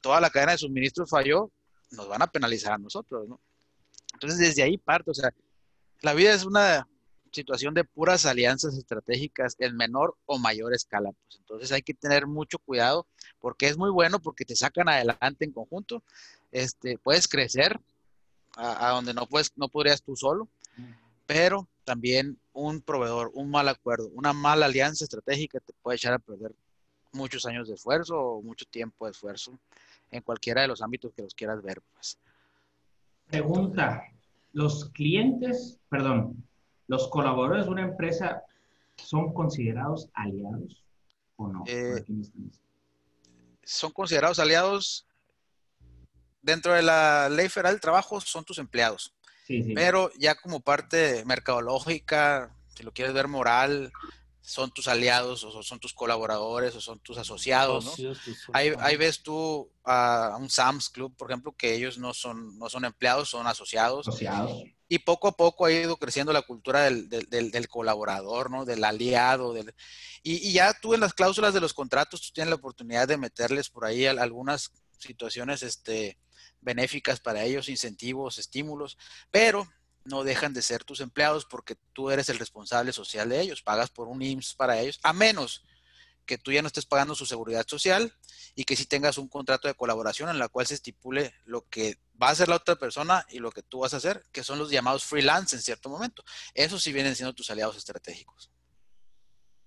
toda 0.00 0.20
la 0.20 0.30
cadena 0.30 0.52
de 0.52 0.58
suministros 0.58 1.10
falló, 1.10 1.50
nos 1.92 2.08
van 2.08 2.22
a 2.22 2.26
penalizar 2.26 2.72
a 2.72 2.78
nosotros, 2.78 3.28
¿no? 3.28 3.40
Entonces 4.12 4.38
desde 4.38 4.62
ahí 4.62 4.76
parto. 4.78 5.10
O 5.10 5.14
sea, 5.14 5.30
la 6.02 6.14
vida 6.14 6.32
es 6.32 6.44
una 6.44 6.86
situación 7.36 7.74
de 7.74 7.84
puras 7.84 8.26
alianzas 8.26 8.76
estratégicas 8.76 9.54
en 9.58 9.76
menor 9.76 10.16
o 10.26 10.38
mayor 10.38 10.74
escala. 10.74 11.12
Pues 11.12 11.36
entonces 11.38 11.70
hay 11.70 11.82
que 11.82 11.94
tener 11.94 12.26
mucho 12.26 12.58
cuidado 12.58 13.06
porque 13.38 13.68
es 13.68 13.76
muy 13.78 13.90
bueno 13.90 14.18
porque 14.18 14.44
te 14.44 14.56
sacan 14.56 14.88
adelante 14.88 15.44
en 15.44 15.52
conjunto, 15.52 16.02
este, 16.50 16.98
puedes 16.98 17.28
crecer 17.28 17.78
a, 18.56 18.90
donde 18.90 19.12
no, 19.12 19.26
puedes, 19.26 19.52
no 19.56 19.68
podrías 19.68 20.02
tú 20.02 20.16
solo, 20.16 20.48
pero 21.26 21.68
también 21.84 22.38
un 22.54 22.80
proveedor, 22.80 23.30
un 23.34 23.50
mal 23.50 23.68
acuerdo, 23.68 24.08
una 24.14 24.32
mala 24.32 24.66
alianza 24.66 25.04
estratégica 25.04 25.60
te 25.60 25.74
puede 25.82 25.96
echar 25.96 26.14
a 26.14 26.18
perder 26.18 26.52
muchos 27.12 27.44
años 27.44 27.68
de 27.68 27.74
esfuerzo 27.74 28.16
o 28.18 28.42
mucho 28.42 28.64
tiempo 28.64 29.04
de 29.04 29.12
esfuerzo 29.12 29.58
en 30.10 30.22
cualquiera 30.22 30.62
de 30.62 30.68
los 30.68 30.80
ámbitos 30.80 31.12
que 31.14 31.22
los 31.22 31.34
quieras 31.34 31.62
ver. 31.62 31.82
Pues. 31.92 32.18
Pregunta, 33.26 34.04
los 34.52 34.88
clientes, 34.90 35.78
perdón, 35.90 36.42
los 36.86 37.08
colaboradores 37.08 37.66
de 37.66 37.72
una 37.72 37.82
empresa 37.82 38.42
son 38.96 39.32
considerados 39.32 40.08
aliados 40.14 40.82
o 41.36 41.48
no? 41.48 41.64
Eh, 41.66 42.04
son 43.64 43.90
considerados 43.92 44.38
aliados 44.38 45.06
dentro 46.46 46.72
de 46.72 46.82
la 46.82 47.28
ley 47.28 47.48
federal 47.48 47.74
del 47.74 47.80
trabajo 47.80 48.20
son 48.20 48.44
tus 48.44 48.58
empleados. 48.58 49.12
Pero 49.74 50.10
ya 50.18 50.34
como 50.34 50.60
parte 50.60 51.24
mercadológica, 51.24 52.52
si 52.74 52.82
lo 52.82 52.92
quieres 52.92 53.14
ver 53.14 53.28
moral, 53.28 53.92
son 54.40 54.72
tus 54.72 54.88
aliados 54.88 55.44
o 55.44 55.62
son 55.62 55.78
tus 55.78 55.92
colaboradores 55.92 56.74
o 56.74 56.80
son 56.80 56.98
tus 57.00 57.18
asociados, 57.18 57.98
¿no? 57.98 58.12
ahí, 58.52 58.96
ves 58.96 59.22
tú 59.22 59.68
a 59.84 60.36
un 60.38 60.50
Sam's 60.50 60.88
Club, 60.88 61.14
por 61.16 61.30
ejemplo, 61.30 61.52
que 61.52 61.74
ellos 61.74 61.98
no 61.98 62.12
son, 62.14 62.58
no 62.58 62.68
son 62.68 62.84
empleados, 62.84 63.28
son 63.28 63.46
asociados. 63.46 64.06
Asociados. 64.06 64.62
Y 64.88 65.00
poco 65.00 65.28
a 65.28 65.36
poco 65.36 65.66
ha 65.66 65.72
ido 65.72 65.96
creciendo 65.96 66.32
la 66.32 66.42
cultura 66.42 66.82
del, 66.82 67.08
del, 67.08 67.68
colaborador, 67.68 68.50
¿no? 68.50 68.64
Del 68.64 68.84
aliado. 68.84 69.52
Del, 69.52 69.74
y, 70.22 70.48
y, 70.48 70.52
ya 70.52 70.74
tú 70.74 70.94
en 70.94 71.00
las 71.00 71.12
cláusulas 71.12 71.52
de 71.52 71.60
los 71.60 71.74
contratos, 71.74 72.22
tú 72.22 72.28
tienes 72.32 72.50
la 72.50 72.56
oportunidad 72.56 73.08
de 73.08 73.16
meterles 73.16 73.68
por 73.68 73.84
ahí 73.84 74.06
algunas 74.06 74.70
situaciones, 74.98 75.62
este, 75.62 76.18
benéficas 76.60 77.20
para 77.20 77.44
ellos, 77.44 77.68
incentivos, 77.68 78.38
estímulos, 78.38 78.96
pero 79.30 79.68
no 80.04 80.24
dejan 80.24 80.52
de 80.52 80.62
ser 80.62 80.84
tus 80.84 81.00
empleados 81.00 81.44
porque 81.44 81.76
tú 81.92 82.10
eres 82.10 82.28
el 82.28 82.38
responsable 82.38 82.92
social 82.92 83.28
de 83.28 83.40
ellos, 83.40 83.62
pagas 83.62 83.90
por 83.90 84.08
un 84.08 84.22
IMSS 84.22 84.54
para 84.54 84.78
ellos, 84.78 85.00
a 85.02 85.12
menos 85.12 85.64
que 86.26 86.38
tú 86.38 86.52
ya 86.52 86.60
no 86.60 86.66
estés 86.66 86.84
pagando 86.84 87.14
su 87.14 87.24
seguridad 87.24 87.64
social 87.66 88.12
y 88.54 88.64
que 88.64 88.76
si 88.76 88.86
tengas 88.86 89.16
un 89.18 89.28
contrato 89.28 89.68
de 89.68 89.74
colaboración 89.74 90.28
en 90.28 90.38
la 90.38 90.48
cual 90.48 90.66
se 90.66 90.74
estipule 90.74 91.32
lo 91.44 91.62
que 91.68 91.98
va 92.20 92.28
a 92.28 92.30
hacer 92.32 92.48
la 92.48 92.56
otra 92.56 92.76
persona 92.76 93.24
y 93.30 93.38
lo 93.38 93.50
que 93.50 93.62
tú 93.62 93.80
vas 93.80 93.94
a 93.94 93.98
hacer, 93.98 94.22
que 94.32 94.42
son 94.42 94.58
los 94.58 94.70
llamados 94.70 95.04
freelance 95.04 95.54
en 95.54 95.62
cierto 95.62 95.88
momento. 95.88 96.22
Eso 96.54 96.78
sí 96.78 96.92
vienen 96.92 97.14
siendo 97.14 97.34
tus 97.34 97.50
aliados 97.50 97.76
estratégicos. 97.76 98.50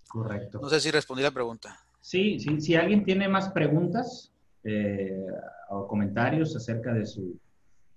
Correcto. 0.07 0.59
No 0.61 0.69
sé 0.69 0.79
si 0.79 0.91
respondí 0.91 1.23
la 1.23 1.31
pregunta. 1.31 1.79
Sí, 2.01 2.39
sí, 2.39 2.59
si 2.59 2.75
alguien 2.75 3.03
tiene 3.03 3.27
más 3.27 3.49
preguntas, 3.49 4.31
eh, 4.63 5.25
o 5.69 5.87
comentarios 5.87 6.55
acerca 6.55 6.93
de, 6.93 7.05
su, 7.05 7.39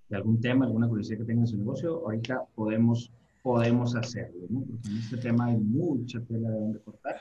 de 0.09 0.17
algún 0.17 0.41
tema, 0.41 0.67
alguna 0.67 0.89
curiosidad 0.89 1.19
que 1.19 1.25
tenga 1.25 1.41
en 1.41 1.47
su 1.47 1.57
negocio, 1.57 2.05
ahorita 2.05 2.45
podemos, 2.55 3.11
podemos 3.43 3.97
hacerlo, 3.97 4.47
¿no? 4.51 4.61
Porque 4.61 4.89
en 4.89 4.99
este 4.99 5.17
tema 5.17 5.47
hay 5.47 5.57
mucha 5.57 6.21
tela 6.21 6.51
de 6.51 6.61
donde 6.61 6.81
cortar 6.81 7.17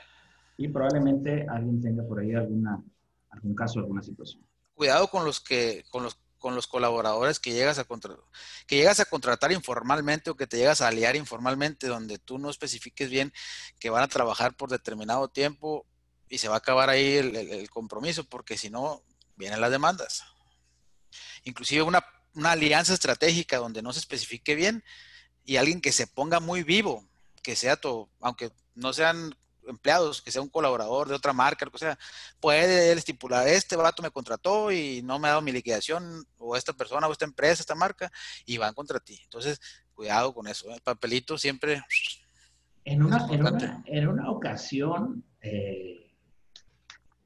y 0.64 0.68
probablemente 0.68 1.46
alguien 1.48 1.80
tenga 1.80 2.04
por 2.04 2.20
ahí 2.20 2.34
alguna, 2.34 2.82
algún 3.30 3.54
caso, 3.54 3.80
alguna 3.80 4.02
situación. 4.02 4.42
Cuidado 4.74 5.08
con 5.08 5.24
los 5.24 5.40
que, 5.40 5.84
con 5.90 6.02
los 6.02 6.18
con 6.38 6.56
los 6.56 6.66
colaboradores 6.66 7.38
que 7.38 7.52
llegas 7.52 7.78
a 7.78 7.86
que 8.66 8.76
llegas 8.76 8.98
a 8.98 9.04
contratar 9.04 9.52
informalmente 9.52 10.28
o 10.28 10.34
que 10.34 10.48
te 10.48 10.56
llegas 10.56 10.80
a 10.80 10.88
aliar 10.88 11.14
informalmente 11.14 11.86
donde 11.86 12.18
tú 12.18 12.36
no 12.36 12.50
especifiques 12.50 13.08
bien 13.10 13.32
que 13.78 13.90
van 13.90 14.02
a 14.02 14.08
trabajar 14.08 14.56
por 14.56 14.68
determinado 14.68 15.28
tiempo 15.28 15.86
y 16.28 16.38
se 16.38 16.48
va 16.48 16.54
a 16.54 16.58
acabar 16.58 16.90
ahí 16.90 17.14
el 17.14 17.70
compromiso 17.70 18.24
porque 18.24 18.58
si 18.58 18.70
no 18.70 19.04
vienen 19.36 19.60
las 19.60 19.70
demandas. 19.70 20.24
Inclusive 21.44 21.82
una, 21.82 22.04
alianza 22.44 22.94
estratégica 22.94 23.58
donde 23.58 23.82
no 23.82 23.92
se 23.92 24.00
especifique 24.00 24.54
bien 24.54 24.84
y 25.44 25.56
alguien 25.56 25.80
que 25.80 25.92
se 25.92 26.06
ponga 26.06 26.40
muy 26.40 26.62
vivo, 26.62 27.06
que 27.42 27.56
sea 27.56 27.76
todo, 27.76 28.10
aunque 28.20 28.52
no 28.74 28.92
sean 28.92 29.34
empleados, 29.66 30.22
que 30.22 30.30
sea 30.30 30.42
un 30.42 30.48
colaborador 30.48 31.08
de 31.08 31.14
otra 31.14 31.32
marca, 31.32 31.66
que 31.66 31.78
sea, 31.78 31.98
puede 32.40 32.90
él 32.90 32.98
estipular, 32.98 33.46
este 33.46 33.76
vato 33.76 34.02
me 34.02 34.10
contrató 34.10 34.70
y 34.72 35.02
no 35.02 35.18
me 35.18 35.28
ha 35.28 35.32
dado 35.32 35.42
mi 35.42 35.52
liquidación, 35.52 36.24
o 36.38 36.56
esta 36.56 36.72
persona, 36.72 37.06
o 37.06 37.12
esta 37.12 37.24
empresa, 37.24 37.62
esta 37.62 37.74
marca, 37.74 38.10
y 38.46 38.58
van 38.58 38.74
contra 38.74 39.00
ti. 39.00 39.18
Entonces, 39.24 39.60
cuidado 39.94 40.34
con 40.34 40.46
eso. 40.46 40.68
¿eh? 40.70 40.74
El 40.74 40.82
papelito 40.82 41.38
siempre... 41.38 41.82
En 42.84 43.02
una, 43.02 43.28
en 43.86 44.08
una, 44.08 44.30
ocasión, 44.30 45.22
eh, 45.40 46.10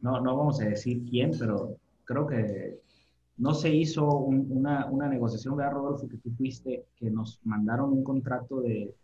no, 0.00 0.20
no 0.20 0.36
vamos 0.36 0.60
a 0.60 0.64
decir 0.64 1.02
quién, 1.08 1.30
pero 1.38 1.78
creo 2.04 2.26
que 2.26 2.78
no 3.38 3.54
se 3.54 3.70
hizo 3.70 4.06
una, 4.06 4.84
una, 4.86 5.08
negociación, 5.08 5.56
¿verdad, 5.56 5.72
Rodolfo? 5.72 6.08
Que 6.08 6.18
tú 6.18 6.30
fuiste, 6.36 6.84
que 6.96 7.10
nos 7.10 7.40
mandaron 7.44 7.90
un 7.90 8.04
contrato 8.04 8.60
de, 8.60 8.94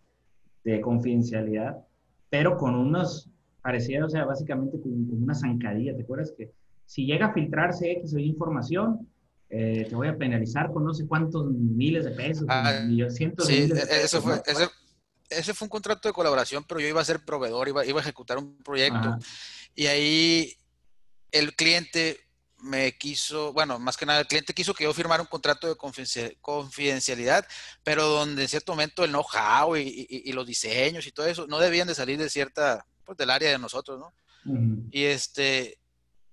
de 0.64 0.80
confidencialidad, 0.80 1.84
pero 2.32 2.56
con 2.56 2.74
unos, 2.74 3.28
parecía, 3.60 4.02
o 4.02 4.08
sea, 4.08 4.24
básicamente 4.24 4.80
con, 4.80 4.90
una 5.22 5.34
zancadilla, 5.34 5.94
¿te 5.94 6.02
acuerdas? 6.02 6.32
Que 6.34 6.50
si 6.86 7.04
llega 7.04 7.26
a 7.26 7.34
filtrarse 7.34 7.92
X 7.92 8.14
o 8.14 8.18
información, 8.18 9.06
eh, 9.50 9.84
te 9.86 9.94
voy 9.94 10.08
a 10.08 10.16
penalizar 10.16 10.72
con 10.72 10.82
no 10.82 10.94
sé 10.94 11.06
cuántos 11.06 11.50
miles 11.50 12.06
de 12.06 12.12
pesos, 12.12 12.46
ah, 12.48 12.86
cientos 13.10 13.46
sí, 13.46 13.52
de 13.52 13.60
miles 13.64 13.86
de 13.86 14.02
Eso 14.02 14.22
fue, 14.22 14.42
ese, 15.28 15.52
fue 15.52 15.66
un 15.66 15.68
contrato 15.68 16.08
de 16.08 16.14
colaboración, 16.14 16.64
pero 16.66 16.80
yo 16.80 16.88
iba 16.88 17.02
a 17.02 17.04
ser 17.04 17.22
proveedor, 17.22 17.68
iba, 17.68 17.84
iba 17.84 18.00
a 18.00 18.02
ejecutar 18.02 18.38
un 18.38 18.56
proyecto. 18.62 19.18
Y 19.74 19.88
ahí 19.88 20.54
el 21.32 21.54
cliente 21.54 22.16
me 22.62 22.96
quiso, 22.96 23.52
bueno, 23.52 23.78
más 23.78 23.96
que 23.96 24.06
nada 24.06 24.20
el 24.20 24.26
cliente 24.26 24.54
quiso 24.54 24.72
que 24.72 24.84
yo 24.84 24.94
firmara 24.94 25.22
un 25.22 25.28
contrato 25.28 25.68
de 25.68 25.76
confidencialidad, 26.40 27.46
pero 27.82 28.06
donde 28.06 28.42
en 28.42 28.48
cierto 28.48 28.72
momento 28.72 29.04
el 29.04 29.10
know-how 29.10 29.76
y, 29.76 30.32
los 30.32 30.46
diseños 30.46 31.06
y 31.06 31.12
todo 31.12 31.26
eso 31.26 31.46
no 31.46 31.58
debían 31.58 31.88
de 31.88 31.94
salir 31.94 32.18
de 32.18 32.30
cierta, 32.30 32.86
pues 33.04 33.18
del 33.18 33.30
área 33.30 33.50
de 33.50 33.58
nosotros, 33.58 33.98
¿no? 33.98 34.14
Y 34.90 35.04
este, 35.04 35.78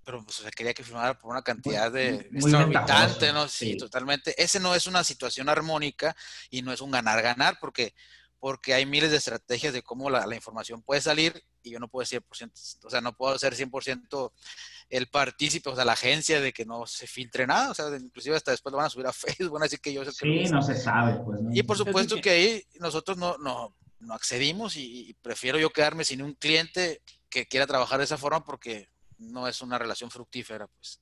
pero 0.05 0.23
pues 0.23 0.38
se 0.38 0.51
quería 0.51 0.73
que 0.73 0.84
firmara 0.84 1.17
por 1.17 1.32
una 1.32 1.41
cantidad 1.41 1.91
de 1.91 2.30
exorbitante, 2.34 3.34
¿no? 3.34 3.47
Sí, 3.47 3.75
totalmente. 3.75 4.41
Ese 4.41 4.59
no 4.59 4.75
es 4.75 4.88
una 4.88 5.03
situación 5.03 5.49
armónica 5.49 6.15
y 6.49 6.61
no 6.61 6.71
es 6.71 6.82
un 6.82 6.91
ganar-ganar 6.91 7.57
porque 7.59 7.93
porque 8.39 8.73
hay 8.73 8.86
miles 8.86 9.11
de 9.11 9.17
estrategias 9.17 9.73
de 9.73 9.84
cómo 9.84 10.09
la, 10.09 10.25
la 10.25 10.36
información 10.36 10.82
puede 10.82 11.01
salir 11.01 11.43
y 11.61 11.71
yo 11.71 11.80
no 11.80 11.89
puedo 11.89 12.05
100%, 12.05 12.86
o 12.86 12.89
sea, 12.89 13.01
no 13.01 13.13
puedo 13.13 13.38
ser 13.38 13.53
100% 13.53 14.32
el 14.89 15.07
partícipe, 15.07 15.69
o 15.69 15.75
sea, 15.75 15.85
la 15.85 15.93
agencia 15.93 16.41
de 16.41 16.51
que 16.51 16.65
no 16.65 16.87
se 16.87 17.05
filtre 17.05 17.45
nada, 17.45 17.71
o 17.71 17.73
sea, 17.73 17.95
inclusive 17.95 18.35
hasta 18.35 18.51
después 18.51 18.71
lo 18.71 18.77
van 18.77 18.87
a 18.87 18.89
subir 18.89 19.07
a 19.07 19.13
Facebook, 19.13 19.53
van 19.53 19.63
a 19.63 19.65
decir 19.65 19.79
que 19.79 19.93
yo 19.93 20.03
soy 20.03 20.39
el 20.39 20.47
Sí, 20.47 20.53
no 20.53 20.61
se 20.61 20.75
sabe, 20.75 21.21
pues. 21.23 21.39
Y 21.51 21.63
por 21.63 21.77
supuesto 21.77 22.19
que 22.21 22.29
ahí 22.31 22.63
nosotros 22.79 23.17
no, 23.17 23.37
no, 23.37 23.75
no 23.99 24.13
accedimos 24.13 24.75
y, 24.77 25.15
prefiero 25.21 25.59
yo 25.59 25.69
quedarme 25.69 26.03
sin 26.03 26.21
un 26.21 26.33
cliente 26.33 27.01
que 27.29 27.45
quiera 27.45 27.67
trabajar 27.67 27.99
de 27.99 28.05
esa 28.05 28.17
forma 28.17 28.43
porque 28.43 28.89
no 29.17 29.47
es 29.47 29.61
una 29.61 29.77
relación 29.77 30.09
fructífera, 30.09 30.67
pues. 30.67 31.01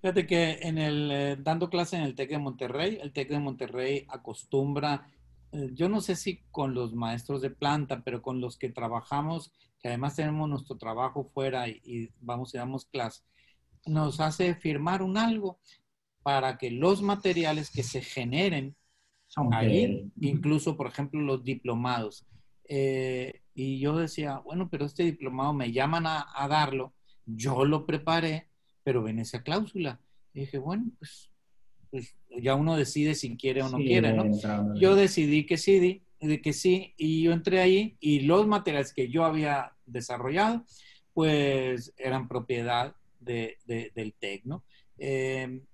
Fíjate 0.00 0.26
que 0.26 0.60
en 0.62 0.78
el, 0.78 1.10
eh, 1.10 1.36
dando 1.40 1.68
clase 1.68 1.96
en 1.96 2.02
el 2.02 2.14
TEC 2.14 2.30
de 2.30 2.38
Monterrey, 2.38 2.98
el 3.02 3.12
TEC 3.12 3.30
de 3.30 3.40
Monterrey 3.40 4.06
acostumbra, 4.08 5.10
eh, 5.50 5.70
yo 5.72 5.88
no 5.88 6.00
sé 6.00 6.14
si 6.14 6.44
con 6.52 6.72
los 6.72 6.94
maestros 6.94 7.42
de 7.42 7.50
planta, 7.50 8.02
pero 8.04 8.22
con 8.22 8.40
los 8.40 8.56
que 8.56 8.68
trabajamos, 8.68 9.50
que 9.80 9.88
además 9.88 10.16
tenemos 10.16 10.48
nuestro 10.48 10.76
trabajo 10.76 11.24
fuera 11.32 11.68
y, 11.68 12.10
vamos 12.20 12.54
y 12.54 12.58
damos 12.58 12.86
clase, 12.86 13.22
nos 13.86 14.20
hace 14.20 14.54
firmar 14.54 15.02
un 15.02 15.16
algo 15.16 15.58
para 16.22 16.58
que 16.58 16.70
los 16.70 17.00
materiales 17.00 17.70
que 17.70 17.82
se 17.82 18.02
generen 18.02 18.76
Son 19.26 19.54
ahí, 19.54 20.10
incluso 20.20 20.76
por 20.76 20.88
ejemplo 20.88 21.20
los 21.20 21.44
diplomados, 21.44 22.26
eh, 22.68 23.40
y 23.54 23.80
yo 23.80 23.96
decía, 23.96 24.38
bueno, 24.38 24.68
pero 24.70 24.84
este 24.84 25.02
diplomado 25.02 25.52
me 25.52 25.72
llaman 25.72 26.06
a, 26.06 26.26
a 26.34 26.46
darlo, 26.48 26.92
yo 27.26 27.64
lo 27.64 27.86
preparé, 27.86 28.48
pero 28.84 29.02
ven 29.02 29.18
esa 29.18 29.42
cláusula. 29.42 30.00
Y 30.32 30.40
dije, 30.40 30.58
bueno, 30.58 30.86
pues, 30.98 31.30
pues, 31.90 32.14
ya 32.40 32.54
uno 32.54 32.76
decide 32.76 33.14
si 33.14 33.36
quiere 33.36 33.62
o 33.62 33.68
no 33.68 33.78
quiere, 33.78 34.12
¿no? 34.12 34.74
Yo 34.76 34.94
decidí 34.94 35.44
que 35.44 35.56
sí, 35.56 36.02
de 36.20 36.40
que 36.40 36.52
sí, 36.52 36.94
y 36.96 37.22
yo 37.22 37.32
entré 37.32 37.60
ahí 37.60 37.96
y 38.00 38.20
los 38.20 38.46
materiales 38.46 38.92
que 38.92 39.08
yo 39.08 39.24
había 39.24 39.72
desarrollado, 39.86 40.64
pues 41.14 41.94
eran 41.96 42.28
propiedad 42.28 42.94
de, 43.20 43.58
del 43.66 44.14
TEC, 44.14 44.44
¿no? 44.44 44.64
Em, 44.96 45.64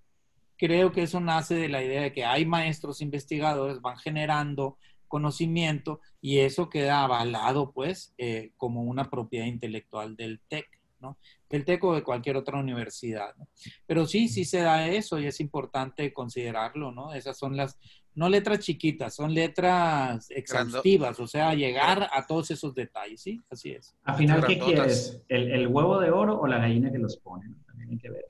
creo 0.56 0.92
que 0.92 1.02
eso 1.02 1.20
nace 1.20 1.54
de 1.54 1.68
la 1.68 1.82
idea 1.82 2.02
de 2.02 2.12
que 2.12 2.24
hay 2.24 2.46
maestros 2.46 3.00
investigadores, 3.00 3.80
van 3.80 3.98
generando 3.98 4.78
conocimiento 5.08 6.00
y 6.20 6.38
eso 6.38 6.68
queda 6.68 7.04
avalado, 7.04 7.72
pues, 7.72 8.14
eh, 8.18 8.52
como 8.56 8.82
una 8.82 9.10
propiedad 9.10 9.46
intelectual 9.46 10.16
del 10.16 10.40
TEC. 10.48 10.66
¿no? 11.00 11.18
Del 11.50 11.66
TEC 11.66 11.84
o 11.84 11.94
de 11.94 12.02
cualquier 12.02 12.38
otra 12.38 12.58
universidad, 12.58 13.36
¿no? 13.36 13.46
Pero 13.86 14.06
sí, 14.06 14.26
sí 14.26 14.46
se 14.46 14.60
da 14.60 14.88
eso 14.88 15.18
y 15.20 15.26
es 15.26 15.38
importante 15.38 16.14
considerarlo, 16.14 16.92
¿no? 16.92 17.12
Esas 17.12 17.36
son 17.36 17.58
las, 17.58 17.78
no 18.14 18.28
letras 18.28 18.60
chiquitas, 18.60 19.14
son 19.14 19.34
letras 19.34 20.30
exhaustivas, 20.30 21.18
o 21.20 21.26
sea, 21.26 21.54
llegar 21.54 22.08
a 22.12 22.26
todos 22.26 22.50
esos 22.50 22.74
detalles, 22.74 23.20
¿sí? 23.20 23.40
Así 23.50 23.70
es. 23.70 23.94
Al 24.04 24.16
final, 24.16 24.46
¿qué 24.46 24.58
quieres? 24.58 25.22
¿El, 25.28 25.66
huevo 25.66 26.00
de 26.00 26.10
oro 26.10 26.40
o 26.40 26.46
la 26.46 26.58
gallina 26.58 26.90
que 26.90 26.98
los 26.98 27.16
pone? 27.16 27.46
También 27.66 27.90
hay 27.90 27.98
que 27.98 28.10
ver. 28.10 28.24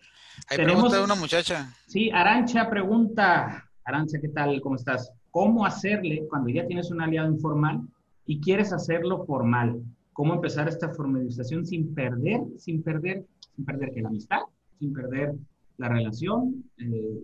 Hay 0.48 0.58
pregunta 0.58 0.96
de 0.96 1.04
una 1.04 1.14
muchacha. 1.14 1.74
Sí, 1.86 2.10
Arancha 2.10 2.68
pregunta, 2.68 3.70
Arancha, 3.84 4.18
¿qué 4.20 4.28
tal? 4.28 4.60
¿Cómo 4.60 4.76
estás? 4.76 5.12
¿Cómo 5.30 5.66
hacerle 5.66 6.24
cuando 6.28 6.48
ya 6.50 6.66
tienes 6.66 6.90
un 6.90 7.00
aliado 7.00 7.30
informal 7.30 7.80
y 8.26 8.40
quieres 8.40 8.72
hacerlo 8.72 9.24
formal? 9.26 9.80
cómo 10.14 10.32
empezar 10.32 10.66
esta 10.68 10.88
formalización 10.88 11.66
sin 11.66 11.92
perder, 11.92 12.40
sin 12.56 12.82
perder, 12.82 13.26
sin 13.54 13.64
perder 13.66 13.92
que 13.92 14.00
la 14.00 14.08
amistad, 14.08 14.40
sin 14.78 14.94
perder 14.94 15.34
la 15.76 15.88
relación. 15.88 16.64
Eh, 16.78 17.20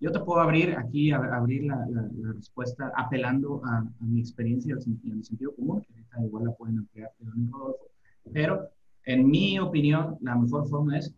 yo 0.00 0.10
te 0.10 0.20
puedo 0.20 0.40
abrir 0.40 0.76
aquí, 0.76 1.12
abrir 1.12 1.64
la, 1.64 1.86
respuesta 2.34 2.90
apelando 2.96 3.60
a, 3.64 3.84
mi 4.00 4.20
experiencia 4.20 4.74
y 4.74 5.10
a 5.10 5.14
mi 5.14 5.22
sentido 5.22 5.54
común, 5.54 5.82
que 5.82 5.92
ahorita 5.92 6.24
igual 6.24 6.44
la 6.44 6.52
pueden 6.52 6.78
ampliar 6.78 7.10
Rodolfo, 7.20 7.76
pero 8.32 8.70
en 9.04 9.30
mi 9.30 9.58
opinión, 9.58 10.16
la 10.22 10.36
mejor 10.36 10.68
forma 10.68 10.98
es 10.98 11.14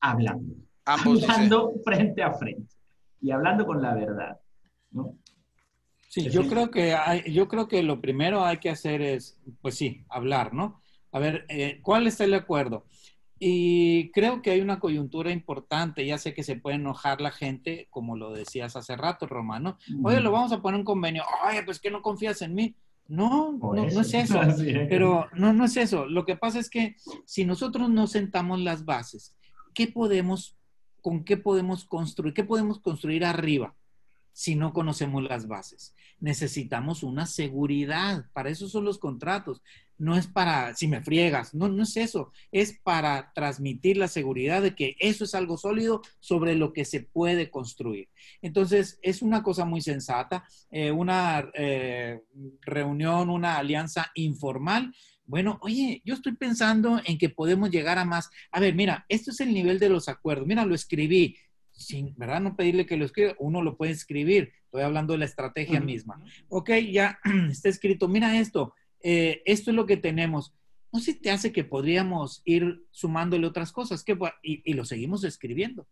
hablando. 0.00 0.54
hablando 0.84 1.72
frente 1.82 2.22
a 2.22 2.32
frente 2.34 2.74
y 3.22 3.30
hablando 3.30 3.66
con 3.66 3.80
la 3.80 3.94
verdad. 3.94 4.38
¿no? 4.90 5.16
Sí, 6.08 6.28
yo 6.30 6.46
creo 6.48 6.70
que 6.70 6.94
hay, 6.94 7.32
yo 7.32 7.48
creo 7.48 7.68
que 7.68 7.82
lo 7.82 8.00
primero 8.00 8.44
hay 8.44 8.58
que 8.58 8.70
hacer 8.70 9.02
es, 9.02 9.38
pues 9.60 9.76
sí, 9.76 10.04
hablar, 10.08 10.54
¿no? 10.54 10.80
A 11.12 11.18
ver, 11.18 11.46
eh, 11.48 11.80
¿cuál 11.82 12.06
está 12.06 12.24
el 12.24 12.34
acuerdo? 12.34 12.84
Y 13.38 14.10
creo 14.12 14.40
que 14.40 14.50
hay 14.50 14.60
una 14.60 14.80
coyuntura 14.80 15.30
importante, 15.30 16.06
ya 16.06 16.16
sé 16.16 16.32
que 16.32 16.42
se 16.42 16.56
puede 16.56 16.76
enojar 16.76 17.20
la 17.20 17.30
gente, 17.30 17.86
como 17.90 18.16
lo 18.16 18.32
decías 18.32 18.76
hace 18.76 18.96
rato, 18.96 19.26
Romano. 19.26 19.76
Oye, 20.02 20.20
lo 20.20 20.30
vamos 20.32 20.52
a 20.52 20.62
poner 20.62 20.80
un 20.80 20.84
convenio. 20.84 21.22
Oye, 21.46 21.62
pues 21.62 21.78
que 21.78 21.90
no 21.90 22.00
confías 22.00 22.40
en 22.42 22.54
mí. 22.54 22.74
No, 23.08 23.52
no, 23.52 23.74
no, 23.74 23.84
es 23.84 24.14
eso. 24.14 24.40
Pero 24.88 25.28
no, 25.34 25.52
no 25.52 25.64
es 25.66 25.76
eso. 25.76 26.06
Lo 26.06 26.24
que 26.24 26.36
pasa 26.36 26.58
es 26.58 26.70
que 26.70 26.96
si 27.24 27.44
nosotros 27.44 27.90
no 27.90 28.06
sentamos 28.06 28.60
las 28.60 28.84
bases, 28.84 29.36
¿qué 29.74 29.86
podemos, 29.86 30.56
con 31.02 31.22
qué 31.22 31.36
podemos 31.36 31.84
construir? 31.84 32.32
¿Qué 32.32 32.44
podemos 32.44 32.80
construir 32.80 33.24
arriba? 33.24 33.74
Si 34.36 34.54
no 34.54 34.74
conocemos 34.74 35.22
las 35.22 35.48
bases. 35.48 35.94
Necesitamos 36.20 37.02
una 37.02 37.24
seguridad. 37.24 38.26
Para 38.34 38.50
eso 38.50 38.68
son 38.68 38.84
los 38.84 38.98
contratos. 38.98 39.62
No 39.96 40.14
es 40.14 40.26
para, 40.26 40.74
si 40.74 40.88
me 40.88 41.00
friegas, 41.00 41.54
no, 41.54 41.70
no 41.70 41.84
es 41.84 41.96
eso. 41.96 42.32
Es 42.52 42.78
para 42.82 43.32
transmitir 43.34 43.96
la 43.96 44.08
seguridad 44.08 44.60
de 44.60 44.74
que 44.74 44.94
eso 44.98 45.24
es 45.24 45.34
algo 45.34 45.56
sólido 45.56 46.02
sobre 46.20 46.54
lo 46.54 46.74
que 46.74 46.84
se 46.84 47.00
puede 47.00 47.50
construir. 47.50 48.10
Entonces, 48.42 48.98
es 49.00 49.22
una 49.22 49.42
cosa 49.42 49.64
muy 49.64 49.80
sensata, 49.80 50.44
eh, 50.70 50.90
una 50.90 51.48
eh, 51.54 52.20
reunión, 52.60 53.30
una 53.30 53.56
alianza 53.56 54.12
informal. 54.16 54.94
Bueno, 55.24 55.58
oye, 55.62 56.02
yo 56.04 56.12
estoy 56.12 56.36
pensando 56.36 57.00
en 57.06 57.16
que 57.16 57.30
podemos 57.30 57.70
llegar 57.70 57.98
a 57.98 58.04
más. 58.04 58.28
A 58.52 58.60
ver, 58.60 58.74
mira, 58.74 59.06
esto 59.08 59.30
es 59.30 59.40
el 59.40 59.54
nivel 59.54 59.78
de 59.78 59.88
los 59.88 60.10
acuerdos. 60.10 60.46
Mira, 60.46 60.66
lo 60.66 60.74
escribí 60.74 61.38
sin, 61.76 62.14
¿verdad? 62.16 62.40
No 62.40 62.56
pedirle 62.56 62.86
que 62.86 62.96
lo 62.96 63.04
escriba, 63.04 63.34
uno 63.38 63.62
lo 63.62 63.76
puede 63.76 63.92
escribir. 63.92 64.52
Estoy 64.64 64.82
hablando 64.82 65.12
de 65.12 65.20
la 65.20 65.24
estrategia 65.26 65.80
misma. 65.80 66.22
Ok, 66.48 66.70
ya 66.90 67.18
está 67.50 67.68
escrito, 67.68 68.08
mira 68.08 68.38
esto, 68.38 68.74
eh, 69.02 69.42
esto 69.44 69.70
es 69.70 69.76
lo 69.76 69.86
que 69.86 69.96
tenemos. 69.96 70.54
¿No 70.92 71.00
se 71.00 71.14
te 71.14 71.30
hace 71.30 71.52
que 71.52 71.64
podríamos 71.64 72.42
ir 72.44 72.84
sumándole 72.90 73.46
otras 73.46 73.72
cosas? 73.72 74.02
Que, 74.02 74.18
y, 74.42 74.72
lo 74.72 74.84
seguimos 74.84 75.24
escribiendo. 75.24 75.86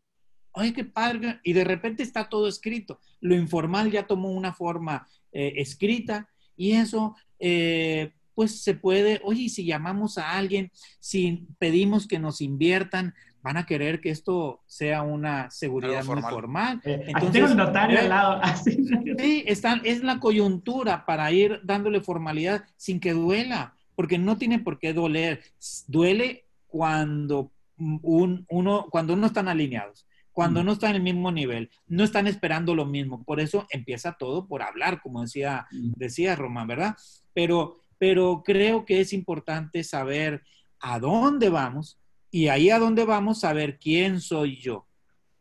Oye, 0.53 0.72
qué 0.72 0.85
padre. 0.85 1.41
Y 1.43 1.53
de 1.53 1.64
repente 1.64 2.03
está 2.03 2.28
todo 2.28 2.49
escrito. 2.49 3.01
Lo 3.20 3.35
informal 3.35 3.91
ya 3.91 4.07
tomó 4.07 4.30
una 4.30 4.55
forma 4.55 5.07
eh, 5.32 5.55
escrita 5.57 6.28
y 6.57 6.72
eso, 6.72 7.16
eh, 7.39 8.12
pues 8.35 8.62
se 8.62 8.74
puede, 8.74 9.20
oye, 9.24 9.49
si 9.49 9.64
llamamos 9.64 10.16
a 10.16 10.32
alguien, 10.32 10.70
si 11.01 11.47
pedimos 11.59 12.07
que 12.07 12.18
nos 12.18 12.41
inviertan, 12.41 13.14
van 13.45 13.59
a 13.59 13.67
querer 13.67 14.01
que 14.01 14.09
esto 14.09 14.63
sea 14.67 15.03
una 15.03 15.51
seguridad 15.51 16.03
muy 16.07 16.23
formal. 16.23 16.81
Eh, 16.83 17.05
Entonces, 17.09 17.51
el 17.51 17.57
notario 17.59 17.99
al 17.99 18.09
lado. 18.09 18.41
sí, 19.19 19.45
están, 19.47 19.83
es 19.85 20.03
la 20.03 20.19
coyuntura 20.19 21.05
para 21.05 21.31
ir 21.31 21.61
dándole 21.63 22.01
formalidad 22.01 22.65
sin 22.79 23.01
que 23.01 23.13
duela, 23.13 23.75
porque 23.95 24.17
no 24.17 24.39
tiene 24.39 24.61
por 24.61 24.79
qué 24.79 24.95
doler. 24.95 25.43
Duele 25.87 26.47
cuando, 26.67 27.53
un, 27.77 28.47
uno, 28.49 28.87
cuando 28.91 29.13
uno 29.13 29.27
están 29.27 29.49
alineados, 29.49 30.07
cuando 30.33 30.63
mm. 30.63 30.65
no 30.65 30.73
están 30.73 30.91
en 30.91 30.97
el 30.97 31.03
mismo 31.03 31.31
nivel, 31.31 31.69
no 31.87 32.03
están 32.03 32.27
esperando 32.27 32.75
lo 32.75 32.87
mismo. 32.87 33.25
Por 33.25 33.41
eso 33.41 33.67
empieza 33.69 34.13
todo 34.13 34.49
por 34.49 34.63
hablar, 34.63 35.03
como 35.03 35.21
decía, 35.21 35.67
mm. 35.71 35.93
decía 35.97 36.35
Román, 36.35 36.67
¿verdad? 36.67 36.97
Pero, 37.35 37.77
pero 37.99 38.43
creo 38.43 38.87
que 38.87 39.03
es 39.03 39.13
importante 39.13 39.85
saber 39.85 40.43
a 40.81 40.99
dónde 40.99 41.51
vamos 41.51 41.99
y 42.35 42.49
ahí 42.49 42.68
a 42.70 42.80
dónde 42.80 43.05
vamos, 43.05 43.39
saber 43.39 43.78
quién 43.78 44.20
soy 44.20 44.61
yo, 44.61 44.89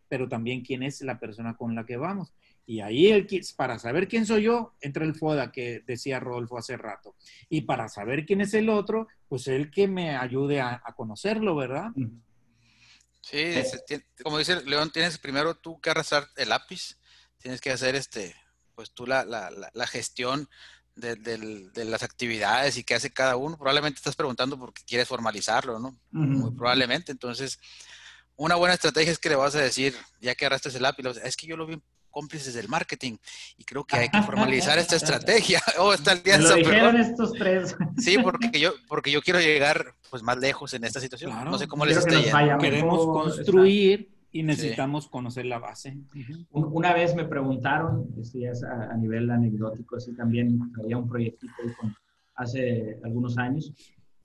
pero 0.07 0.29
también 0.29 0.61
quién 0.61 0.83
es 0.83 1.01
la 1.01 1.19
persona 1.19 1.57
con 1.57 1.73
la 1.73 1.87
que 1.87 1.97
vamos. 1.97 2.35
Y 2.67 2.81
ahí, 2.81 3.07
el, 3.07 3.27
para 3.57 3.79
saber 3.79 4.07
quién 4.07 4.27
soy 4.27 4.43
yo, 4.43 4.75
entra 4.79 5.03
el 5.03 5.15
FODA 5.15 5.51
que 5.51 5.81
decía 5.87 6.19
Rodolfo 6.19 6.55
hace 6.55 6.77
rato. 6.77 7.15
Y 7.49 7.61
para 7.61 7.89
saber 7.89 8.27
quién 8.27 8.41
es 8.41 8.53
el 8.53 8.69
otro, 8.69 9.07
pues 9.27 9.47
el 9.47 9.71
que 9.71 9.87
me 9.87 10.15
ayude 10.15 10.61
a, 10.61 10.83
conocerlo, 10.95 11.55
¿verdad? 11.55 11.89
Sí, 13.21 13.55
como 14.21 14.37
dice 14.37 14.63
León, 14.63 14.91
tienes 14.91 15.17
primero 15.17 15.55
tú 15.55 15.81
que 15.81 15.89
arrasar 15.89 16.27
el 16.35 16.49
lápiz, 16.49 16.99
tienes 17.39 17.59
que 17.59 17.71
hacer 17.71 17.95
este, 17.95 18.35
pues 18.75 18.91
tú 18.91 19.07
la, 19.07 19.25
la, 19.25 19.49
la 19.73 19.87
gestión 19.87 20.47
de, 20.95 21.85
las 21.85 22.03
actividades 22.03 22.77
y 22.77 22.83
qué 22.83 22.95
hace 22.95 23.11
cada 23.11 23.35
uno. 23.35 23.57
Probablemente 23.57 23.97
estás 23.97 24.15
preguntando 24.15 24.57
porque 24.57 24.83
quieres 24.85 25.07
formalizarlo, 25.07 25.79
¿no? 25.79 25.97
Muy 26.11 26.51
probablemente. 26.51 27.11
Entonces, 27.11 27.59
una 28.35 28.55
buena 28.55 28.75
estrategia 28.75 29.11
es 29.11 29.19
que 29.19 29.29
le 29.29 29.35
vas 29.35 29.55
a 29.55 29.61
decir, 29.61 29.95
ya 30.21 30.35
que 30.35 30.45
arrastres 30.45 30.75
el 30.75 30.83
lápiz, 30.83 31.03
es 31.23 31.35
que 31.35 31.47
yo 31.47 31.57
lo 31.57 31.65
vi 31.65 31.81
cómplices 32.09 32.53
del 32.53 32.69
marketing 32.69 33.17
y 33.57 33.63
creo 33.65 33.83
que 33.83 33.97
hay 33.97 34.09
que 34.09 34.21
formalizar 34.21 34.77
esta 34.77 34.95
estrategia 34.95 35.61
o 35.79 35.93
esta 35.93 36.11
alianza. 36.11 36.55
Lo 36.55 36.89
estos 36.99 37.33
tres. 37.33 37.75
Sí, 37.97 38.17
porque 38.19 38.59
yo, 38.59 38.73
porque 38.87 39.11
yo 39.11 39.21
quiero 39.21 39.39
llegar 39.39 39.95
pues 40.11 40.21
más 40.21 40.37
lejos 40.37 40.73
en 40.75 40.83
esta 40.83 40.99
situación. 40.99 41.31
no 41.43 41.57
sé 41.57 41.67
cómo 41.67 41.85
les 41.85 41.97
está 41.97 42.57
Queremos 42.59 43.05
construir 43.05 44.12
y 44.34 44.43
necesitamos 44.43 45.07
conocer 45.07 45.45
la 45.45 45.59
base. 45.59 45.97
Una 46.51 46.93
vez 46.93 47.15
me 47.15 47.23
preguntaron, 47.23 48.09
esto 48.19 48.39
ya 48.39 48.49
es 48.49 48.63
a, 48.63 48.97
nivel 48.97 49.31
anecdótico, 49.31 49.95
así 49.95 50.13
también 50.15 50.59
había 50.77 50.97
un 50.97 51.07
proyectito 51.07 51.53
hace 52.36 52.99
algunos 53.03 53.38
años, 53.38 53.73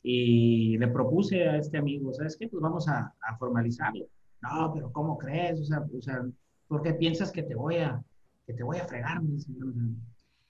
y 0.02 0.76
le 0.78 0.88
propuse 0.88 1.48
a 1.48 1.58
este 1.58 1.78
amigo, 1.78 2.12
¿sabes 2.12 2.36
qué? 2.36 2.48
Pues 2.48 2.60
vamos 2.60 2.88
a, 2.88 3.14
formalizarlo. 3.38 4.06
No, 4.40 4.72
pero 4.74 4.90
¿cómo 4.90 5.16
crees? 5.16 5.60
O 5.60 5.64
sea, 5.64 5.80
o 5.80 6.00
sea, 6.00 6.24
¿por 6.66 6.82
qué 6.82 6.94
piensas 6.94 7.30
que 7.30 7.42
te 7.42 7.54
voy 7.54 7.76
a, 7.76 8.02
que 8.46 8.54
te 8.54 8.62
voy 8.62 8.78
a 8.78 8.86
fregar? 8.86 9.20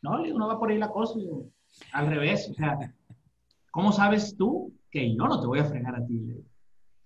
No, 0.00 0.18
le 0.18 0.26
digo, 0.26 0.38
no 0.38 0.48
va 0.48 0.58
por 0.58 0.70
ahí 0.70 0.78
la 0.78 0.90
cosa. 0.90 1.18
al 1.92 2.06
revés, 2.06 2.48
o 2.50 2.54
sea, 2.54 2.78
¿cómo 3.70 3.92
sabes 3.92 4.36
tú 4.36 4.72
que 4.90 5.14
yo 5.14 5.26
no 5.26 5.40
te 5.40 5.46
voy 5.46 5.58
a 5.58 5.64
fregar 5.64 5.94
a 5.94 6.04
ti. 6.04 6.44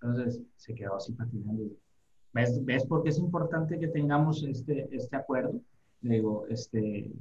Entonces 0.00 0.40
se 0.56 0.74
quedó 0.74 0.96
así 0.96 1.12
patinando. 1.12 1.64
¿Ves, 2.32 2.64
¿Ves 2.64 2.86
por 2.86 3.02
qué 3.02 3.10
es 3.10 3.18
importante 3.18 3.78
que 3.78 3.88
tengamos 3.88 4.42
este, 4.42 4.88
este 4.90 5.16
acuerdo? 5.16 5.60
Le 6.00 6.14
digo, 6.16 6.46
este, 6.48 7.12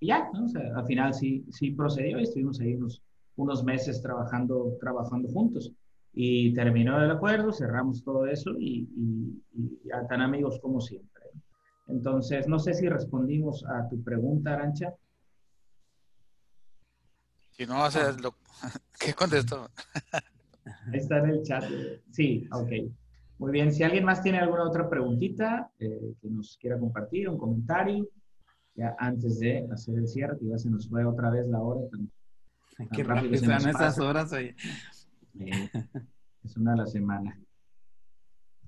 y 0.00 0.06
ya, 0.06 0.30
¿no? 0.32 0.44
o 0.44 0.48
sea, 0.48 0.76
al 0.76 0.86
final 0.86 1.14
sí, 1.14 1.44
sí 1.50 1.72
procedió 1.72 2.18
y 2.18 2.22
estuvimos 2.22 2.60
ahí 2.60 2.74
unos, 2.74 3.02
unos 3.36 3.64
meses 3.64 4.00
trabajando, 4.02 4.76
trabajando 4.80 5.28
juntos. 5.28 5.72
Y 6.14 6.52
terminó 6.54 7.02
el 7.02 7.10
acuerdo, 7.10 7.52
cerramos 7.52 8.04
todo 8.04 8.26
eso 8.26 8.52
y, 8.58 8.88
y, 8.96 9.42
y 9.54 9.80
ya 9.88 10.06
tan 10.06 10.20
amigos 10.20 10.58
como 10.60 10.80
siempre. 10.80 11.22
Entonces, 11.88 12.46
no 12.46 12.58
sé 12.58 12.74
si 12.74 12.88
respondimos 12.88 13.64
a 13.64 13.88
tu 13.88 14.02
pregunta, 14.02 14.54
Arancha. 14.54 14.94
Si 17.50 17.66
no, 17.66 17.84
haces 17.84 18.20
lo... 18.20 18.34
¿qué 18.98 19.14
contestó? 19.14 19.70
Ahí 20.92 20.98
está 20.98 21.18
en 21.18 21.30
el 21.30 21.42
chat. 21.42 21.64
Sí, 22.10 22.46
ok. 22.52 22.92
Muy 23.42 23.50
bien, 23.50 23.72
si 23.72 23.82
alguien 23.82 24.04
más 24.04 24.22
tiene 24.22 24.38
alguna 24.38 24.62
otra 24.62 24.88
preguntita 24.88 25.68
eh, 25.80 26.14
que 26.20 26.28
nos 26.28 26.56
quiera 26.58 26.78
compartir, 26.78 27.28
un 27.28 27.36
comentario, 27.36 28.06
ya 28.76 28.94
antes 29.00 29.40
de 29.40 29.66
hacer 29.68 29.98
el 29.98 30.06
cierre, 30.06 30.38
que 30.38 30.46
ya 30.46 30.58
se 30.58 30.70
nos 30.70 30.88
fue 30.88 31.04
otra 31.04 31.28
vez 31.28 31.48
la 31.48 31.60
hora. 31.60 31.80
Tan, 31.90 32.88
Qué 32.90 33.02
rápido 33.02 33.34
están 33.34 33.68
esas 33.68 33.98
horas. 33.98 34.32
Oye. 34.32 34.54
Eh, 35.40 35.68
es 36.44 36.56
una 36.56 36.74
a 36.74 36.76
la 36.76 36.86
semana. 36.86 37.36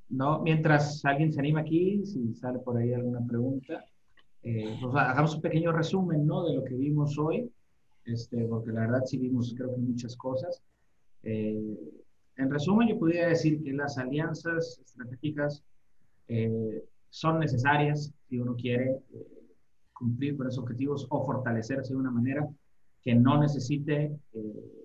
No, 0.09 0.41
mientras 0.43 1.05
alguien 1.05 1.33
se 1.33 1.39
anima 1.39 1.61
aquí, 1.61 2.05
si 2.05 2.35
sale 2.35 2.59
por 2.59 2.77
ahí 2.77 2.93
alguna 2.93 3.25
pregunta, 3.25 3.85
eh, 4.43 4.77
pues 4.83 4.93
hagamos 4.97 5.37
un 5.37 5.41
pequeño 5.41 5.71
resumen, 5.71 6.27
¿no? 6.27 6.49
De 6.49 6.57
lo 6.57 6.65
que 6.65 6.75
vimos 6.75 7.17
hoy, 7.17 7.49
este, 8.07 8.45
porque 8.47 8.73
la 8.73 8.81
verdad 8.81 9.05
sí 9.07 9.19
vimos, 9.19 9.55
creo 9.57 9.73
que 9.73 9.81
muchas 9.81 10.17
cosas. 10.17 10.65
Eh, 11.23 11.79
en 12.37 12.51
resumen, 12.51 12.89
yo 12.89 12.99
podría 12.99 13.29
decir 13.29 13.63
que 13.63 13.73
las 13.73 13.97
alianzas 13.99 14.81
estratégicas 14.85 15.63
eh, 16.29 16.85
son 17.11 17.39
necesarias 17.39 18.13
si 18.29 18.39
uno 18.39 18.57
quiere 18.57 18.91
eh, 18.91 19.27
cumplir 19.93 20.37
con 20.37 20.49
esos 20.49 20.63
objetivos 20.63 21.07
o 21.11 21.25
fortalecerse 21.25 21.93
de 21.93 21.99
una 21.99 22.11
manera 22.11 22.49
que 23.03 23.15
no 23.15 23.39
necesite 23.39 24.19
eh, 24.33 24.85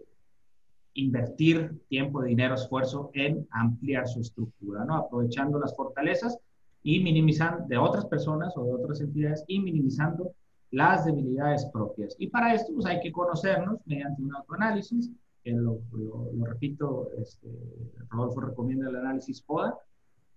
invertir 0.94 1.80
tiempo, 1.88 2.22
dinero, 2.22 2.56
esfuerzo 2.56 3.10
en 3.14 3.48
ampliar 3.52 4.08
su 4.08 4.20
estructura, 4.20 4.86
¿no? 4.86 4.96
aprovechando 4.96 5.60
las 5.60 5.76
fortalezas 5.76 6.38
y 6.84 7.00
minimizando 7.00 7.66
de 7.68 7.78
otras 7.78 8.06
personas 8.06 8.56
o 8.58 8.64
de 8.64 8.74
otras 8.74 9.02
entidades 9.02 9.44
y 9.48 9.60
minimizando 9.60 10.34
las 10.72 11.06
debilidades 11.06 11.66
propias. 11.74 12.16
Y 12.20 12.28
para 12.28 12.54
esto 12.54 12.74
pues, 12.74 12.86
hay 12.86 13.00
que 13.02 13.12
conocernos 13.12 13.80
mediante 13.86 14.22
un 14.22 14.36
autoanálisis, 14.36 15.10
lo, 15.46 15.82
repito, 16.44 17.12
este, 17.18 17.48
Rodolfo 18.10 18.42
recomienda 18.42 18.90
el 18.90 18.96
análisis 18.98 19.44
FODA, 19.44 19.78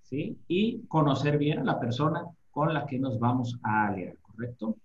¿sí? 0.02 0.38
Y 0.48 0.82
conocer 0.86 1.38
bien 1.38 1.60
a 1.60 1.64
la 1.64 1.80
persona 1.80 2.24
con 2.50 2.72
la 2.72 2.86
que 2.86 2.98
nos 2.98 3.18
vamos 3.18 3.58
a 3.62 3.88
aliar, 3.88 4.16
¿correcto? 4.18 4.76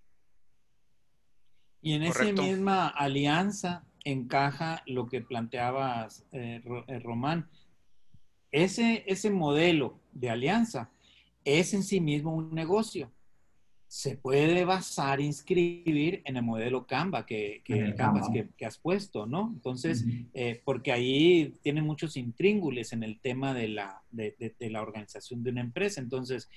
Y 1.80 1.92
en 1.92 2.02
esa 2.02 2.24
misma 2.32 2.88
alianza 2.88 3.84
encaja 4.04 4.82
lo 4.86 5.06
que 5.06 5.20
planteabas, 5.20 6.24
eh, 6.32 6.62
eh, 6.86 6.98
Román. 7.00 7.48
Ese, 8.50 9.04
ese 9.06 9.30
modelo 9.30 10.00
de 10.12 10.30
alianza 10.30 10.90
es 11.44 11.74
en 11.74 11.82
sí 11.82 12.00
mismo 12.00 12.34
un 12.34 12.54
negocio 12.54 13.10
se 13.88 14.18
puede 14.18 14.66
basar, 14.66 15.18
inscribir 15.20 16.20
en 16.26 16.36
el 16.36 16.42
modelo 16.42 16.86
Canva 16.86 17.24
que, 17.24 17.62
que, 17.64 17.94
Canvas 17.94 18.28
que, 18.30 18.50
que, 18.54 18.66
has 18.66 18.76
puesto, 18.76 19.26
¿no? 19.26 19.50
Entonces, 19.54 20.02
uh 20.02 20.06
-huh. 20.06 20.26
eh, 20.34 20.62
porque 20.62 20.92
ahí 20.92 21.54
tiene 21.62 21.80
muchos 21.80 22.18
intríngules 22.18 22.92
en 22.92 23.02
el 23.02 23.18
tema 23.18 23.54
de 23.54 23.68
la, 23.68 24.02
de, 24.10 24.36
de, 24.38 24.54
de, 24.58 24.70
la 24.70 24.82
organización 24.82 25.42
de 25.42 25.50
una 25.50 25.62
empresa. 25.62 26.02
Entonces, 26.02 26.50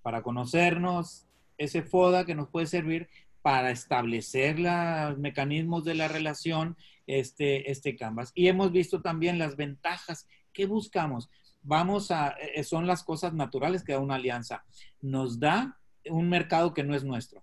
para 0.00 0.22
conocernos, 0.22 1.26
ese 1.58 1.82
FODA 1.82 2.24
que 2.24 2.36
nos 2.36 2.48
puede 2.48 2.66
servir 2.66 3.08
para 3.42 3.70
establecer 3.72 4.58
los 4.58 5.18
mecanismos 5.18 5.84
de 5.84 5.94
la 5.94 6.08
relación, 6.08 6.76
este, 7.06 7.70
este 7.70 7.96
Canvas. 7.96 8.32
Y 8.34 8.48
hemos 8.48 8.70
visto 8.70 9.02
también 9.02 9.38
las 9.38 9.56
ventajas 9.56 10.28
que 10.52 10.66
buscamos. 10.66 11.30
Vamos 11.62 12.10
a, 12.10 12.30
eh, 12.30 12.62
son 12.62 12.86
las 12.86 13.02
cosas 13.02 13.32
naturales 13.34 13.82
que 13.82 13.92
da 13.92 13.98
una 14.00 14.16
alianza. 14.16 14.64
Nos 15.00 15.40
da 15.40 15.78
un 16.10 16.28
mercado 16.28 16.74
que 16.74 16.84
no 16.84 16.94
es 16.94 17.04
nuestro. 17.04 17.42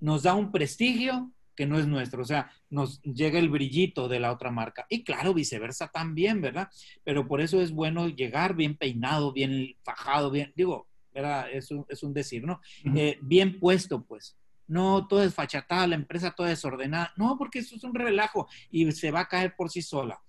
Nos 0.00 0.22
da 0.22 0.34
un 0.34 0.52
prestigio 0.52 1.32
que 1.56 1.66
no 1.66 1.78
es 1.78 1.86
nuestro, 1.86 2.22
o 2.22 2.24
sea, 2.26 2.50
nos 2.68 3.00
llega 3.02 3.38
el 3.38 3.48
brillito 3.48 4.08
de 4.08 4.20
la 4.20 4.30
otra 4.30 4.50
marca. 4.50 4.86
Y 4.90 5.02
claro, 5.04 5.32
viceversa 5.32 5.88
también, 5.88 6.42
¿verdad? 6.42 6.68
Pero 7.02 7.26
por 7.26 7.40
eso 7.40 7.62
es 7.62 7.72
bueno 7.72 8.08
llegar 8.08 8.54
bien 8.54 8.76
peinado, 8.76 9.32
bien 9.32 9.74
fajado, 9.82 10.30
bien, 10.30 10.52
digo, 10.54 10.86
¿verdad? 11.14 11.50
Es 11.50 11.70
un, 11.70 11.86
es 11.88 12.02
un 12.02 12.12
decir, 12.12 12.44
¿no? 12.44 12.60
Uh 12.84 12.88
-huh. 12.90 12.98
eh, 12.98 13.18
bien 13.22 13.58
puesto, 13.58 14.04
pues. 14.04 14.36
No, 14.68 15.06
todo 15.06 15.22
es 15.22 15.32
fachatada, 15.32 15.86
la 15.86 15.94
empresa 15.94 16.32
toda 16.32 16.50
desordenada. 16.50 17.12
No, 17.16 17.38
porque 17.38 17.60
eso 17.60 17.76
es 17.76 17.84
un 17.84 17.94
relajo 17.94 18.48
y 18.70 18.90
se 18.92 19.10
va 19.10 19.20
a 19.20 19.28
caer 19.28 19.54
por 19.56 19.70
sí 19.70 19.80
sola. 19.80 20.20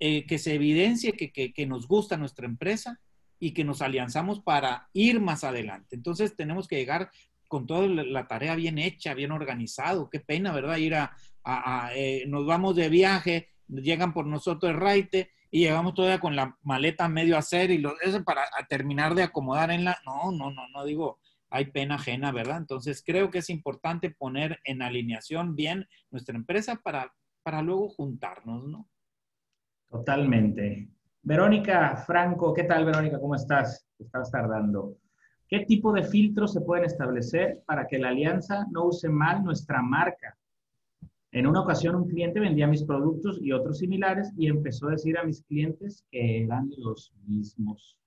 Eh, 0.00 0.26
que 0.26 0.38
se 0.38 0.54
evidencie 0.54 1.12
que, 1.12 1.30
que, 1.30 1.52
que 1.52 1.66
nos 1.66 1.86
gusta 1.86 2.16
nuestra 2.16 2.46
empresa, 2.46 3.00
y 3.38 3.52
que 3.52 3.64
nos 3.64 3.82
alianzamos 3.82 4.40
para 4.40 4.88
ir 4.92 5.20
más 5.20 5.44
adelante. 5.44 5.96
Entonces 5.96 6.36
tenemos 6.36 6.68
que 6.68 6.76
llegar 6.76 7.10
con 7.48 7.66
toda 7.66 7.86
la 7.86 8.26
tarea 8.26 8.56
bien 8.56 8.78
hecha, 8.78 9.14
bien 9.14 9.32
organizado. 9.32 10.10
Qué 10.10 10.20
pena, 10.20 10.52
¿verdad? 10.52 10.78
Ir 10.78 10.94
a, 10.94 11.90
eh, 11.94 12.24
nos 12.26 12.46
vamos 12.46 12.74
de 12.74 12.88
viaje, 12.88 13.50
llegan 13.68 14.12
por 14.12 14.26
nosotros 14.26 14.72
el 14.72 14.80
raite 14.80 15.30
y 15.50 15.60
llegamos 15.60 15.94
todavía 15.94 16.18
con 16.18 16.34
la 16.34 16.58
maleta 16.62 17.08
medio 17.08 17.36
hacer 17.36 17.70
y 17.70 17.78
lo, 17.78 17.98
eso 18.00 18.24
para 18.24 18.42
terminar 18.68 19.14
de 19.14 19.22
acomodar 19.22 19.70
en 19.70 19.84
la... 19.84 19.98
No, 20.04 20.32
no, 20.32 20.50
no, 20.50 20.68
no 20.68 20.84
digo, 20.84 21.20
hay 21.50 21.66
pena 21.66 21.94
ajena, 21.94 22.32
¿verdad? 22.32 22.58
Entonces 22.58 23.02
creo 23.04 23.30
que 23.30 23.38
es 23.38 23.50
importante 23.50 24.10
poner 24.10 24.58
en 24.64 24.82
alineación 24.82 25.54
bien 25.54 25.86
nuestra 26.10 26.36
empresa 26.36 26.76
para, 26.82 27.14
para 27.42 27.62
luego 27.62 27.88
juntarnos, 27.88 28.66
¿no? 28.66 28.88
Totalmente. 29.88 30.88
Verónica 31.26 31.96
Franco, 32.06 32.54
¿qué 32.54 32.62
tal 32.62 32.84
Verónica? 32.84 33.18
¿Cómo 33.18 33.34
estás? 33.34 33.84
Estás 33.98 34.30
tardando. 34.30 34.96
¿Qué 35.48 35.64
tipo 35.66 35.92
de 35.92 36.04
filtros 36.04 36.52
se 36.52 36.60
pueden 36.60 36.84
establecer 36.84 37.64
para 37.66 37.88
que 37.88 37.98
la 37.98 38.10
alianza 38.10 38.64
no 38.70 38.84
use 38.84 39.08
mal 39.08 39.42
nuestra 39.42 39.82
marca? 39.82 40.38
En 41.32 41.48
una 41.48 41.62
ocasión 41.62 41.96
un 41.96 42.06
cliente 42.06 42.38
vendía 42.38 42.68
mis 42.68 42.84
productos 42.84 43.40
y 43.42 43.50
otros 43.50 43.78
similares 43.78 44.32
y 44.38 44.46
empezó 44.46 44.86
a 44.86 44.92
decir 44.92 45.18
a 45.18 45.24
mis 45.24 45.42
clientes 45.42 46.04
que 46.12 46.44
eran 46.44 46.70
los 46.78 47.12
mismos. 47.26 47.98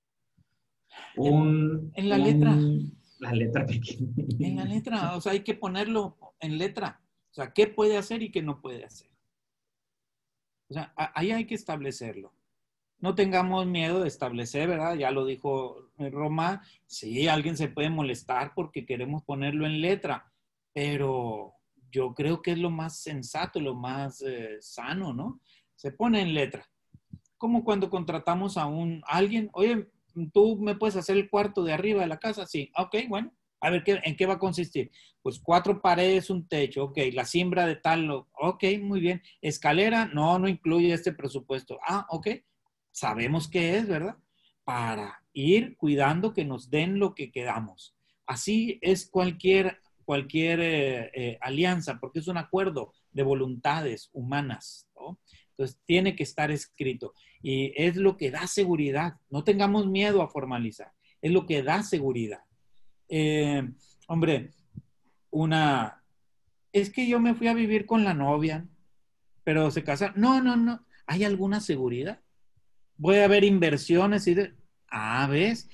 Un, 1.17 1.91
en, 1.95 2.07
la 2.07 2.15
un, 2.15 2.23
letra. 2.23 2.55
La 3.19 3.33
letra 3.33 3.65
pequeña. 3.65 4.13
En 4.39 4.55
la 4.55 4.63
letra, 4.63 5.17
o 5.17 5.19
sea, 5.19 5.33
hay 5.33 5.41
que 5.41 5.55
ponerlo 5.55 6.17
en 6.39 6.57
letra. 6.57 7.01
O 7.31 7.33
sea, 7.33 7.51
qué 7.51 7.67
puede 7.67 7.97
hacer 7.97 8.23
y 8.23 8.31
qué 8.31 8.41
no 8.41 8.61
puede 8.61 8.85
hacer. 8.85 9.09
O 10.69 10.73
sea, 10.73 10.93
ahí 10.95 11.31
hay 11.31 11.45
que 11.45 11.55
establecerlo 11.55 12.38
no 13.01 13.15
tengamos 13.15 13.65
miedo 13.65 14.01
de 14.01 14.07
establecer, 14.07 14.67
¿verdad? 14.67 14.95
Ya 14.95 15.11
lo 15.11 15.25
dijo 15.25 15.89
Roma, 15.97 16.61
sí, 16.85 17.27
alguien 17.27 17.57
se 17.57 17.69
puede 17.69 17.89
molestar 17.89 18.53
porque 18.53 18.85
queremos 18.85 19.23
ponerlo 19.23 19.65
en 19.65 19.81
letra, 19.81 20.31
pero 20.73 21.53
yo 21.91 22.13
creo 22.13 22.41
que 22.41 22.51
es 22.51 22.57
lo 22.57 22.69
más 22.69 22.99
sensato, 22.99 23.59
lo 23.59 23.75
más 23.75 24.21
eh, 24.21 24.57
sano, 24.59 25.13
¿no? 25.13 25.39
Se 25.75 25.91
pone 25.91 26.21
en 26.21 26.33
letra. 26.33 26.65
Como 27.37 27.63
cuando 27.63 27.89
contratamos 27.89 28.57
a 28.57 28.65
un 28.65 29.01
alguien, 29.07 29.49
oye, 29.53 29.87
tú 30.33 30.57
me 30.57 30.75
puedes 30.75 30.97
hacer 30.97 31.17
el 31.17 31.29
cuarto 31.29 31.63
de 31.63 31.73
arriba 31.73 32.01
de 32.01 32.07
la 32.07 32.19
casa, 32.19 32.45
sí, 32.45 32.71
ok, 32.77 32.95
bueno, 33.07 33.33
a 33.61 33.69
ver, 33.69 33.83
¿qué, 33.83 33.99
¿en 34.03 34.15
qué 34.15 34.25
va 34.25 34.35
a 34.35 34.39
consistir? 34.39 34.91
Pues 35.21 35.39
cuatro 35.39 35.81
paredes, 35.81 36.29
un 36.29 36.47
techo, 36.47 36.85
ok, 36.85 36.97
la 37.13 37.25
siembra 37.25 37.65
de 37.65 37.75
tal, 37.75 38.09
ok, 38.09 38.63
muy 38.81 39.01
bien. 39.01 39.21
Escalera, 39.41 40.05
no, 40.05 40.39
no 40.39 40.47
incluye 40.47 40.93
este 40.93 41.11
presupuesto. 41.11 41.77
Ah, 41.85 42.05
ok, 42.09 42.27
sabemos 42.99 43.47
qué 43.47 43.77
es, 43.77 43.87
¿verdad? 43.87 44.17
Para 44.65 45.23
ir 45.33 45.77
cuidando 45.77 46.33
que 46.33 46.43
nos 46.43 46.69
den 46.69 46.99
lo 46.99 47.15
que 47.15 47.31
quedamos. 47.31 47.95
Así 48.25 48.77
es 48.81 49.09
cualquier, 49.09 49.79
cualquier 50.03 50.59
eh, 50.59 51.11
eh, 51.13 51.37
alianza, 51.41 51.97
porque 51.99 52.19
es 52.19 52.27
un 52.27 52.37
acuerdo 52.37 52.93
de 53.11 53.23
voluntades 53.23 54.09
humanas, 54.11 54.87
¿no? 54.95 55.17
Entonces, 55.51 55.79
tiene 55.85 56.15
que 56.15 56.23
estar 56.23 56.51
escrito. 56.51 57.13
Y 57.41 57.73
es 57.75 57.95
lo 57.95 58.17
que 58.17 58.31
da 58.31 58.47
seguridad. 58.47 59.15
No 59.29 59.43
tengamos 59.43 59.87
miedo 59.87 60.21
a 60.21 60.29
formalizar. 60.29 60.91
Es 61.21 61.31
lo 61.31 61.45
que 61.45 61.63
da 61.63 61.83
seguridad. 61.83 62.43
Eh, 63.07 63.67
hombre, 64.07 64.51
una... 65.31 66.03
Es 66.71 66.89
que 66.91 67.07
yo 67.07 67.19
me 67.19 67.33
fui 67.33 67.47
a 67.47 67.53
vivir 67.53 67.85
con 67.85 68.03
la 68.03 68.13
novia, 68.13 68.67
pero 69.43 69.71
se 69.71 69.83
casaron. 69.83 70.19
No, 70.21 70.41
no, 70.41 70.55
no. 70.55 70.85
¿Hay 71.07 71.23
alguna 71.23 71.59
seguridad? 71.59 72.21
Voy 72.99 73.17
a 73.17 73.27
ver 73.27 73.43
inversiones 73.43 74.27
y 74.27 74.35
de, 74.35 74.53
ah, 74.91 75.27
ves, 75.27 75.67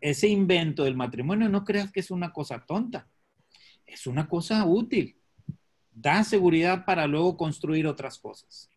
ese 0.00 0.28
invento 0.28 0.84
del 0.84 0.96
matrimonio 0.96 1.48
no 1.48 1.64
creas 1.64 1.92
que 1.92 2.00
es 2.00 2.10
una 2.10 2.32
cosa 2.32 2.64
tonta, 2.66 3.06
es 3.86 4.06
una 4.06 4.26
cosa 4.26 4.64
útil, 4.64 5.16
da 5.92 6.24
seguridad 6.24 6.84
para 6.84 7.06
luego 7.06 7.36
construir 7.36 7.86
otras 7.86 8.18
cosas. 8.18 8.68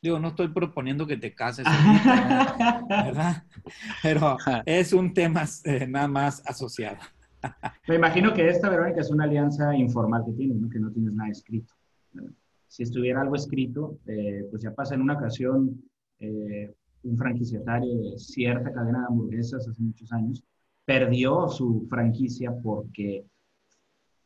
Digo, 0.00 0.18
no 0.18 0.28
estoy 0.28 0.48
proponiendo 0.48 1.06
que 1.06 1.16
te 1.16 1.34
cases, 1.34 1.66
ahorita, 1.68 2.84
¿verdad? 2.88 3.44
Pero 4.02 4.36
es 4.66 4.92
un 4.92 5.12
tema 5.12 5.44
eh, 5.64 5.86
nada 5.86 6.08
más 6.08 6.42
asociado. 6.46 6.98
Me 7.86 7.96
imagino 7.96 8.32
que 8.32 8.48
esta, 8.48 8.68
Verónica, 8.68 9.00
es 9.00 9.10
una 9.10 9.24
alianza 9.24 9.74
informal 9.76 10.24
que 10.24 10.32
tienes, 10.32 10.56
¿no? 10.58 10.68
que 10.68 10.78
no 10.78 10.90
tienes 10.90 11.12
nada 11.12 11.30
escrito. 11.30 11.74
Si 12.66 12.82
estuviera 12.82 13.20
algo 13.20 13.36
escrito, 13.36 13.98
eh, 14.06 14.46
pues 14.50 14.62
ya 14.62 14.74
pasa 14.74 14.94
en 14.94 15.02
una 15.02 15.14
ocasión 15.14 15.87
eh, 16.20 16.74
un 17.04 17.16
franquiciatario 17.16 17.96
de 17.98 18.18
cierta 18.18 18.72
cadena 18.72 19.00
de 19.00 19.06
hamburguesas 19.06 19.66
hace 19.68 19.82
muchos 19.82 20.12
años, 20.12 20.42
perdió 20.84 21.48
su 21.48 21.86
franquicia 21.88 22.52
porque 22.62 23.24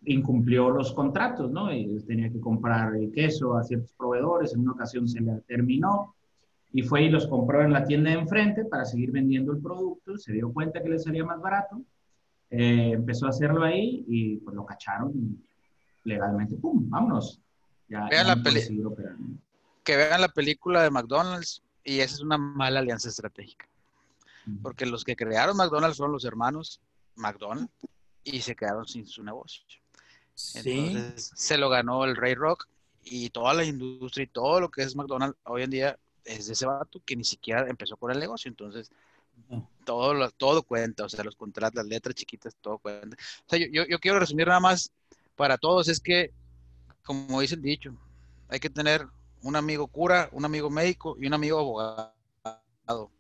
incumplió 0.05 0.70
los 0.70 0.93
contratos, 0.93 1.51
¿no? 1.51 1.72
Y 1.72 2.01
tenía 2.05 2.30
que 2.30 2.40
comprar 2.40 2.95
el 2.97 3.12
queso 3.12 3.57
a 3.57 3.62
ciertos 3.62 3.93
proveedores, 3.93 4.55
en 4.55 4.61
una 4.61 4.72
ocasión 4.72 5.09
se 5.09 5.20
le 5.20 5.40
terminó 5.47 6.14
y 6.72 6.82
fue 6.82 7.03
y 7.03 7.11
los 7.11 7.26
compró 7.26 7.62
en 7.62 7.72
la 7.72 7.84
tienda 7.84 8.11
de 8.11 8.18
enfrente 8.18 8.64
para 8.64 8.84
seguir 8.84 9.12
vendiendo 9.12 9.53
el 9.53 9.61
producto, 9.61 10.16
se 10.16 10.32
dio 10.32 10.53
cuenta 10.53 10.82
que 10.82 10.88
le 10.88 10.99
salía 10.99 11.24
más 11.24 11.40
barato, 11.40 11.82
eh, 12.51 12.93
empezó 12.93 13.26
a 13.26 13.30
hacerlo 13.30 13.62
ahí 13.64 14.05
y 14.09 14.36
pues 14.38 14.57
lo 14.57 14.64
cacharon 14.64 15.43
legalmente, 16.05 16.57
¡pum! 16.57 16.88
¡Vámonos! 16.88 17.40
Ya, 17.88 18.09
vean 18.09 18.26
la 18.26 18.43
que 19.84 19.97
vean 19.97 20.20
la 20.20 20.28
película 20.28 20.82
de 20.82 20.90
McDonald's 20.90 21.62
y 21.85 22.01
esa 22.01 22.14
es 22.14 22.20
una 22.20 22.39
mala 22.39 22.80
alianza 22.80 23.09
estratégica. 23.09 23.68
Porque 24.61 24.87
los 24.87 25.05
que 25.05 25.14
crearon 25.14 25.57
McDonald's 25.57 25.97
son 25.97 26.11
los 26.11 26.24
hermanos 26.24 26.80
McDonald's 27.14 27.72
y 28.24 28.41
se 28.41 28.57
quedaron 28.57 28.87
sin 28.87 29.07
su 29.07 29.22
negocio. 29.22 29.62
Entonces 30.55 31.33
se 31.35 31.59
lo 31.59 31.68
ganó 31.68 32.05
el 32.05 32.16
Ray 32.16 32.35
Rock 32.35 32.68
y 33.05 33.30
toda 33.30 33.55
la 33.55 33.64
industria 33.64 34.24
y 34.24 34.28
todo 34.28 34.61
lo 34.61 34.70
que 34.70 34.83
es 34.83 34.97
McDonald's 34.97 35.39
hoy 35.45 35.62
en 35.62 35.70
día 35.70 35.99
es 36.24 36.47
de 36.47 36.55
ese 36.55 36.66
vato 36.66 37.01
que 37.05 37.16
ni 37.16 37.24
siquiera 37.24 37.68
empezó 37.68 37.97
con 37.97 38.11
el 38.11 38.18
negocio. 38.18 38.49
Entonces 38.49 38.91
todo, 39.85 40.30
todo 40.30 40.62
cuenta, 40.62 41.05
o 41.05 41.09
sea, 41.09 41.24
los 41.24 41.37
contratos, 41.37 41.76
las 41.76 41.87
letras 41.87 42.14
chiquitas, 42.14 42.55
todo 42.61 42.78
cuenta. 42.78 43.16
O 43.16 43.51
sea, 43.51 43.59
yo, 43.59 43.85
yo 43.89 43.99
quiero 43.99 44.18
resumir 44.18 44.47
nada 44.47 44.61
más 44.61 44.91
para 45.37 45.59
todos, 45.59 45.89
es 45.89 46.01
que, 46.01 46.33
como 47.05 47.41
dice 47.41 47.55
el 47.55 47.62
dicho, 47.62 47.95
hay 48.49 48.61
que 48.61 48.70
tener 48.70 49.07
un 49.43 49.57
amigo 49.57 49.86
cura, 49.86 50.28
un 50.32 50.45
amigo 50.45 50.70
médico 50.70 51.16
y 51.20 51.26
un 51.26 51.34
amigo 51.34 51.59
abogado. 51.59 53.11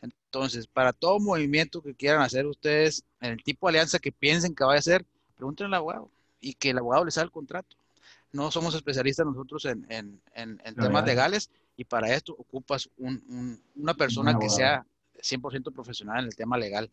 Entonces, 0.00 0.66
para 0.66 0.92
todo 0.92 1.18
movimiento 1.18 1.82
que 1.82 1.94
quieran 1.94 2.22
hacer 2.22 2.46
ustedes, 2.46 3.04
en 3.20 3.32
el 3.32 3.42
tipo 3.42 3.66
de 3.66 3.70
alianza 3.70 3.98
que 3.98 4.12
piensen 4.12 4.54
que 4.54 4.64
vaya 4.64 4.76
a 4.76 4.80
hacer, 4.80 5.04
pregúntenle 5.36 5.68
al 5.68 5.80
abogado 5.80 6.10
y 6.40 6.54
que 6.54 6.70
el 6.70 6.78
abogado 6.78 7.04
les 7.04 7.16
haga 7.16 7.24
el 7.24 7.30
contrato. 7.30 7.76
No 8.32 8.50
somos 8.50 8.74
especialistas 8.74 9.24
nosotros 9.24 9.64
en, 9.64 9.86
en, 9.88 10.20
en, 10.34 10.74
temas 10.74 11.06
legales 11.06 11.50
y 11.76 11.84
para 11.84 12.14
esto 12.14 12.34
ocupas 12.38 12.90
un, 12.98 13.60
una 13.74 13.94
persona 13.94 14.38
que 14.38 14.50
sea 14.50 14.84
100% 15.18 15.72
profesional 15.72 16.20
en 16.20 16.26
el 16.26 16.36
tema 16.36 16.58
legal. 16.58 16.90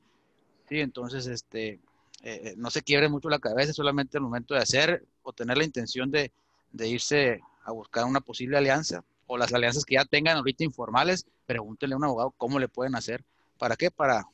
Sí, 0.69 0.79
entonces, 0.79 1.27
este, 1.27 1.73
eh, 1.73 1.79
eh, 2.23 2.53
no 2.57 2.69
se 2.69 2.81
quiebre 2.81 3.09
mucho 3.09 3.29
la 3.29 3.39
cabeza 3.39 3.73
solamente 3.73 4.17
al 4.17 4.23
momento 4.23 4.53
de 4.53 4.61
hacer 4.61 5.05
o 5.23 5.33
tener 5.33 5.57
la 5.57 5.65
intención 5.65 6.09
de, 6.09 6.31
de 6.71 6.87
irse 6.87 7.41
a 7.63 7.71
buscar 7.71 8.05
una 8.05 8.21
posible 8.21 8.57
alianza 8.57 9.03
o 9.27 9.37
las 9.37 9.53
alianzas 9.53 9.85
que 9.85 9.95
ya 9.95 10.05
tengan 10.05 10.37
ahorita 10.37 10.63
informales, 10.63 11.25
pregúntenle 11.45 11.93
a 11.93 11.97
un 11.97 12.03
abogado 12.03 12.33
cómo 12.37 12.59
le 12.59 12.67
pueden 12.67 12.95
hacer. 12.95 13.23
¿Para 13.57 13.75
qué? 13.75 13.89
Para 13.89 14.27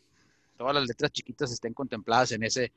todas 0.58 0.74
las 0.74 0.88
letras 0.88 1.12
chiquitas 1.12 1.52
estén 1.52 1.74
contempladas 1.74 2.32
en 2.32 2.44
ese, 2.44 2.72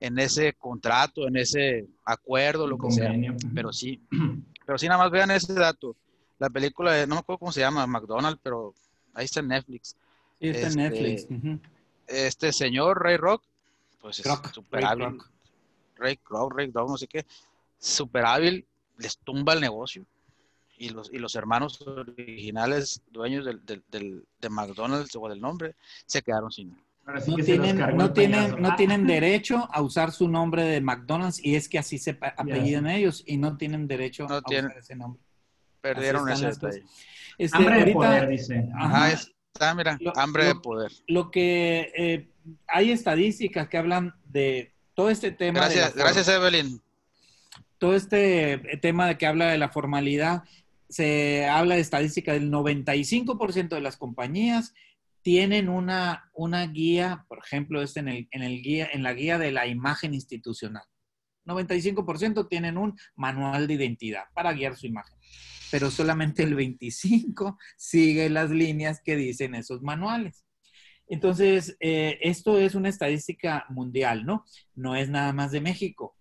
en 0.00 0.18
ese 0.18 0.54
contrato, 0.54 1.28
en 1.28 1.36
ese 1.36 1.86
acuerdo, 2.04 2.66
lo 2.66 2.78
que 2.78 2.90
sea. 2.90 3.12
Pero 3.54 3.72
sí, 3.72 4.00
pero 4.66 4.78
sí 4.78 4.88
nada 4.88 5.02
más 5.02 5.10
vean 5.10 5.30
ese 5.30 5.52
dato. 5.54 5.94
La 6.38 6.48
película 6.48 6.92
de, 6.92 7.06
no 7.06 7.16
me 7.16 7.20
acuerdo 7.20 7.38
cómo 7.38 7.52
se 7.52 7.60
llama, 7.60 7.86
McDonald's, 7.86 8.40
pero 8.42 8.74
ahí 9.14 9.26
está 9.26 9.40
en 9.40 9.48
Netflix. 9.48 9.96
Sí, 10.40 10.48
está 10.48 10.68
en 10.68 10.80
este, 10.80 11.02
Netflix. 11.02 11.60
Este 12.06 12.52
señor 12.52 13.02
Ray 13.02 13.18
Rock, 13.18 13.42
pues 14.00 14.20
es 14.20 14.26
súper 14.52 14.84
hábil. 14.84 15.18
Ray 16.00 16.16
Kroc, 16.16 16.54
Ray 16.54 16.70
Dog, 16.70 16.90
no 16.90 16.96
sé 16.96 17.06
qué, 17.06 17.26
súper 17.78 18.24
hábil, 18.24 18.66
les 19.00 19.18
tumba 19.18 19.54
el 19.54 19.60
negocio. 19.60 20.04
Y 20.76 20.90
los, 20.90 21.12
y 21.12 21.18
los 21.18 21.34
hermanos 21.34 21.82
originales, 21.82 23.02
dueños 23.10 23.44
del, 23.44 23.60
del, 23.66 24.24
de 24.40 24.48
McDonald's 24.48 25.14
o 25.14 25.28
del 25.28 25.40
nombre, 25.40 25.74
se 26.06 26.22
quedaron 26.22 26.50
sin, 26.50 26.74
no, 27.06 27.36
tienen, 27.36 27.96
no, 27.96 28.12
tienen, 28.12 28.62
no 28.62 28.76
tienen 28.76 29.06
derecho 29.06 29.68
a 29.72 29.82
usar 29.82 30.12
su 30.12 30.28
nombre 30.28 30.62
de 30.62 30.80
McDonald's 30.80 31.44
y 31.44 31.56
es 31.56 31.68
que 31.68 31.78
así 31.78 31.98
se 31.98 32.18
apellidan 32.36 32.86
ellos 32.86 33.24
y 33.26 33.36
no 33.36 33.56
tienen 33.56 33.88
derecho 33.88 34.24
a 34.24 34.38
usar 34.38 34.76
ese 34.76 34.94
nombre. 34.94 35.20
Perdieron 35.80 36.28
ese 36.28 36.46
detalle. 36.46 36.84
Este, 37.38 37.56
hambre 37.56 37.84
de 37.84 37.92
poder, 37.92 38.28
dice. 38.28 38.68
Ajá, 38.78 39.12
está, 39.12 39.74
mira, 39.74 39.98
hambre 40.14 40.44
de 40.44 40.54
poder. 40.56 40.92
Lo 41.08 41.30
que 41.30 41.92
eh, 41.96 42.28
hay 42.66 42.92
estadísticas 42.92 43.68
que 43.68 43.78
hablan 43.78 44.14
de 44.24 44.72
todo 44.94 45.10
este 45.10 45.32
tema. 45.32 45.60
Gracias, 45.60 45.94
gracias 45.94 46.28
Evelyn. 46.28 46.80
Todo 47.80 47.96
este 47.96 48.58
tema 48.80 49.08
de 49.08 49.18
que 49.18 49.26
habla 49.26 49.50
de 49.50 49.58
la 49.58 49.70
formalidad, 49.70 50.44
se 50.88 51.46
habla 51.46 51.74
de 51.74 51.80
estadística 51.80 52.32
del 52.32 52.50
95% 52.52 53.70
de 53.70 53.80
las 53.80 53.96
compañías 53.96 54.72
tienen 55.22 55.68
una, 55.68 56.30
una 56.34 56.66
guía, 56.66 57.24
por 57.28 57.38
ejemplo, 57.38 57.82
este 57.82 58.00
en, 58.00 58.08
el, 58.08 58.28
en, 58.30 58.42
el 58.42 58.62
guía, 58.62 58.88
en 58.92 59.02
la 59.02 59.12
guía 59.12 59.38
de 59.38 59.52
la 59.52 59.66
imagen 59.66 60.14
institucional. 60.14 60.84
95% 61.46 62.48
tienen 62.48 62.78
un 62.78 62.96
manual 63.16 63.66
de 63.66 63.74
identidad 63.74 64.24
para 64.34 64.52
guiar 64.52 64.76
su 64.76 64.86
imagen, 64.86 65.16
pero 65.70 65.90
solamente 65.90 66.42
el 66.42 66.56
25% 66.56 67.56
sigue 67.76 68.30
las 68.30 68.50
líneas 68.50 69.00
que 69.02 69.16
dicen 69.16 69.54
esos 69.54 69.82
manuales. 69.82 70.44
Entonces, 71.06 71.76
eh, 71.80 72.18
esto 72.22 72.58
es 72.58 72.74
una 72.74 72.88
estadística 72.88 73.66
mundial, 73.68 74.24
¿no? 74.24 74.44
No 74.76 74.94
es 74.94 75.08
nada 75.08 75.32
más 75.32 75.50
de 75.50 75.60
México. 75.60 76.16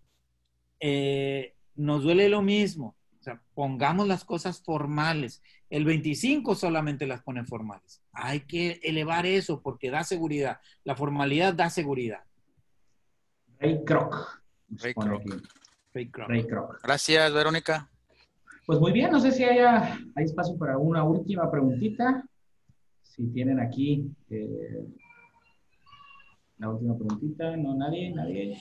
Eh, 0.80 1.56
nos 1.76 2.04
duele 2.04 2.30
lo 2.30 2.42
mismo. 2.42 2.96
O 3.20 3.24
sea, 3.24 3.42
pongamos 3.54 4.08
las 4.08 4.24
cosas 4.24 4.62
formales. 4.62 5.42
El 5.70 5.86
25 5.86 6.56
solamente 6.56 7.06
las 7.06 7.22
pone 7.22 7.44
formales. 7.44 8.02
Hay 8.12 8.42
que 8.42 8.80
elevar 8.84 9.26
eso 9.26 9.62
porque 9.62 9.92
da 9.92 10.04
seguridad. 10.04 10.60
La 10.84 10.96
formalidad 10.96 11.54
da 11.54 11.70
seguridad. 11.70 12.24
Ray 13.60 13.84
Kroc. 13.84 14.42
Ray 14.70 16.48
Kroc. 16.48 16.82
Gracias, 16.84 17.34
Verónica. 17.34 17.90
Pues 18.66 18.80
muy 18.80 18.92
bien, 18.92 19.12
no 19.12 19.20
sé 19.20 19.32
si 19.32 19.44
haya, 19.44 19.98
hay 20.16 20.26
espacio 20.26 20.56
para 20.58 20.78
una 20.78 21.04
última 21.04 21.50
preguntita. 21.50 22.24
Si 23.02 23.26
tienen 23.34 23.60
aquí 23.60 24.12
eh, 24.30 24.86
la 26.60 26.70
última 26.70 26.96
preguntita, 26.96 27.58
no, 27.58 27.76
nadie, 27.76 28.12
nadie. 28.12 28.58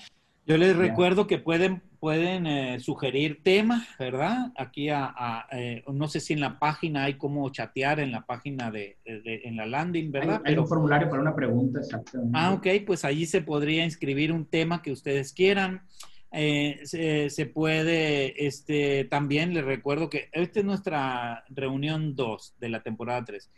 Yo 0.47 0.57
les 0.57 0.75
recuerdo 0.75 1.27
que 1.27 1.39
pueden, 1.39 1.83
pueden 2.01 2.47
eh, 2.47 2.81
sugerir 2.81 3.43
temas, 3.43 3.87
¿verdad? 3.99 4.53
Aquí 4.57 4.89
a, 4.91 5.47
eh, 5.53 5.83
no 5.93 6.09
sé 6.09 6.21
si 6.21 6.33
en 6.33 6.41
la 6.41 6.59
página 6.59 7.05
hay 7.05 7.15
cómo 7.15 7.49
chatear 7.51 8.01
en 8.01 8.13
la 8.13 8.25
página 8.25 8.71
de, 8.71 8.99
en 9.05 9.57
la 9.57 9.67
landing, 9.67 10.11
¿verdad? 10.13 10.43
Hay, 10.45 10.57
un 10.57 10.67
formulario 10.67 11.09
para 11.09 11.23
una 11.23 11.35
pregunta, 11.35 11.81
exactamente. 11.81 12.39
Ah, 12.39 12.53
ok, 12.53 12.67
pues 12.87 13.05
allí 13.05 13.27
se 13.27 13.43
podría 13.43 13.85
inscribir 13.85 14.33
un 14.33 14.47
tema 14.47 14.83
que 14.83 14.93
ustedes 14.93 15.33
quieran. 15.33 15.83
Eh, 16.31 16.81
se, 16.85 17.31
se, 17.31 17.47
puede, 17.47 18.47
este, 18.47 19.05
también 19.05 19.55
les 19.55 19.65
recuerdo 19.65 20.11
que 20.11 20.29
esta 20.33 20.61
es 20.61 20.65
nuestra 20.65 21.45
reunión 21.49 22.15
2 22.15 22.57
de 22.59 22.69
la 22.69 22.83
temporada 22.83 23.25
3 23.25 23.51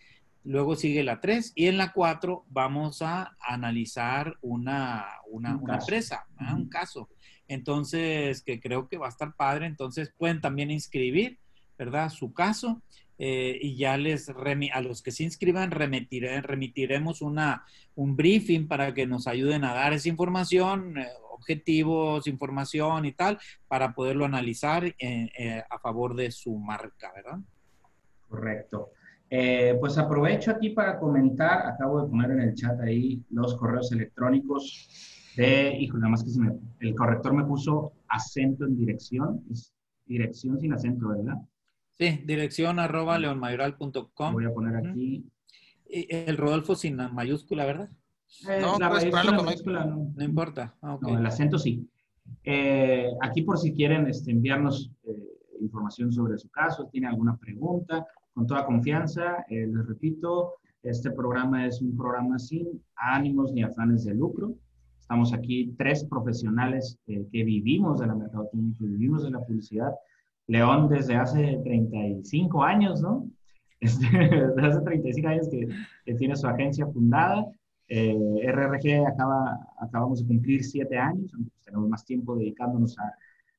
luego 0.44 0.74
sigue 0.76 1.02
la 1.02 1.20
3 1.20 1.52
y 1.54 1.66
en 1.66 1.76
la 1.76 1.92
4 1.92 2.44
vamos 2.48 3.02
a 3.02 3.36
analizar 3.40 4.36
una, 4.40 5.06
una, 5.30 5.56
un 5.56 5.70
empresa, 5.70 6.26
un 6.54 6.68
caso. 6.68 7.08
Entonces, 7.50 8.42
que 8.42 8.60
creo 8.60 8.88
que 8.88 8.98
va 8.98 9.06
a 9.06 9.10
estar 9.10 9.34
padre. 9.34 9.66
Entonces, 9.66 10.12
pueden 10.16 10.40
también 10.40 10.70
inscribir, 10.70 11.38
¿verdad? 11.78 12.08
Su 12.08 12.32
caso. 12.32 12.80
Eh, 13.18 13.58
y 13.60 13.76
ya 13.76 13.98
les, 13.98 14.30
a 14.30 14.80
los 14.80 15.02
que 15.02 15.10
se 15.10 15.24
inscriban, 15.24 15.70
remitiremos 15.70 17.20
una, 17.20 17.66
un 17.94 18.16
briefing 18.16 18.66
para 18.66 18.94
que 18.94 19.06
nos 19.06 19.26
ayuden 19.26 19.64
a 19.64 19.74
dar 19.74 19.92
esa 19.92 20.08
información, 20.08 20.96
eh, 20.96 21.06
objetivos, 21.32 22.26
información 22.26 23.04
y 23.04 23.12
tal, 23.12 23.38
para 23.68 23.92
poderlo 23.92 24.24
analizar 24.24 24.84
eh, 24.98 25.62
a 25.68 25.78
favor 25.78 26.16
de 26.16 26.30
su 26.30 26.56
marca, 26.56 27.12
¿verdad? 27.14 27.40
Correcto. 28.26 28.92
Eh, 29.32 29.76
pues 29.78 29.96
aprovecho 29.96 30.50
aquí 30.50 30.70
para 30.70 30.98
comentar, 30.98 31.64
acabo 31.64 32.02
de 32.02 32.10
poner 32.10 32.32
en 32.32 32.40
el 32.40 32.54
chat 32.56 32.80
ahí 32.80 33.22
los 33.30 33.54
correos 33.54 33.92
electrónicos 33.92 35.19
de, 35.36 35.76
hijo, 35.78 35.96
nada 35.98 36.10
más 36.10 36.24
que 36.24 36.30
se 36.30 36.40
me, 36.40 36.52
el 36.80 36.94
corrector 36.94 37.34
me 37.34 37.44
puso 37.44 37.92
acento 38.08 38.64
en 38.64 38.76
dirección, 38.76 39.42
es 39.50 39.72
dirección 40.06 40.58
sin 40.60 40.72
acento, 40.72 41.08
¿verdad? 41.08 41.36
Sí, 41.92 42.22
dirección 42.24 42.78
arroba 42.78 43.18
leonmayoral.com. 43.18 44.32
Voy 44.32 44.44
a 44.44 44.52
poner 44.52 44.76
aquí. 44.76 45.24
El 45.86 46.36
Rodolfo 46.36 46.74
sin 46.74 46.96
mayúscula, 46.96 47.64
¿verdad? 47.66 47.90
Eh, 48.48 48.60
no, 48.60 48.78
la 48.78 48.88
mayúscula, 48.88 49.84
no. 49.84 50.12
no 50.14 50.24
importa. 50.24 50.74
Ah, 50.80 50.98
no, 51.00 51.18
el 51.18 51.26
acento 51.26 51.58
sí. 51.58 51.88
Eh, 52.44 53.08
aquí 53.20 53.42
por 53.42 53.58
si 53.58 53.72
quieren 53.72 54.06
este, 54.06 54.30
enviarnos 54.30 54.90
información 55.60 56.12
sobre 56.12 56.38
su 56.38 56.48
caso, 56.50 56.88
tiene 56.90 57.08
alguna 57.08 57.36
pregunta, 57.36 58.06
con 58.32 58.46
toda 58.46 58.64
confianza. 58.64 59.44
Eh, 59.48 59.66
les 59.66 59.86
repito, 59.86 60.54
este 60.82 61.10
programa 61.10 61.66
es 61.66 61.80
un 61.82 61.96
programa 61.96 62.38
sin 62.38 62.82
ánimos 62.96 63.52
ni 63.52 63.62
afanes 63.62 64.04
de 64.04 64.14
lucro. 64.14 64.54
Estamos 65.10 65.34
aquí 65.34 65.74
tres 65.76 66.04
profesionales 66.04 66.96
eh, 67.08 67.26
que 67.32 67.42
vivimos 67.42 67.98
de 67.98 68.06
la 68.06 68.14
mercadotecnia, 68.14 68.72
que 68.78 68.84
vivimos 68.84 69.24
de 69.24 69.32
la 69.32 69.40
publicidad. 69.40 69.92
León 70.46 70.88
desde 70.88 71.16
hace 71.16 71.58
35 71.64 72.62
años, 72.62 73.00
¿no? 73.02 73.28
Este, 73.80 74.06
desde 74.06 74.68
hace 74.68 74.80
35 74.82 75.28
años 75.28 75.48
que, 75.50 75.66
que 76.04 76.14
tiene 76.14 76.36
su 76.36 76.46
agencia 76.46 76.86
fundada. 76.86 77.44
Eh, 77.88 78.52
RRG 78.52 79.04
acaba, 79.04 79.58
acabamos 79.80 80.20
de 80.20 80.28
cumplir 80.28 80.62
siete 80.62 80.96
años, 80.96 81.32
pues 81.32 81.64
tenemos 81.64 81.88
más 81.88 82.04
tiempo 82.04 82.36
dedicándonos 82.36 82.96
a, 82.96 83.12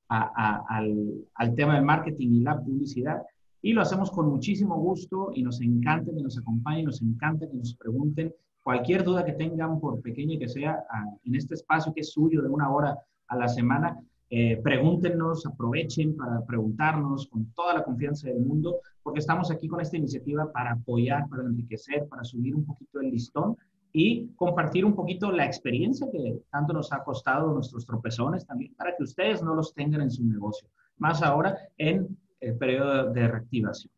a, 0.07 0.63
al, 0.69 1.25
al, 1.33 1.53
tema 1.55 1.75
del 1.75 1.83
marketing 1.83 2.29
y 2.29 2.39
la 2.43 2.61
publicidad. 2.61 3.23
Y 3.61 3.73
lo 3.73 3.81
hacemos 3.81 4.09
con 4.09 4.29
muchísimo 4.29 4.77
gusto 4.77 5.33
y 5.35 5.43
nos 5.43 5.59
encanta 5.59 6.13
que 6.15 6.23
nos 6.23 6.37
acompañen, 6.37 6.85
nos 6.85 7.01
encanta 7.01 7.45
que 7.45 7.57
nos 7.57 7.75
pregunten 7.75 8.33
cualquier 8.63 9.03
duda 9.03 9.25
que 9.25 9.33
tengan, 9.33 9.79
por 9.79 10.01
pequeña 10.01 10.37
que 10.37 10.47
sea, 10.47 10.83
en 11.23 11.35
este 11.35 11.55
espacio 11.55 11.93
que 11.93 12.01
es 12.01 12.11
suyo 12.11 12.41
de 12.41 12.49
una 12.49 12.69
hora 12.69 12.97
a 13.27 13.35
la 13.35 13.47
semana. 13.47 13.97
Eh, 14.29 14.61
pregúntenos, 14.63 15.45
aprovechen 15.45 16.15
para 16.15 16.45
preguntarnos 16.45 17.27
con 17.27 17.51
toda 17.53 17.73
la 17.73 17.83
confianza 17.83 18.29
del 18.29 18.39
mundo, 18.39 18.79
porque 19.03 19.19
estamos 19.19 19.51
aquí 19.51 19.67
con 19.67 19.81
esta 19.81 19.97
iniciativa 19.97 20.49
para 20.51 20.71
apoyar, 20.71 21.27
para 21.27 21.43
enriquecer, 21.43 22.07
para 22.07 22.23
subir 22.23 22.55
un 22.55 22.65
poquito 22.65 23.01
el 23.01 23.11
listón 23.11 23.57
y 23.91 24.29
compartir 24.35 24.85
un 24.85 24.95
poquito 24.95 25.31
la 25.31 25.45
experiencia 25.45 26.07
que 26.09 26.39
tanto 26.49 26.71
nos 26.71 26.93
ha 26.93 27.03
costado 27.03 27.51
nuestros 27.53 27.85
tropezones 27.85 28.45
también, 28.45 28.73
para 28.75 28.95
que 28.95 29.03
ustedes 29.03 29.43
no 29.43 29.53
los 29.53 29.73
tengan 29.73 30.01
en 30.01 30.11
su 30.11 30.23
negocio, 30.23 30.69
más 30.97 31.21
ahora 31.21 31.57
en 31.77 32.17
el 32.39 32.57
periodo 32.57 33.11
de 33.11 33.27
reactivación. 33.27 33.91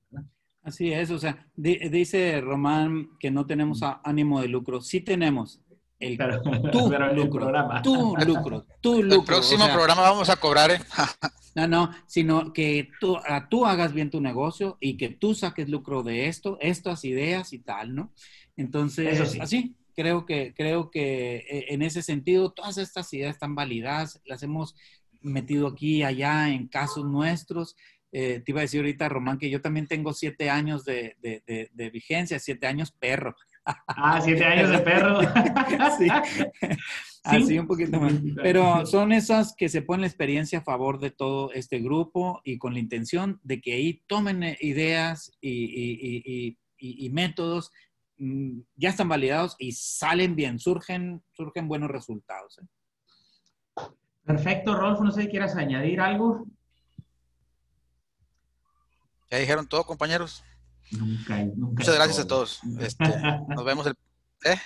Así 0.64 0.94
es, 0.94 1.12
o 1.12 1.20
sea, 1.20 1.46
dice 1.56 2.40
Román 2.40 3.10
que 3.20 3.30
no 3.30 3.46
tenemos 3.46 3.82
ánimo 4.04 4.42
de 4.42 4.48
lucro, 4.48 4.80
sí 4.80 5.02
tenemos. 5.02 5.62
El, 6.00 6.18
tu, 6.72 6.90
lucro, 7.14 7.52
tu 7.84 8.16
lucro, 8.18 8.66
tu 8.82 9.04
lucro. 9.04 9.20
El 9.20 9.26
próximo 9.26 9.66
programa 9.74 10.02
vamos 10.02 10.30
a 10.30 10.38
cobrar, 10.38 10.72
¿eh? 10.72 10.80
no, 11.56 11.68
no, 11.68 11.92
sino 12.08 12.54
que 12.54 12.90
tú, 13.00 13.18
tú 13.50 13.66
hagas 13.66 13.94
bien 13.94 14.10
tu 14.10 14.22
negocio 14.22 14.78
y 14.80 14.96
que 14.96 15.10
tú 15.10 15.36
saques 15.36 15.68
lucro 15.68 16.02
de 16.02 16.28
esto, 16.28 16.58
estas 16.62 17.04
ideas 17.04 17.52
y 17.52 17.60
tal, 17.60 17.94
¿no? 17.94 18.14
Entonces, 18.56 19.38
así, 19.42 19.76
creo 19.96 20.26
que, 20.26 20.54
creo 20.56 20.92
que 20.92 21.38
eh, 21.38 21.66
en 21.70 21.82
ese 21.82 22.02
sentido 22.02 22.52
todas 22.52 22.78
estas 22.78 23.12
ideas 23.14 23.36
están 23.36 23.56
validadas, 23.56 24.22
las 24.26 24.44
hemos 24.44 24.76
metido 25.22 25.68
aquí 25.68 25.98
y 25.98 26.04
allá 26.04 26.50
en 26.50 26.68
casos 26.68 27.06
nuestros. 27.06 27.76
Eh, 28.16 28.42
te 28.46 28.52
iba 28.52 28.60
a 28.60 28.62
decir 28.62 28.80
ahorita, 28.80 29.10
Román, 29.10 29.38
que 29.38 29.50
yo 29.50 29.60
también 29.60 29.88
tengo 29.88 30.14
siete 30.14 30.50
años 30.50 30.86
de, 30.86 31.18
de, 31.20 31.90
vigencia, 31.90 32.40
siete 32.40 32.68
años 32.68 32.92
perro. 32.92 33.36
Ah, 33.66 34.22
siete 34.24 34.46
años 34.46 34.70
de 34.70 34.80
perro. 34.80 35.20
sí. 35.98 36.08
Así 37.24 37.58
un 37.58 37.68
poquito 37.68 38.00
más. 38.00 38.14
Pero 38.36 38.86
son 38.86 39.14
esas 39.14 39.56
que 39.56 39.70
se 39.70 39.82
ponen 39.82 40.02
la 40.02 40.08
experiencia 40.08 40.60
a 40.60 40.64
favor 40.64 41.00
de 41.00 41.12
todo 41.12 41.52
este 41.54 41.80
grupo 41.80 42.42
y 42.44 42.58
con 42.58 42.74
la 42.74 42.80
intención 42.80 43.40
de 43.44 43.62
que 43.62 43.74
ahí 43.74 44.04
tomen 44.08 44.44
eh, 44.44 44.58
ideas 44.62 45.32
y, 45.42 45.50
y, 45.50 46.58
y, 46.78 47.06
y 47.06 47.10
métodos 47.10 47.72
Mm, 48.18 48.62
ya 48.76 48.90
están 48.90 49.10
validados 49.10 49.56
y 49.60 49.72
salen 49.72 50.36
bien, 50.36 50.60
surgen, 50.60 51.24
surgen 51.32 51.68
buenos 51.68 51.90
resultados. 51.90 52.60
¿eh? 52.60 53.84
Perfecto, 54.24 54.76
Rolfo, 54.76 55.04
no 55.04 55.12
sé 55.12 55.24
si 55.24 55.28
quieras 55.30 55.56
añadir 55.56 56.00
algo. 56.00 56.46
Ya 59.34 59.40
dijeron 59.40 59.66
todo, 59.66 59.84
compañeros. 59.84 60.44
Nunca, 60.92 61.38
nunca 61.38 61.80
Muchas 61.80 61.96
gracias 61.96 62.20
a 62.20 62.28
todos. 62.28 62.60
Este, 62.80 63.04
nos 63.48 63.66
vemos 63.66 63.88
el... 63.88 63.96
¿eh? 64.46 64.60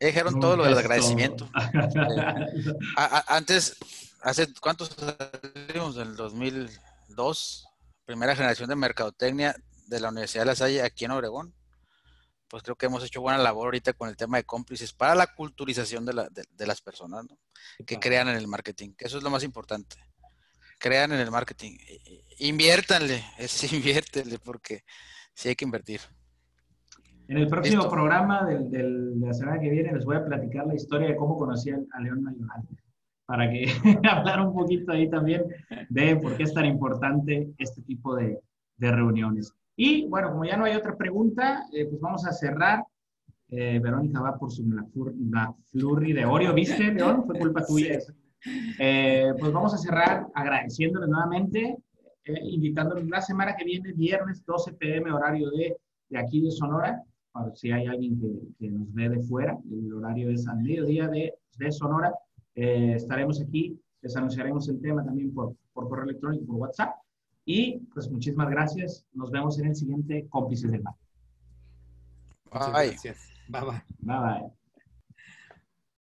Ya 0.00 0.08
dijeron 0.08 0.40
todo 0.40 0.56
lo 0.56 0.64
del 0.64 0.76
agradecimiento. 0.76 1.48
Este, 1.54 3.24
antes, 3.28 3.76
¿hace 4.22 4.52
cuántos 4.60 4.88
salimos? 4.88 5.96
el 5.98 6.16
2002, 6.16 7.68
primera 8.06 8.34
generación 8.34 8.68
de 8.68 8.74
mercadotecnia 8.74 9.54
de 9.86 10.00
la 10.00 10.08
Universidad 10.08 10.42
de 10.42 10.46
La 10.46 10.56
Salle 10.56 10.82
aquí 10.82 11.04
en 11.04 11.12
Obregón 11.12 11.54
pues 12.48 12.62
creo 12.62 12.76
que 12.76 12.86
hemos 12.86 13.04
hecho 13.04 13.20
buena 13.20 13.38
labor 13.38 13.66
ahorita 13.66 13.92
con 13.92 14.08
el 14.08 14.16
tema 14.16 14.38
de 14.38 14.44
cómplices 14.44 14.92
para 14.92 15.14
la 15.14 15.26
culturización 15.34 16.06
de, 16.06 16.14
la, 16.14 16.28
de, 16.30 16.66
las 16.66 16.80
personas, 16.80 17.26
¿no? 17.28 17.38
Que 17.84 18.00
crean 18.00 18.26
en 18.28 18.36
el 18.36 18.48
marketing, 18.48 18.94
que 18.94 19.06
eso 19.06 19.18
es 19.18 19.22
lo 19.22 19.28
más 19.28 19.42
importante. 19.42 19.96
Crean 20.78 21.12
en 21.12 21.20
el 21.20 21.30
marketing. 21.30 21.76
Inviértanle, 22.38 23.22
es 23.38 23.72
inviértanle, 23.72 24.38
porque 24.38 24.82
sí 25.34 25.48
hay 25.48 25.56
que 25.56 25.64
invertir. 25.64 26.00
En 27.28 27.36
el 27.36 27.48
próximo 27.48 27.90
programa 27.90 28.46
de 28.46 28.82
la 29.16 29.34
semana 29.34 29.60
que 29.60 29.68
viene 29.68 29.92
les 29.92 30.04
voy 30.04 30.16
a 30.16 30.24
platicar 30.24 30.66
la 30.66 30.74
historia 30.74 31.08
de 31.08 31.16
cómo 31.16 31.36
conocí 31.36 31.70
a 31.70 32.00
León 32.00 32.22
Mayoral, 32.22 32.62
para 33.26 33.50
que 33.50 33.66
hablar 34.10 34.40
un 34.40 34.54
poquito 34.54 34.92
ahí 34.92 35.10
también 35.10 35.44
de 35.90 36.16
por 36.16 36.36
qué 36.38 36.44
es 36.44 36.54
tan 36.54 36.64
importante 36.64 37.50
este 37.58 37.82
tipo 37.82 38.16
de, 38.16 38.40
de 38.78 38.90
reuniones. 38.90 39.52
Y 39.76 40.06
bueno, 40.08 40.32
como 40.32 40.44
ya 40.44 40.56
no 40.56 40.64
hay 40.64 40.74
otra 40.74 40.96
pregunta, 40.96 41.66
eh, 41.72 41.86
pues 41.86 42.00
vamos 42.00 42.26
a 42.26 42.32
cerrar. 42.32 42.84
Eh, 43.50 43.78
Verónica 43.80 44.20
va 44.20 44.36
por 44.36 44.50
su 44.50 44.64
McFlurry 44.64 46.12
de 46.12 46.24
Oreo, 46.26 46.52
¿viste, 46.52 46.92
León? 46.92 47.24
Fue 47.24 47.38
culpa 47.38 47.64
tuya. 47.64 47.98
Eh, 48.78 49.32
pues 49.38 49.52
vamos 49.52 49.74
a 49.74 49.78
cerrar 49.78 50.26
agradeciéndoles 50.34 51.08
nuevamente, 51.08 51.76
invitándoles 52.24 53.08
la 53.08 53.20
semana 53.20 53.56
que 53.56 53.64
viene, 53.64 53.92
viernes 53.92 54.44
12 54.44 54.74
pm, 54.74 55.10
horario 55.10 55.50
de, 55.50 55.76
de 56.08 56.18
aquí 56.18 56.40
de 56.40 56.50
Sonora, 56.50 57.02
para 57.32 57.54
si 57.54 57.70
hay 57.70 57.86
alguien 57.86 58.20
que, 58.20 58.28
que, 58.58 58.70
nos 58.70 58.92
ve 58.92 59.08
de 59.08 59.20
fuera, 59.20 59.56
el 59.70 59.92
horario 59.92 60.30
es 60.30 60.46
al 60.46 60.58
mediodía 60.58 61.08
de, 61.08 61.34
de 61.56 61.72
Sonora. 61.72 62.12
estaremos 62.54 63.40
aquí, 63.40 63.80
les 64.02 64.16
anunciaremos 64.16 64.68
el 64.68 64.80
tema 64.80 65.04
también 65.04 65.32
por, 65.32 65.54
por 65.72 65.88
correo 65.88 66.04
electrónico, 66.04 66.46
por 66.46 66.56
WhatsApp. 66.56 66.94
Y 67.44 67.78
pues 67.94 68.10
muchísimas 68.10 68.50
gracias. 68.50 69.06
Nos 69.14 69.30
vemos 69.30 69.58
en 69.58 69.66
el 69.68 69.74
siguiente 69.74 70.26
Cómplices 70.28 70.70
del 70.70 70.82
Mar. 70.82 70.94
Bye. 72.52 72.90
Gracias. 72.90 73.30
Bye 73.48 73.62
bye. 73.62 73.82
Bye 74.00 74.18
bye. 74.18 74.57